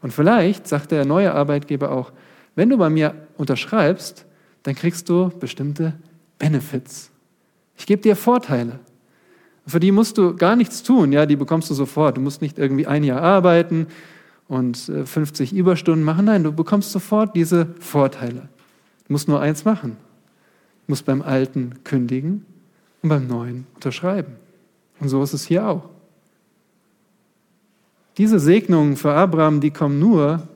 Und 0.03 0.12
vielleicht 0.12 0.67
sagt 0.67 0.91
der 0.91 1.05
neue 1.05 1.33
Arbeitgeber 1.33 1.91
auch, 1.91 2.12
wenn 2.55 2.71
du 2.71 2.79
bei 2.79 2.91
mir 2.91 3.14
unterschreibst, 3.37 4.25
dann 4.62 4.75
kriegst 4.75 5.09
du 5.09 5.29
bestimmte 5.29 5.95
Benefits. 6.39 7.11
Ich 7.77 7.87
gebe 7.87 8.03
dir 8.03 8.17
Vorteile. 8.17 8.81
Für 9.67 9.81
die 9.81 9.91
musst 9.91 10.17
du 10.17 10.37
gar 10.37 10.55
nichts 10.55 10.83
tun, 10.83 11.12
ja, 11.12 11.27
die 11.27 11.35
bekommst 11.35 11.69
du 11.71 11.75
sofort. 11.75 12.17
Du 12.17 12.21
musst 12.21 12.41
nicht 12.41 12.57
irgendwie 12.57 12.87
ein 12.87 13.03
Jahr 13.03 13.21
arbeiten 13.21 13.89
und 14.47 14.77
50 14.77 15.53
äh, 15.53 15.57
Überstunden 15.57 16.05
machen. 16.05 16.27
Nein, 16.27 16.45
du 16.45 16.53
bekommst 16.53 16.93
sofort 16.93 17.35
diese 17.35 17.67
Vorteile. 17.81 18.49
Du 19.07 19.12
musst 19.12 19.27
nur 19.27 19.41
eins 19.41 19.64
machen. 19.64 19.97
Du 20.87 20.93
musst 20.93 21.05
beim 21.05 21.21
Alten 21.21 21.83
kündigen 21.83 22.47
und 23.03 23.09
beim 23.09 23.27
Neuen 23.27 23.67
unterschreiben. 23.75 24.37
Und 25.01 25.09
so 25.09 25.21
ist 25.23 25.33
es 25.33 25.45
hier 25.45 25.67
auch. 25.69 25.89
Diese 28.19 28.39
Segnungen 28.39 28.97
für 28.97 29.12
Abraham, 29.12 29.61
die 29.61 29.73
kommen 29.73 29.99
nur, 29.99 30.47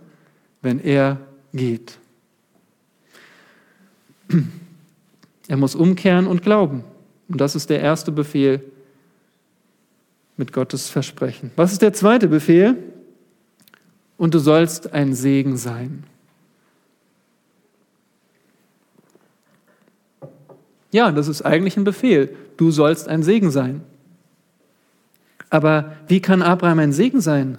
wenn 0.63 0.79
er 0.79 1.19
geht. 1.53 1.99
Er 5.49 5.57
muss 5.57 5.75
umkehren 5.75 6.29
und 6.29 6.43
glauben. 6.43 6.85
Und 7.29 7.41
das 7.41 7.57
ist 7.57 7.71
der 7.71 7.81
erste 7.81 8.13
Befehl 8.13 8.63
mit 10.41 10.53
Gottes 10.53 10.91
Versprechen. 10.91 11.53
Was 11.55 11.71
ist 11.71 11.83
der 11.83 11.93
zweite 11.93 12.27
Befehl? 12.27 12.77
und 14.21 14.35
du 14.35 14.39
sollst 14.39 14.93
ein 14.93 15.15
Segen 15.15 15.57
sein. 15.57 16.05
Ja, 20.93 21.11
das 21.11 21.27
ist 21.27 21.41
eigentlich 21.41 21.79
ein 21.79 21.85
Befehl. 21.85 22.37
Du 22.59 22.71
sollst 22.71 23.09
ein 23.09 23.23
Segen 23.23 23.51
sein. 23.51 23.81
Aber 25.49 25.97
wie 26.07 26.21
kann 26.21 26.43
Abraham 26.43 26.81
ein 26.81 26.93
Segen 26.93 27.23
sein? 27.23 27.57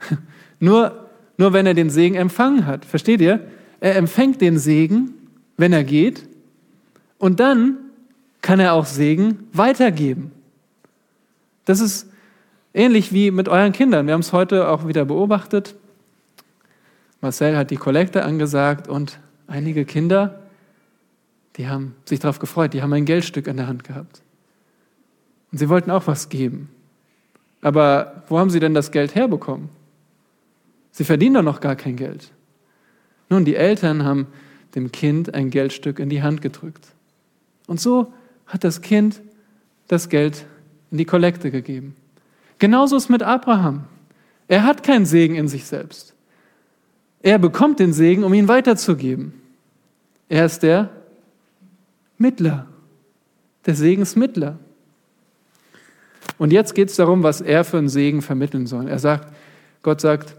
nur, 0.58 1.08
nur 1.36 1.52
wenn 1.52 1.66
er 1.66 1.74
den 1.74 1.88
Segen 1.88 2.16
empfangen 2.16 2.66
hat. 2.66 2.84
Versteht 2.84 3.20
ihr? 3.20 3.46
Er 3.78 3.94
empfängt 3.94 4.40
den 4.40 4.58
Segen, 4.58 5.14
wenn 5.56 5.72
er 5.72 5.84
geht, 5.84 6.26
und 7.18 7.38
dann 7.38 7.76
kann 8.40 8.58
er 8.58 8.72
auch 8.72 8.86
Segen 8.86 9.46
weitergeben. 9.52 10.32
Das 11.64 11.80
ist 11.80 12.10
ähnlich 12.74 13.12
wie 13.12 13.30
mit 13.30 13.48
euren 13.48 13.72
Kindern. 13.72 14.06
Wir 14.06 14.14
haben 14.14 14.20
es 14.20 14.32
heute 14.32 14.68
auch 14.68 14.86
wieder 14.86 15.04
beobachtet. 15.04 15.74
Marcel 17.20 17.56
hat 17.56 17.70
die 17.70 17.76
Kollekte 17.76 18.24
angesagt 18.24 18.88
und 18.88 19.18
einige 19.46 19.84
Kinder 19.84 20.42
die 21.56 21.68
haben 21.68 21.94
sich 22.04 22.20
darauf 22.20 22.38
gefreut, 22.38 22.72
die 22.72 22.82
haben 22.82 22.92
ein 22.92 23.04
Geldstück 23.04 23.46
in 23.46 23.56
der 23.56 23.66
Hand 23.66 23.84
gehabt. 23.84 24.22
Und 25.50 25.58
sie 25.58 25.68
wollten 25.68 25.90
auch 25.90 26.06
was 26.06 26.28
geben. 26.28 26.70
Aber 27.60 28.24
wo 28.28 28.38
haben 28.38 28.50
sie 28.50 28.60
denn 28.60 28.74
das 28.74 28.90
Geld 28.90 29.14
herbekommen? 29.14 29.68
Sie 30.90 31.04
verdienen 31.04 31.34
doch 31.34 31.42
noch 31.42 31.60
gar 31.60 31.76
kein 31.76 31.96
Geld. 31.96 32.32
Nun, 33.28 33.44
die 33.44 33.56
Eltern 33.56 34.04
haben 34.04 34.26
dem 34.74 34.92
Kind 34.92 35.34
ein 35.34 35.50
Geldstück 35.50 35.98
in 35.98 36.08
die 36.08 36.22
Hand 36.22 36.42
gedrückt. 36.42 36.88
Und 37.66 37.80
so 37.80 38.12
hat 38.46 38.64
das 38.64 38.80
Kind 38.80 39.20
das 39.88 40.08
Geld 40.08 40.46
in 40.92 40.98
die 40.98 41.04
Kollekte 41.04 41.50
gegeben. 41.50 41.96
Genauso 42.58 42.96
ist 42.96 43.08
mit 43.08 43.22
Abraham. 43.22 43.84
Er 44.46 44.64
hat 44.64 44.84
keinen 44.84 45.06
Segen 45.06 45.34
in 45.34 45.48
sich 45.48 45.64
selbst. 45.64 46.14
Er 47.22 47.38
bekommt 47.38 47.80
den 47.80 47.92
Segen, 47.92 48.22
um 48.22 48.34
ihn 48.34 48.46
weiterzugeben. 48.46 49.32
Er 50.28 50.46
ist 50.46 50.62
der, 50.62 50.90
Mittler, 52.18 52.66
der 53.66 53.74
Segensmittler. 53.74 54.58
Und 56.38 56.52
jetzt 56.52 56.74
geht 56.74 56.90
es 56.90 56.96
darum, 56.96 57.22
was 57.22 57.40
er 57.40 57.64
für 57.64 57.78
einen 57.78 57.88
Segen 57.88 58.22
vermitteln 58.22 58.66
soll. 58.66 58.88
Er 58.88 58.98
sagt, 58.98 59.34
Gott 59.82 60.00
sagt, 60.00 60.36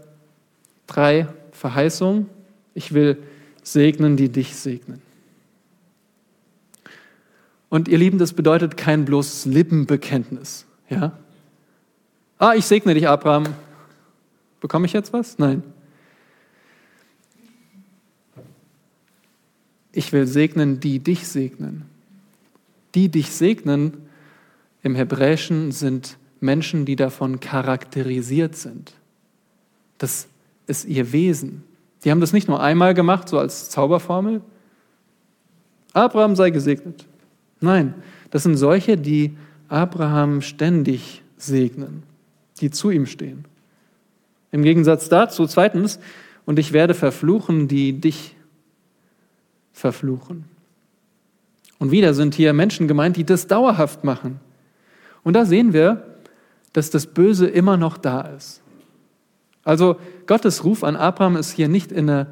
drei 0.86 1.28
Verheißungen. 1.52 2.28
Ich 2.74 2.94
will 2.94 3.18
segnen, 3.62 4.16
die 4.16 4.28
dich 4.28 4.56
segnen. 4.56 5.02
Und 7.74 7.88
ihr 7.88 7.98
Lieben, 7.98 8.18
das 8.18 8.34
bedeutet 8.34 8.76
kein 8.76 9.04
bloßes 9.04 9.46
Lippenbekenntnis. 9.46 10.64
Ja? 10.88 11.18
Ah, 12.38 12.54
ich 12.54 12.66
segne 12.66 12.94
dich, 12.94 13.08
Abraham. 13.08 13.46
Bekomme 14.60 14.86
ich 14.86 14.92
jetzt 14.92 15.12
was? 15.12 15.38
Nein. 15.38 15.64
ich 19.90 20.12
will 20.12 20.28
segnen, 20.28 20.78
die 20.78 21.00
dich 21.00 21.26
segnen. 21.26 21.82
Die 22.94 23.08
dich 23.08 23.32
segnen 23.32 23.94
im 24.84 24.94
Hebräischen 24.94 25.72
sind 25.72 26.16
Menschen, 26.38 26.84
die 26.84 26.94
davon 26.94 27.40
charakterisiert 27.40 28.54
sind. 28.54 28.92
Das 29.98 30.28
ist 30.68 30.84
ihr 30.84 31.10
Wesen. 31.10 31.64
Die 32.04 32.12
haben 32.12 32.20
das 32.20 32.32
nicht 32.32 32.46
nur 32.46 32.62
einmal 32.62 32.94
gemacht, 32.94 33.28
so 33.28 33.36
als 33.36 33.68
Zauberformel. 33.68 34.42
Abraham 35.92 36.36
sei 36.36 36.50
gesegnet. 36.50 37.04
Nein, 37.64 37.94
das 38.30 38.44
sind 38.44 38.56
solche, 38.56 38.96
die 38.96 39.36
Abraham 39.68 40.42
ständig 40.42 41.22
segnen, 41.36 42.04
die 42.60 42.70
zu 42.70 42.90
ihm 42.90 43.06
stehen. 43.06 43.44
Im 44.52 44.62
Gegensatz 44.62 45.08
dazu, 45.08 45.46
zweitens, 45.46 45.98
und 46.44 46.58
ich 46.58 46.72
werde 46.72 46.94
verfluchen, 46.94 47.66
die 47.68 48.00
dich 48.00 48.36
verfluchen. 49.72 50.44
Und 51.78 51.90
wieder 51.90 52.14
sind 52.14 52.34
hier 52.34 52.52
Menschen 52.52 52.86
gemeint, 52.86 53.16
die 53.16 53.24
das 53.24 53.46
dauerhaft 53.46 54.04
machen. 54.04 54.40
Und 55.22 55.34
da 55.34 55.44
sehen 55.44 55.72
wir, 55.72 56.04
dass 56.72 56.90
das 56.90 57.06
Böse 57.06 57.46
immer 57.46 57.76
noch 57.76 57.96
da 57.96 58.22
ist. 58.22 58.62
Also 59.64 59.96
Gottes 60.26 60.64
Ruf 60.64 60.84
an 60.84 60.96
Abraham 60.96 61.36
ist 61.36 61.50
hier 61.50 61.68
nicht 61.68 61.90
in 61.90 62.10
einer, 62.10 62.26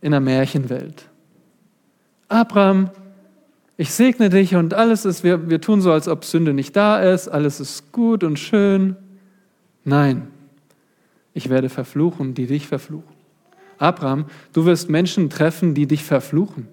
in 0.00 0.14
einer 0.14 0.20
Märchenwelt. 0.20 1.04
Abraham, 2.28 2.90
ich 3.78 3.92
segne 3.92 4.28
dich 4.28 4.56
und 4.56 4.74
alles 4.74 5.04
ist, 5.04 5.22
wir, 5.22 5.48
wir 5.48 5.60
tun 5.60 5.80
so, 5.80 5.92
als 5.92 6.08
ob 6.08 6.24
Sünde 6.24 6.52
nicht 6.52 6.74
da 6.74 7.00
ist, 7.00 7.28
alles 7.28 7.60
ist 7.60 7.92
gut 7.92 8.24
und 8.24 8.36
schön. 8.36 8.96
Nein, 9.84 10.26
ich 11.32 11.48
werde 11.48 11.68
verfluchen, 11.68 12.34
die 12.34 12.46
dich 12.46 12.66
verfluchen. 12.66 13.14
Abraham, 13.78 14.26
du 14.52 14.64
wirst 14.66 14.90
Menschen 14.90 15.30
treffen, 15.30 15.74
die 15.74 15.86
dich 15.86 16.02
verfluchen. 16.02 16.66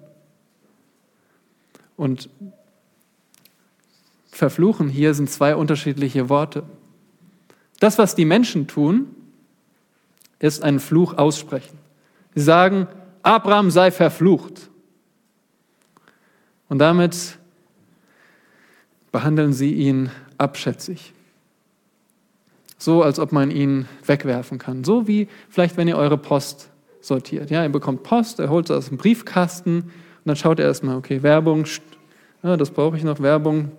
Und 1.96 2.28
verfluchen 4.32 4.88
hier 4.88 5.14
sind 5.14 5.30
zwei 5.30 5.54
unterschiedliche 5.54 6.28
Worte. 6.28 6.64
Das, 7.78 7.98
was 7.98 8.16
die 8.16 8.24
Menschen 8.24 8.66
tun, 8.66 9.14
ist 10.40 10.64
einen 10.64 10.80
Fluch 10.80 11.16
aussprechen. 11.16 11.78
Sie 12.34 12.42
sagen, 12.42 12.88
Abraham 13.22 13.70
sei 13.70 13.92
verflucht. 13.92 14.70
Und 16.68 16.78
damit 16.78 17.38
behandeln 19.12 19.52
sie 19.52 19.72
ihn 19.72 20.10
abschätzig. 20.38 21.12
So, 22.78 23.02
als 23.02 23.18
ob 23.18 23.32
man 23.32 23.50
ihn 23.50 23.86
wegwerfen 24.04 24.58
kann. 24.58 24.84
So 24.84 25.08
wie 25.08 25.28
vielleicht, 25.48 25.76
wenn 25.76 25.88
ihr 25.88 25.96
eure 25.96 26.18
Post 26.18 26.68
sortiert. 27.00 27.50
Ja, 27.50 27.62
ihr 27.62 27.70
bekommt 27.70 28.02
Post, 28.02 28.40
er 28.40 28.50
holt 28.50 28.68
es 28.68 28.76
aus 28.76 28.88
dem 28.88 28.98
Briefkasten 28.98 29.76
und 29.76 29.92
dann 30.24 30.36
schaut 30.36 30.58
er 30.58 30.66
erstmal, 30.66 30.96
okay, 30.96 31.22
Werbung, 31.22 31.64
ja, 32.42 32.56
das 32.56 32.70
brauche 32.70 32.96
ich 32.96 33.04
noch, 33.04 33.20
Werbung, 33.20 33.72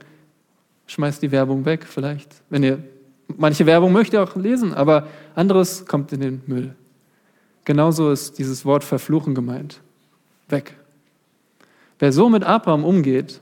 schmeißt 0.87 1.21
die 1.21 1.31
Werbung 1.31 1.65
weg 1.65 1.85
vielleicht. 1.87 2.41
Wenn 2.49 2.63
ihr, 2.63 2.83
manche 3.27 3.65
Werbung 3.65 3.91
möcht 3.91 4.13
ihr 4.13 4.23
auch 4.23 4.35
lesen, 4.35 4.73
aber 4.73 5.07
anderes 5.35 5.85
kommt 5.85 6.11
in 6.13 6.21
den 6.21 6.41
Müll. 6.47 6.73
Genauso 7.65 8.11
ist 8.11 8.39
dieses 8.39 8.65
Wort 8.65 8.83
verfluchen 8.83 9.35
gemeint. 9.35 9.81
Weg. 10.47 10.73
Wer 11.99 12.11
so 12.11 12.29
mit 12.29 12.43
Abraham 12.43 12.83
umgeht, 12.83 13.41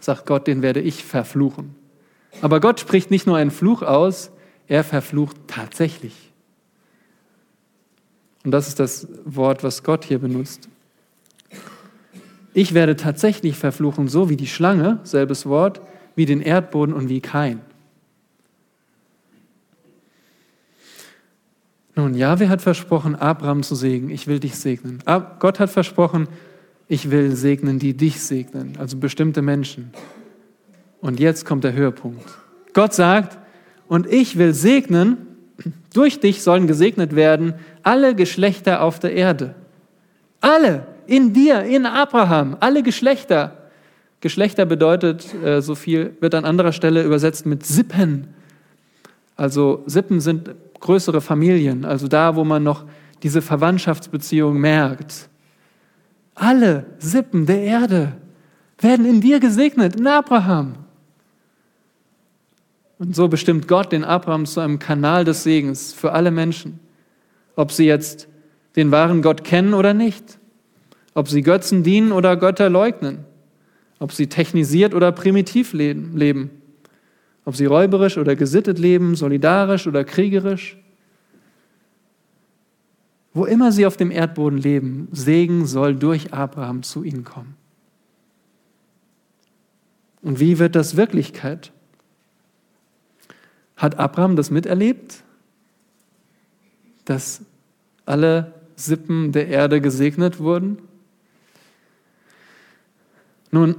sagt 0.00 0.26
Gott, 0.26 0.46
den 0.46 0.62
werde 0.62 0.80
ich 0.80 1.04
verfluchen. 1.04 1.74
Aber 2.42 2.60
Gott 2.60 2.80
spricht 2.80 3.10
nicht 3.10 3.26
nur 3.26 3.36
einen 3.36 3.50
Fluch 3.50 3.82
aus, 3.82 4.30
er 4.68 4.84
verflucht 4.84 5.36
tatsächlich. 5.46 6.32
Und 8.44 8.50
das 8.50 8.68
ist 8.68 8.78
das 8.78 9.08
Wort, 9.24 9.64
was 9.64 9.82
Gott 9.82 10.04
hier 10.04 10.18
benutzt. 10.18 10.68
Ich 12.54 12.74
werde 12.74 12.96
tatsächlich 12.96 13.56
verfluchen, 13.56 14.08
so 14.08 14.30
wie 14.30 14.36
die 14.36 14.46
Schlange, 14.46 15.00
selbes 15.02 15.46
Wort, 15.46 15.80
wie 16.14 16.26
den 16.26 16.40
Erdboden 16.40 16.94
und 16.94 17.08
wie 17.08 17.20
kein. 17.20 17.60
Nun, 21.94 22.14
Jahwe 22.14 22.48
hat 22.48 22.62
versprochen, 22.62 23.14
Abraham 23.14 23.62
zu 23.62 23.74
segnen. 23.74 24.10
Ich 24.10 24.26
will 24.26 24.38
dich 24.38 24.56
segnen. 24.56 25.02
Gott 25.38 25.58
hat 25.58 25.70
versprochen, 25.70 26.28
ich 26.88 27.10
will 27.10 27.34
segnen, 27.34 27.78
die 27.78 27.94
dich 27.94 28.20
segnen, 28.22 28.76
also 28.78 28.96
bestimmte 28.96 29.42
Menschen. 29.42 29.90
Und 31.00 31.20
jetzt 31.20 31.44
kommt 31.44 31.64
der 31.64 31.72
Höhepunkt. 31.72 32.24
Gott 32.72 32.94
sagt, 32.94 33.38
und 33.88 34.06
ich 34.06 34.38
will 34.38 34.54
segnen, 34.54 35.18
durch 35.94 36.20
dich 36.20 36.42
sollen 36.42 36.66
gesegnet 36.66 37.14
werden 37.14 37.54
alle 37.82 38.14
Geschlechter 38.14 38.82
auf 38.82 38.98
der 38.98 39.14
Erde. 39.14 39.54
Alle 40.40 40.86
in 41.06 41.32
dir, 41.32 41.62
in 41.62 41.86
Abraham, 41.86 42.56
alle 42.60 42.82
Geschlechter. 42.82 43.70
Geschlechter 44.20 44.66
bedeutet 44.66 45.32
äh, 45.42 45.62
so 45.62 45.74
viel, 45.74 46.16
wird 46.20 46.34
an 46.34 46.44
anderer 46.44 46.72
Stelle 46.72 47.02
übersetzt 47.02 47.46
mit 47.46 47.64
Sippen. 47.64 48.28
Also 49.36 49.82
Sippen 49.86 50.20
sind 50.20 50.54
größere 50.80 51.20
Familien, 51.20 51.84
also 51.84 52.08
da, 52.08 52.36
wo 52.36 52.44
man 52.44 52.62
noch 52.62 52.84
diese 53.22 53.42
Verwandtschaftsbeziehung 53.42 54.58
merkt. 54.58 55.28
Alle 56.36 56.86
Sippen 56.98 57.46
der 57.46 57.62
Erde 57.62 58.12
werden 58.78 59.04
in 59.04 59.20
dir 59.20 59.40
gesegnet, 59.40 59.96
in 59.96 60.06
Abraham. 60.06 60.76
Und 62.98 63.16
so 63.16 63.26
bestimmt 63.26 63.66
Gott 63.66 63.90
den 63.90 64.04
Abraham 64.04 64.46
zu 64.46 64.60
einem 64.60 64.78
Kanal 64.78 65.24
des 65.24 65.42
Segens 65.42 65.92
für 65.92 66.12
alle 66.12 66.30
Menschen, 66.30 66.78
ob 67.56 67.72
sie 67.72 67.86
jetzt 67.86 68.28
den 68.76 68.92
wahren 68.92 69.20
Gott 69.20 69.42
kennen 69.42 69.74
oder 69.74 69.92
nicht 69.92 70.38
ob 71.16 71.30
sie 71.30 71.40
Götzen 71.40 71.82
dienen 71.82 72.12
oder 72.12 72.36
Götter 72.36 72.68
leugnen, 72.68 73.24
ob 73.98 74.12
sie 74.12 74.26
technisiert 74.26 74.94
oder 74.94 75.12
primitiv 75.12 75.72
leben, 75.72 76.50
ob 77.46 77.56
sie 77.56 77.64
räuberisch 77.64 78.18
oder 78.18 78.36
gesittet 78.36 78.78
leben, 78.78 79.14
solidarisch 79.14 79.86
oder 79.86 80.04
kriegerisch. 80.04 80.76
Wo 83.36 83.44
immer 83.44 83.70
sie 83.70 83.86
auf 83.86 83.96
dem 83.96 84.10
Erdboden 84.10 84.58
leben, 84.58 85.08
Segen 85.12 85.66
soll 85.66 85.94
durch 85.94 86.32
Abraham 86.32 86.82
zu 86.82 87.04
ihnen 87.04 87.24
kommen. 87.24 87.54
Und 90.22 90.40
wie 90.40 90.58
wird 90.58 90.74
das 90.74 90.96
Wirklichkeit? 90.96 91.72
Hat 93.76 93.98
Abraham 93.98 94.36
das 94.36 94.50
miterlebt? 94.50 95.22
dass 97.06 97.40
alle 98.04 98.52
Sippen 98.74 99.32
der 99.32 99.48
Erde 99.48 99.80
gesegnet 99.80 100.38
wurden? 100.38 100.78
Nun, 103.50 103.76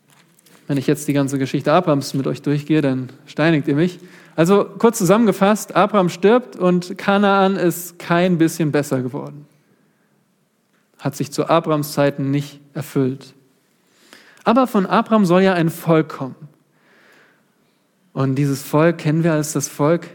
wenn 0.66 0.78
ich 0.78 0.86
jetzt 0.86 1.06
die 1.06 1.12
ganze 1.12 1.38
Geschichte 1.38 1.72
Abrahams 1.72 2.14
mit 2.14 2.26
euch 2.26 2.40
durchgehe, 2.40 2.80
dann 2.80 3.10
steinigt 3.26 3.68
ihr 3.68 3.74
mich. 3.74 3.98
Also 4.36 4.66
kurz 4.78 4.98
zusammengefasst, 4.98 5.74
Abraham 5.74 6.10
stirbt 6.10 6.56
und 6.56 6.98
Kanaan 6.98 7.56
ist 7.56 7.98
kein 7.98 8.36
bisschen 8.36 8.70
besser 8.70 9.00
geworden. 9.00 9.46
Hat 10.98 11.16
sich 11.16 11.32
zu 11.32 11.48
Abrahams 11.48 11.92
Zeiten 11.92 12.30
nicht 12.30 12.60
erfüllt. 12.74 13.34
Aber 14.44 14.66
von 14.66 14.86
Abraham 14.86 15.24
soll 15.24 15.42
ja 15.42 15.54
ein 15.54 15.70
Volk 15.70 16.10
kommen. 16.10 16.36
Und 18.12 18.36
dieses 18.36 18.62
Volk 18.62 18.98
kennen 18.98 19.24
wir 19.24 19.32
als 19.32 19.54
das 19.54 19.68
Volk 19.68 20.08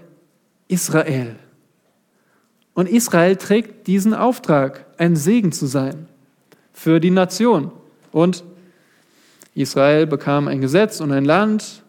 Israel. 0.68 1.36
Und 2.74 2.88
Israel 2.88 3.36
trägt 3.36 3.88
diesen 3.88 4.14
Auftrag, 4.14 4.86
ein 4.98 5.16
Segen 5.16 5.52
zu 5.52 5.66
sein 5.66 6.08
für 6.74 7.00
die 7.00 7.12
Nation. 7.12 7.72
Und 8.12 8.44
Israel 9.54 10.08
bekam 10.08 10.48
ein 10.48 10.62
Gesetz 10.62 11.02
und 11.02 11.12
ein 11.12 11.26
Land. 11.26 11.84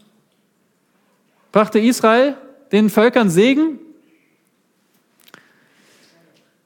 Brachte 1.53 1.79
Israel 1.79 2.37
den 2.73 2.89
Völkern 2.89 3.29
Segen? 3.29 3.79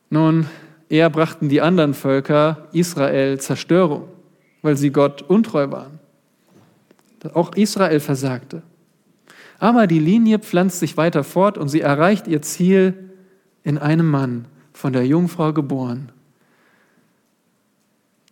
Nun, 0.09 0.47
eher 0.89 1.11
brachten 1.11 1.49
die 1.49 1.61
anderen 1.61 1.95
Völker 1.95 2.68
Israel 2.72 3.41
Zerstörung, 3.41 4.09
weil 4.62 4.76
sie 4.76 4.91
Gott 4.91 5.22
untreu 5.22 5.70
waren. 5.72 5.99
Auch 7.34 7.57
Israel 7.57 7.99
versagte. 7.99 8.62
Aber 9.59 9.89
die 9.89 9.99
Linie 9.99 10.39
pflanzt 10.39 10.78
sich 10.78 10.97
weiter 10.97 11.24
fort 11.24 11.59
und 11.59 11.68
sie 11.68 11.80
erreicht 11.80 12.28
ihr 12.28 12.41
Ziel 12.41 13.11
in 13.64 13.78
einem 13.78 14.09
Mann, 14.09 14.45
von 14.72 14.93
der 14.93 15.07
Jungfrau 15.07 15.53
geboren, 15.53 16.12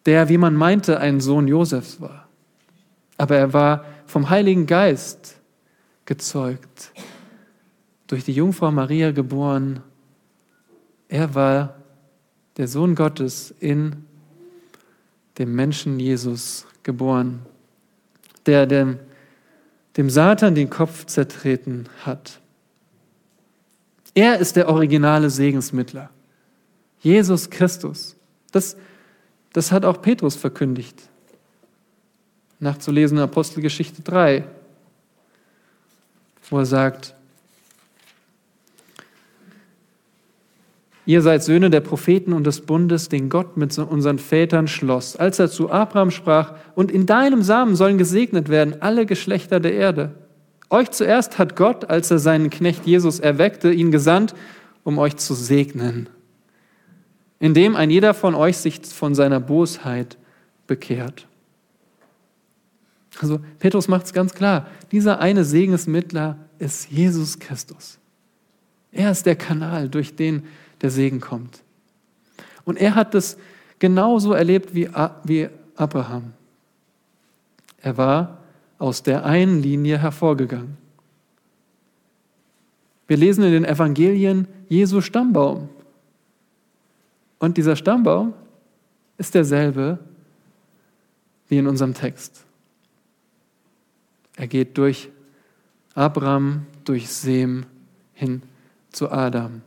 der, 0.06 0.28
wie 0.28 0.38
man 0.38 0.54
meinte, 0.54 1.00
ein 1.00 1.20
Sohn 1.20 1.48
Josefs 1.48 2.00
war. 2.00 2.28
Aber 3.16 3.36
er 3.36 3.52
war 3.52 3.84
vom 4.06 4.28
Heiligen 4.30 4.66
Geist 4.66 5.33
gezeugt, 6.04 6.92
durch 8.06 8.24
die 8.24 8.32
Jungfrau 8.32 8.70
Maria 8.70 9.10
geboren. 9.10 9.82
Er 11.08 11.34
war 11.34 11.76
der 12.56 12.68
Sohn 12.68 12.94
Gottes 12.94 13.54
in 13.60 14.04
dem 15.38 15.54
Menschen 15.54 15.98
Jesus 15.98 16.66
geboren, 16.82 17.40
der 18.46 18.66
dem, 18.66 18.98
dem 19.96 20.10
Satan 20.10 20.54
den 20.54 20.70
Kopf 20.70 21.06
zertreten 21.06 21.88
hat. 22.04 22.40
Er 24.14 24.38
ist 24.38 24.56
der 24.56 24.68
originale 24.68 25.30
Segensmittler. 25.30 26.10
Jesus 27.00 27.50
Christus. 27.50 28.16
Das, 28.52 28.76
das 29.52 29.72
hat 29.72 29.84
auch 29.84 30.00
Petrus 30.00 30.36
verkündigt 30.36 31.08
nachzulesen 32.64 33.18
in 33.18 33.24
Apostelgeschichte 33.24 34.02
3, 34.02 34.44
wo 36.50 36.58
er 36.58 36.66
sagt, 36.66 37.14
Ihr 41.06 41.20
seid 41.20 41.42
Söhne 41.42 41.68
der 41.68 41.80
Propheten 41.80 42.32
und 42.32 42.44
des 42.44 42.62
Bundes, 42.62 43.10
den 43.10 43.28
Gott 43.28 43.58
mit 43.58 43.76
unseren 43.78 44.18
Vätern 44.18 44.66
schloss, 44.68 45.16
als 45.16 45.38
er 45.38 45.50
zu 45.50 45.70
Abraham 45.70 46.10
sprach, 46.10 46.54
und 46.74 46.90
in 46.90 47.04
deinem 47.04 47.42
Samen 47.42 47.76
sollen 47.76 47.98
gesegnet 47.98 48.48
werden 48.48 48.80
alle 48.80 49.04
Geschlechter 49.04 49.60
der 49.60 49.74
Erde. 49.74 50.14
Euch 50.70 50.90
zuerst 50.92 51.38
hat 51.38 51.56
Gott, 51.56 51.90
als 51.90 52.10
er 52.10 52.18
seinen 52.18 52.48
Knecht 52.48 52.86
Jesus 52.86 53.20
erweckte, 53.20 53.70
ihn 53.70 53.90
gesandt, 53.90 54.34
um 54.82 54.98
euch 54.98 55.16
zu 55.16 55.34
segnen, 55.34 56.08
indem 57.38 57.76
ein 57.76 57.90
jeder 57.90 58.14
von 58.14 58.34
euch 58.34 58.56
sich 58.56 58.80
von 58.86 59.14
seiner 59.14 59.40
Bosheit 59.40 60.16
bekehrt. 60.66 61.26
Also 63.20 63.40
Petrus 63.58 63.88
macht 63.88 64.06
es 64.06 64.12
ganz 64.12 64.34
klar, 64.34 64.66
dieser 64.90 65.20
eine 65.20 65.44
Segensmittler 65.44 66.36
ist 66.58 66.90
Jesus 66.90 67.38
Christus. 67.38 67.98
Er 68.92 69.10
ist 69.10 69.26
der 69.26 69.36
Kanal, 69.36 69.88
durch 69.88 70.16
den 70.16 70.44
der 70.80 70.90
Segen 70.90 71.20
kommt. 71.20 71.62
Und 72.64 72.76
er 72.76 72.94
hat 72.94 73.14
es 73.14 73.36
genauso 73.78 74.32
erlebt 74.32 74.74
wie, 74.74 74.88
wie 75.24 75.48
Abraham. 75.76 76.32
Er 77.80 77.96
war 77.96 78.38
aus 78.78 79.02
der 79.02 79.24
einen 79.24 79.62
Linie 79.62 79.98
hervorgegangen. 79.98 80.76
Wir 83.06 83.16
lesen 83.16 83.44
in 83.44 83.52
den 83.52 83.64
Evangelien 83.64 84.48
Jesu 84.68 85.00
Stammbaum. 85.00 85.68
Und 87.38 87.58
dieser 87.58 87.76
Stammbaum 87.76 88.32
ist 89.18 89.34
derselbe 89.34 89.98
wie 91.48 91.58
in 91.58 91.66
unserem 91.66 91.92
Text. 91.92 92.44
Er 94.36 94.46
geht 94.46 94.76
durch 94.78 95.10
Abraham, 95.94 96.66
durch 96.84 97.08
Sem 97.08 97.66
hin 98.12 98.42
zu 98.90 99.10
Adam. 99.10 99.62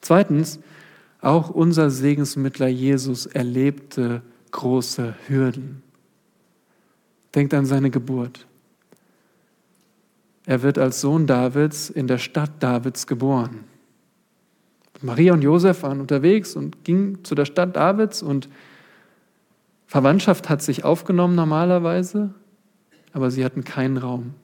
Zweitens, 0.00 0.60
auch 1.20 1.50
unser 1.50 1.90
Segensmittler 1.90 2.68
Jesus 2.68 3.26
erlebte 3.26 4.22
große 4.50 5.14
Hürden. 5.26 5.82
Denkt 7.34 7.54
an 7.54 7.66
seine 7.66 7.90
Geburt. 7.90 8.46
Er 10.46 10.62
wird 10.62 10.78
als 10.78 11.00
Sohn 11.00 11.26
Davids 11.26 11.90
in 11.90 12.06
der 12.06 12.18
Stadt 12.18 12.50
Davids 12.60 13.06
geboren. 13.06 13.64
Maria 15.02 15.32
und 15.32 15.42
Josef 15.42 15.82
waren 15.82 16.00
unterwegs 16.00 16.56
und 16.56 16.84
gingen 16.84 17.24
zu 17.24 17.34
der 17.34 17.44
Stadt 17.44 17.76
Davids 17.76 18.22
und 18.22 18.48
Verwandtschaft 19.86 20.48
hat 20.48 20.62
sich 20.62 20.84
aufgenommen 20.84 21.34
normalerweise 21.34 22.34
aber 23.12 23.30
sie 23.30 23.44
hatten 23.44 23.64
keinen 23.64 23.96
Raum. 23.96 24.34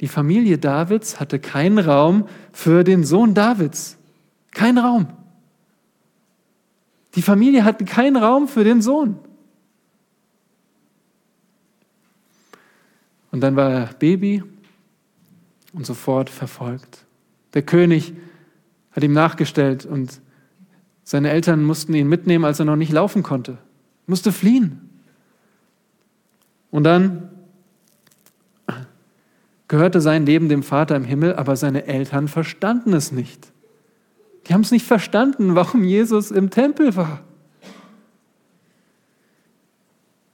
Die 0.00 0.08
Familie 0.08 0.58
Davids 0.58 1.20
hatte 1.20 1.38
keinen 1.38 1.78
Raum 1.78 2.28
für 2.52 2.84
den 2.84 3.04
Sohn 3.04 3.34
Davids. 3.34 3.96
Kein 4.52 4.78
Raum. 4.78 5.08
Die 7.14 7.22
Familie 7.22 7.64
hatte 7.64 7.84
keinen 7.84 8.16
Raum 8.16 8.46
für 8.46 8.62
den 8.62 8.82
Sohn. 8.82 9.18
Und 13.30 13.40
dann 13.40 13.56
war 13.56 13.70
er 13.70 13.86
Baby 13.94 14.42
und 15.72 15.86
sofort 15.86 16.30
verfolgt. 16.30 17.04
Der 17.54 17.62
König 17.62 18.14
hat 18.92 19.02
ihm 19.02 19.12
nachgestellt 19.12 19.86
und 19.86 20.20
seine 21.04 21.30
Eltern 21.30 21.62
mussten 21.62 21.94
ihn 21.94 22.08
mitnehmen, 22.08 22.44
als 22.44 22.58
er 22.58 22.64
noch 22.64 22.76
nicht 22.76 22.92
laufen 22.92 23.22
konnte. 23.22 23.58
Musste 24.06 24.32
fliehen. 24.32 24.90
Und 26.70 26.84
dann 26.84 27.30
gehörte 29.68 30.00
sein 30.00 30.26
Leben 30.26 30.48
dem 30.48 30.62
Vater 30.62 30.96
im 30.96 31.04
Himmel, 31.04 31.34
aber 31.34 31.56
seine 31.56 31.86
Eltern 31.86 32.28
verstanden 32.28 32.92
es 32.92 33.12
nicht. 33.12 33.52
Die 34.46 34.54
haben 34.54 34.60
es 34.60 34.70
nicht 34.70 34.86
verstanden, 34.86 35.56
warum 35.56 35.82
Jesus 35.82 36.30
im 36.30 36.50
Tempel 36.50 36.94
war. 36.94 37.20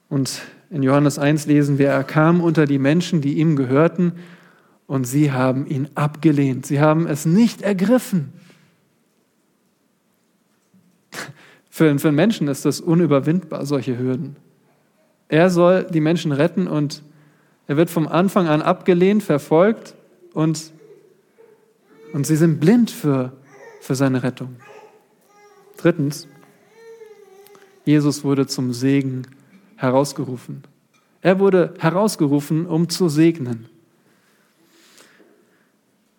Und 0.09 0.43
in 0.69 0.83
Johannes 0.83 1.19
1 1.19 1.47
lesen 1.47 1.79
wir, 1.79 1.89
er 1.89 2.05
kam 2.05 2.43
unter 2.43 2.67
die 2.67 2.79
Menschen, 2.79 3.23
die 3.23 3.39
ihm 3.39 3.57
gehörten, 3.57 4.13
und 4.87 5.05
sie 5.05 5.33
haben 5.33 5.67
ihn 5.67 5.89
abgelehnt. 5.95 6.67
Sie 6.67 6.81
haben 6.81 7.07
es 7.07 7.25
nicht 7.25 7.63
ergriffen. 7.63 8.33
Für, 11.71 11.99
für 11.99 12.09
einen 12.09 12.17
Menschen 12.17 12.49
ist 12.49 12.67
das 12.67 12.83
unüberwindbar, 12.83 13.65
solche 13.65 13.99
Hürden. 13.99 14.37
Er 15.29 15.49
soll 15.49 15.85
die 15.85 16.03
Menschen 16.03 16.31
retten 16.31 16.67
und 16.69 17.03
er 17.67 17.77
wird 17.77 17.91
vom 17.91 18.09
Anfang 18.09 18.49
an 18.49 18.63
abgelehnt, 18.63 19.23
verfolgt 19.23 19.95
und, 20.35 20.73
und 22.13 22.27
sie 22.27 22.37
sind 22.37 22.61
blind 22.61 22.91
für, 22.91 23.33
für 23.81 23.95
seine 23.95 24.23
Rettung. 24.23 24.57
Drittens, 25.77 26.29
Jesus 27.85 28.25
wurde 28.25 28.47
zum 28.47 28.73
Segen 28.73 29.27
herausgerufen. 29.77 30.63
Er 31.21 31.39
wurde 31.39 31.75
herausgerufen, 31.79 32.67
um 32.67 32.89
zu 32.89 33.09
segnen. 33.09 33.67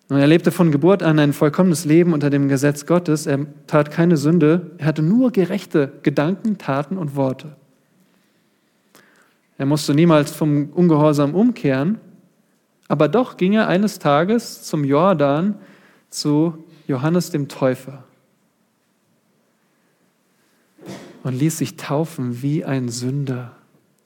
Und 0.09 0.17
er 0.17 0.27
lebte 0.27 0.51
von 0.51 0.71
Geburt 0.71 1.01
an 1.01 1.17
ein 1.19 1.33
vollkommenes 1.33 1.85
Leben 1.85 2.13
unter 2.13 2.29
dem 2.29 2.47
Gesetz 2.47 2.85
Gottes. 2.85 3.25
Er 3.25 3.45
tat 3.67 3.89
keine 3.89 4.17
Sünde. 4.17 4.71
Er 4.77 4.87
hatte 4.87 5.01
nur 5.01 5.31
gerechte 5.31 5.91
Gedanken, 6.03 6.57
Taten 6.57 6.97
und 6.97 7.15
Worte. 7.15 7.55
Er 9.58 9.66
musste 9.66 9.93
niemals 9.93 10.32
vom 10.32 10.70
Ungehorsam 10.70 11.36
umkehren, 11.36 11.99
aber 12.88 13.08
doch 13.08 13.38
ging 13.38 13.54
er 13.54 13.68
eines 13.68 13.99
Tages 13.99 14.64
zum 14.64 14.84
Jordan 14.84 15.56
zu 16.10 16.66
Johannes 16.88 17.30
dem 17.30 17.47
Täufer 17.47 18.04
und 21.24 21.34
ließ 21.34 21.58
sich 21.58 21.78
taufen 21.78 22.41
wie 22.41 22.66
ein 22.66 22.89
Sünder, 22.89 23.56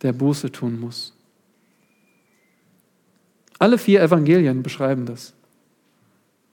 der 0.04 0.14
Buße 0.14 0.52
tun 0.52 0.80
muss. 0.80 1.14
Alle 3.60 3.78
vier 3.78 4.02
Evangelien 4.02 4.62
beschreiben 4.62 5.06
das. 5.06 5.34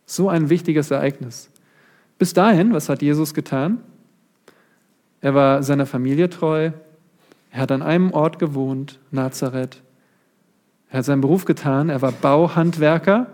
So 0.07 0.29
ein 0.31 0.49
wichtiges 0.49 0.91
Ereignis. 0.91 1.51
Bis 2.19 2.33
dahin, 2.33 2.73
was 2.73 2.89
hat 2.89 3.03
Jesus 3.03 3.35
getan? 3.35 3.83
Er 5.21 5.35
war 5.35 5.63
seiner 5.63 5.87
Familie 5.87 6.31
treu. 6.31 6.71
Er 7.55 7.61
hat 7.61 7.71
an 7.71 7.83
einem 7.83 8.11
Ort 8.11 8.41
gewohnt, 8.41 8.99
Nazareth. 9.13 9.81
Er 10.91 10.99
hat 10.99 11.05
seinen 11.05 11.21
Beruf 11.21 11.45
getan. 11.45 11.89
Er 11.89 12.03
war 12.03 12.11
Bauhandwerker. 12.11 13.29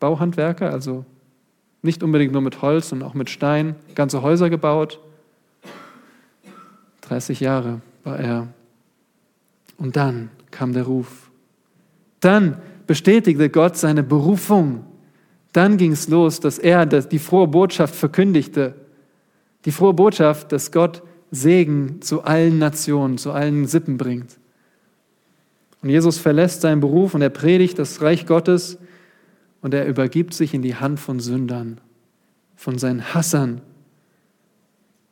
Bauhandwerker, 0.00 0.72
also 0.72 1.04
nicht 1.82 2.02
unbedingt 2.02 2.32
nur 2.32 2.42
mit 2.42 2.62
Holz, 2.62 2.88
sondern 2.88 3.08
auch 3.08 3.14
mit 3.14 3.30
Stein, 3.30 3.76
ganze 3.94 4.22
Häuser 4.22 4.50
gebaut. 4.50 4.98
30 7.02 7.38
Jahre 7.38 7.80
war 8.02 8.18
er. 8.18 8.48
Und 9.78 9.94
dann 9.94 10.30
kam 10.50 10.72
der 10.72 10.82
Ruf. 10.82 11.30
Dann 12.18 12.56
bestätigte 12.88 13.50
Gott 13.50 13.76
seine 13.76 14.02
Berufung. 14.02 14.84
Dann 15.52 15.76
ging 15.76 15.92
es 15.92 16.08
los, 16.08 16.40
dass 16.40 16.58
er 16.58 16.86
die 16.86 17.20
frohe 17.20 17.46
Botschaft 17.46 17.94
verkündigte. 17.94 18.74
Die 19.64 19.70
frohe 19.70 19.94
Botschaft, 19.94 20.50
dass 20.50 20.72
Gott 20.72 21.04
Segen 21.34 22.00
zu 22.00 22.22
allen 22.22 22.58
Nationen, 22.58 23.18
zu 23.18 23.32
allen 23.32 23.66
Sippen 23.66 23.96
bringt. 23.96 24.38
Und 25.82 25.90
Jesus 25.90 26.18
verlässt 26.18 26.62
seinen 26.62 26.80
Beruf 26.80 27.14
und 27.14 27.22
er 27.22 27.30
predigt 27.30 27.78
das 27.78 28.00
Reich 28.00 28.26
Gottes 28.26 28.78
und 29.60 29.74
er 29.74 29.86
übergibt 29.86 30.32
sich 30.32 30.54
in 30.54 30.62
die 30.62 30.76
Hand 30.76 31.00
von 31.00 31.20
Sündern, 31.20 31.80
von 32.56 32.78
seinen 32.78 33.14
Hassern. 33.14 33.60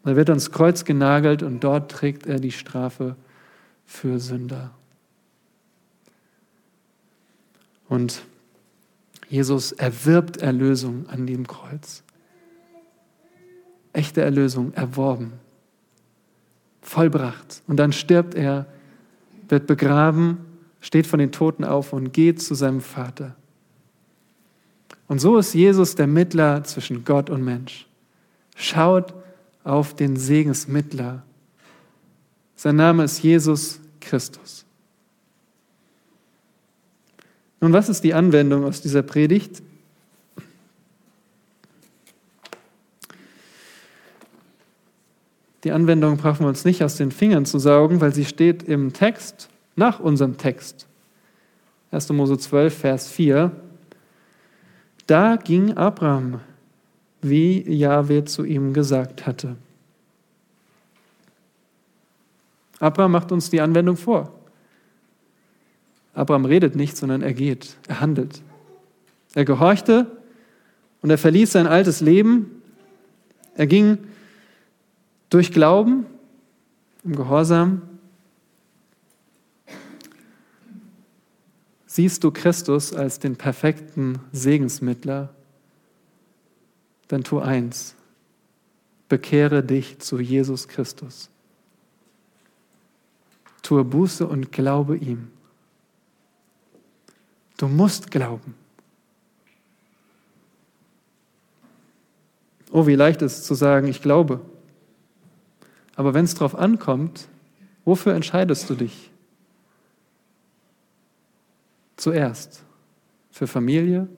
Er 0.05 0.17
wird 0.17 0.31
ans 0.31 0.51
Kreuz 0.51 0.85
genagelt 0.85 1.43
und 1.43 1.61
dort 1.61 1.91
trägt 1.91 2.27
er 2.27 2.39
die 2.39 2.53
Strafe 2.53 3.17
für 3.85 4.19
Sünder. 4.19 4.71
Und 7.89 8.23
Jesus 9.29 9.73
erwirbt 9.73 10.39
Erlösung 10.39 11.07
an 11.09 11.27
dem 11.27 11.47
Kreuz. 11.47 12.03
Echte 13.93 14.23
Erlösung 14.23 14.73
erworben, 14.73 15.33
vollbracht. 16.83 17.63
Und 17.67 17.79
dann 17.79 17.93
stirbt 17.93 18.35
er, 18.35 18.67
wird 19.49 19.67
begraben, 19.67 20.39
steht 20.81 21.07
von 21.07 21.19
den 21.19 21.33
Toten 21.33 21.65
auf 21.65 21.93
und 21.93 22.13
geht 22.13 22.43
zu 22.43 22.55
seinem 22.55 22.81
Vater. 22.81 23.35
Und 25.09 25.21
so 25.21 25.39
ist 25.39 25.55
Jesus 25.55 25.95
der 25.95 26.07
Mittler 26.07 26.65
zwischen 26.65 27.05
Gott 27.05 27.31
und 27.31 27.45
Mensch. 27.45 27.87
Schaut 28.57 29.15
auf 29.65 29.95
den 29.95 30.17
Segensmittler. 30.17 31.23
Sein 32.57 32.77
Name 32.77 33.05
ist 33.05 33.23
Jesus 33.23 33.81
Christus. 34.01 34.65
Nun, 37.61 37.73
was 37.73 37.89
ist 37.89 38.03
die 38.03 38.15
Anwendung 38.15 38.65
aus 38.65 38.81
dieser 38.81 39.03
Predigt? 39.03 39.63
Die 45.65 45.71
Anwendung 45.71 46.17
brauchen 46.17 46.41
wir 46.41 46.49
uns 46.49 46.65
nicht 46.65 46.83
aus 46.83 46.97
den 46.97 47.13
Fingern 47.13 47.47
zu 47.47 47.59
saugen, 47.59 48.01
weil 48.01 48.13
sie 48.13 48.25
steht 48.25 48.65
im 48.65 48.93
Text 48.93 49.49
nach 49.77 50.01
unserem 50.01 50.37
Text. 50.37 50.87
1. 51.93 52.09
Mose 52.11 52.39
12, 52.39 52.77
Vers 52.77 53.09
4. 53.09 53.53
Da 55.07 55.37
ging 55.37 55.77
Abraham, 55.77 56.41
wie 57.21 57.63
Jahwe 57.71 58.25
zu 58.25 58.45
ihm 58.45 58.73
gesagt 58.73 59.27
hatte. 59.27 59.57
Abraham 62.81 63.13
macht 63.13 63.31
uns 63.31 63.49
die 63.51 63.61
Anwendung 63.61 63.97
vor. 63.97 64.33
Abraham 66.15 66.45
redet 66.45 66.75
nicht, 66.75 66.97
sondern 66.97 67.23
er 67.23 67.33
geht, 67.33 67.77
er 67.87 68.01
handelt. 68.01 68.43
Er 69.35 69.45
gehorchte 69.45 70.07
und 71.01 71.11
er 71.11 71.19
verließ 71.19 71.53
sein 71.53 71.67
altes 71.67 72.01
Leben. 72.01 72.63
Er 73.55 73.67
ging 73.67 73.99
durch 75.33 75.51
Glauben, 75.51 76.05
im 77.05 77.17
Gehorsam. 77.17 77.81
Siehst 81.87 82.23
du 82.23 82.31
Christus 82.31 82.93
als 82.93 83.19
den 83.19 83.37
perfekten 83.37 84.19
Segensmittler, 84.33 85.35
dann 87.09 87.25
tu 87.25 87.39
eins, 87.39 87.95
bekehre 89.09 89.65
dich 89.65 90.01
zu 90.01 90.21
Jesus 90.21 90.69
Christus. 90.69 91.31
Tue 93.63 93.85
Buße 93.85 94.27
und 94.27 94.53
glaube 94.53 94.99
ihm. 94.99 95.31
Du 97.57 97.69
musst 97.69 98.11
glauben. 98.11 98.55
Oh, 102.71 102.87
wie 102.87 102.97
leicht 102.97 103.23
ist 103.23 103.39
es 103.39 103.45
zu 103.45 103.55
sagen, 103.55 103.89
ich 103.89 104.03
glaube. 104.03 104.52
Aber 105.97 106.15
wenn 106.15 106.25
es 106.25 106.35
darauf 106.35 106.55
ankommt, 106.55 107.29
wofür 107.85 108.15
entscheidest 108.15 108.69
du 108.71 108.75
dich? 108.75 109.11
Zuerst 111.97 112.65
für 113.31 113.47
Familie 113.47 114.09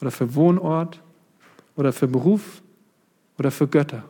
oder 0.00 0.10
für 0.10 0.34
Wohnort 0.34 1.00
oder 1.76 1.92
für 1.92 2.08
Beruf 2.08 2.62
oder 3.38 3.50
für 3.50 3.68
Götter. 3.68 4.04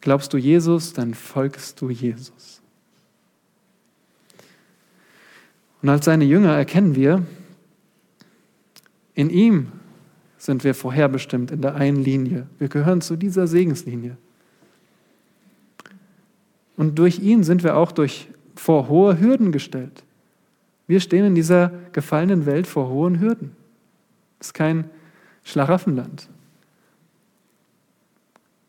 Glaubst 0.00 0.32
du 0.32 0.38
Jesus, 0.38 0.92
dann 0.92 1.14
folgst 1.14 1.80
du 1.80 1.90
Jesus. 1.90 2.62
Und 5.82 5.88
als 5.88 6.04
seine 6.04 6.24
Jünger 6.24 6.54
erkennen 6.56 6.94
wir, 6.94 7.24
in 9.14 9.30
ihm 9.30 9.72
sind 10.40 10.64
wir 10.64 10.74
vorherbestimmt 10.74 11.50
in 11.50 11.60
der 11.60 11.74
einen 11.74 12.02
Linie. 12.02 12.46
Wir 12.58 12.68
gehören 12.68 13.02
zu 13.02 13.16
dieser 13.16 13.46
Segenslinie. 13.46 14.16
Und 16.78 16.98
durch 16.98 17.18
ihn 17.18 17.44
sind 17.44 17.62
wir 17.62 17.76
auch 17.76 17.92
durch, 17.92 18.28
vor 18.56 18.88
hohe 18.88 19.20
Hürden 19.20 19.52
gestellt. 19.52 20.02
Wir 20.86 21.00
stehen 21.00 21.26
in 21.26 21.34
dieser 21.34 21.70
gefallenen 21.92 22.46
Welt 22.46 22.66
vor 22.66 22.88
hohen 22.88 23.20
Hürden. 23.20 23.54
Es 24.40 24.48
ist 24.48 24.54
kein 24.54 24.88
Schlaraffenland. 25.44 26.30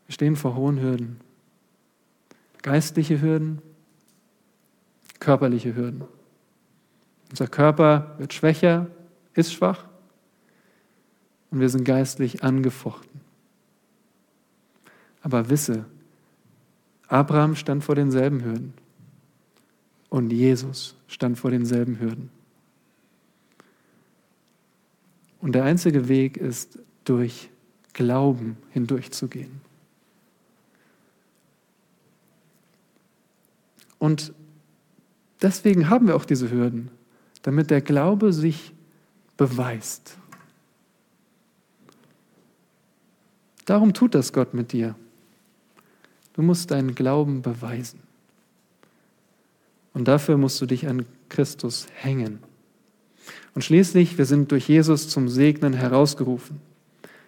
Wir 0.08 0.14
stehen 0.14 0.36
vor 0.36 0.58
hohen 0.58 0.82
Hürden. 0.82 1.22
Geistliche 2.64 3.22
Hürden, 3.22 3.62
körperliche 5.22 5.74
Hürden. 5.74 6.04
Unser 7.30 7.48
Körper 7.48 8.16
wird 8.18 8.34
schwächer, 8.34 8.88
ist 9.34 9.54
schwach 9.54 9.86
und 11.52 11.60
wir 11.60 11.70
sind 11.70 11.84
geistlich 11.84 12.44
angefochten. 12.44 13.22
Aber 15.22 15.50
wisse, 15.50 15.86
Abraham 17.08 17.56
stand 17.56 17.84
vor 17.84 17.96
denselben 17.96 18.44
Hürden 18.44 18.74
und 20.10 20.32
Jesus 20.32 20.96
stand 21.08 21.38
vor 21.38 21.52
denselben 21.52 22.00
Hürden. 22.00 22.30
Und 25.42 25.54
der 25.54 25.64
einzige 25.64 26.08
Weg 26.08 26.38
ist, 26.38 26.80
durch 27.04 27.50
Glauben 27.94 28.58
hindurchzugehen. 28.70 29.62
Und 33.98 34.34
deswegen 35.42 35.90
haben 35.90 36.08
wir 36.08 36.16
auch 36.16 36.26
diese 36.26 36.50
Hürden 36.50 36.90
damit 37.42 37.70
der 37.72 37.82
Glaube 37.82 38.34
sich 38.34 38.74
beweist. 39.38 40.18
Darum 43.72 43.94
tut 43.94 44.16
das 44.16 44.34
Gott 44.34 44.54
mit 44.54 44.74
dir. 44.74 44.96
Du 46.34 46.42
musst 46.42 46.72
deinen 46.72 46.94
Glauben 46.94 47.42
beweisen. 47.42 48.02
Und 49.94 50.10
dafür 50.10 50.36
musst 50.36 50.60
du 50.60 50.66
dich 50.66 50.90
an 50.90 51.06
Christus 51.30 51.88
hängen. 51.94 52.40
Und 53.56 53.62
schließlich, 53.62 54.18
wir 54.18 54.26
sind 54.26 54.52
durch 54.52 54.68
Jesus 54.68 55.08
zum 55.08 55.30
Segnen 55.30 55.72
herausgerufen. 55.72 56.60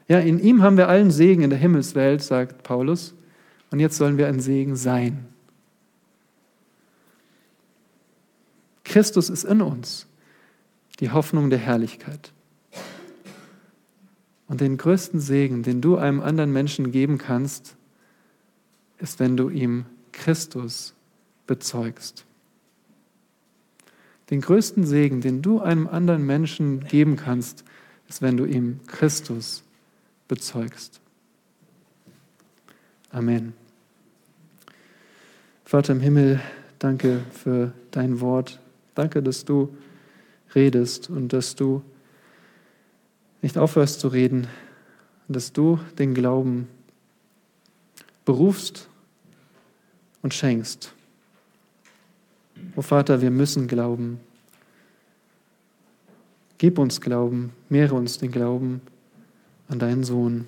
Ja, 0.10 0.20
in 0.20 0.38
ihm 0.38 0.62
haben 0.62 0.76
wir 0.76 0.90
allen 0.90 1.12
Segen 1.12 1.44
in 1.44 1.50
der 1.50 1.60
Himmelswelt, 1.60 2.22
sagt 2.22 2.62
Paulus. 2.64 3.14
Und 3.72 3.80
jetzt 3.80 3.96
sollen 3.96 4.18
wir 4.18 4.28
ein 4.28 4.42
Segen 4.42 4.76
sein. 4.76 5.26
Christus 8.84 9.30
ist 9.30 9.46
in 9.46 9.62
uns, 9.62 10.08
die 11.00 11.10
Hoffnung 11.10 11.50
der 11.50 11.60
Herrlichkeit. 11.60 12.34
Und 14.48 14.62
den 14.62 14.78
größten 14.78 15.20
Segen, 15.20 15.64
den 15.64 15.82
du 15.82 15.98
einem 15.98 16.22
anderen 16.22 16.52
Menschen 16.52 16.92
geben 16.92 17.18
kannst, 17.18 17.76
ist, 19.00 19.20
wenn 19.20 19.38
du 19.38 19.50
ihm 19.50 19.86
Christus 20.12 20.94
bezeugst. 21.48 22.26
Den 24.30 24.42
größten 24.42 24.86
Segen, 24.86 25.22
den 25.22 25.42
du 25.42 25.60
einem 25.60 25.88
anderen 25.88 26.26
Menschen 26.26 26.86
geben 26.86 27.16
kannst, 27.16 27.64
ist, 28.08 28.22
wenn 28.22 28.38
du 28.38 28.46
ihm 28.46 28.80
Christus 28.88 29.64
bezeugst. 30.28 31.02
Amen. 33.12 33.54
Vater 35.66 35.94
im 35.94 36.00
Himmel, 36.00 36.42
danke 36.80 37.22
für 37.32 37.74
dein 37.92 38.22
Wort. 38.22 38.60
Danke, 38.96 39.24
dass 39.24 39.46
du 39.46 39.76
redest 40.56 41.10
und 41.10 41.34
dass 41.34 41.56
du 41.56 41.84
nicht 43.44 43.60
aufhörst 43.60 44.00
zu 44.00 44.08
reden 44.08 44.48
dass 45.28 45.54
du 45.54 45.80
den 45.98 46.14
Glauben 46.14 46.68
berufst 48.26 48.88
und 50.22 50.34
schenkst. 50.34 50.94
O 52.76 52.82
Vater, 52.82 53.22
wir 53.22 53.32
müssen 53.32 53.68
glauben. 53.68 54.20
Gib 56.58 56.78
uns 56.80 57.02
Glauben, 57.02 57.52
mehre 57.68 57.96
uns 57.96 58.20
den 58.20 58.32
Glauben 58.32 58.82
an 59.68 59.80
deinen 59.80 60.04
Sohn. 60.04 60.48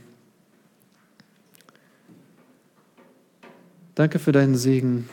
Danke 3.95 4.19
für 4.19 4.31
deinen 4.31 4.55
Segen, 4.55 5.09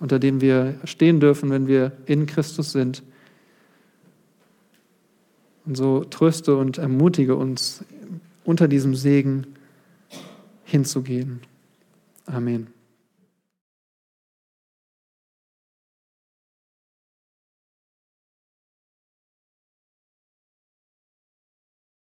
unter 0.00 0.18
dem 0.18 0.40
wir 0.40 0.78
stehen 0.84 1.20
dürfen, 1.20 1.50
wenn 1.50 1.66
wir 1.66 1.92
in 2.06 2.26
Christus 2.26 2.72
sind. 2.72 3.02
Und 5.70 5.76
so 5.76 6.02
tröste 6.02 6.56
und 6.56 6.78
ermutige 6.78 7.36
uns, 7.36 7.84
unter 8.42 8.66
diesem 8.66 8.96
Segen 8.96 9.46
hinzugehen. 10.64 11.42
Amen. 12.26 12.72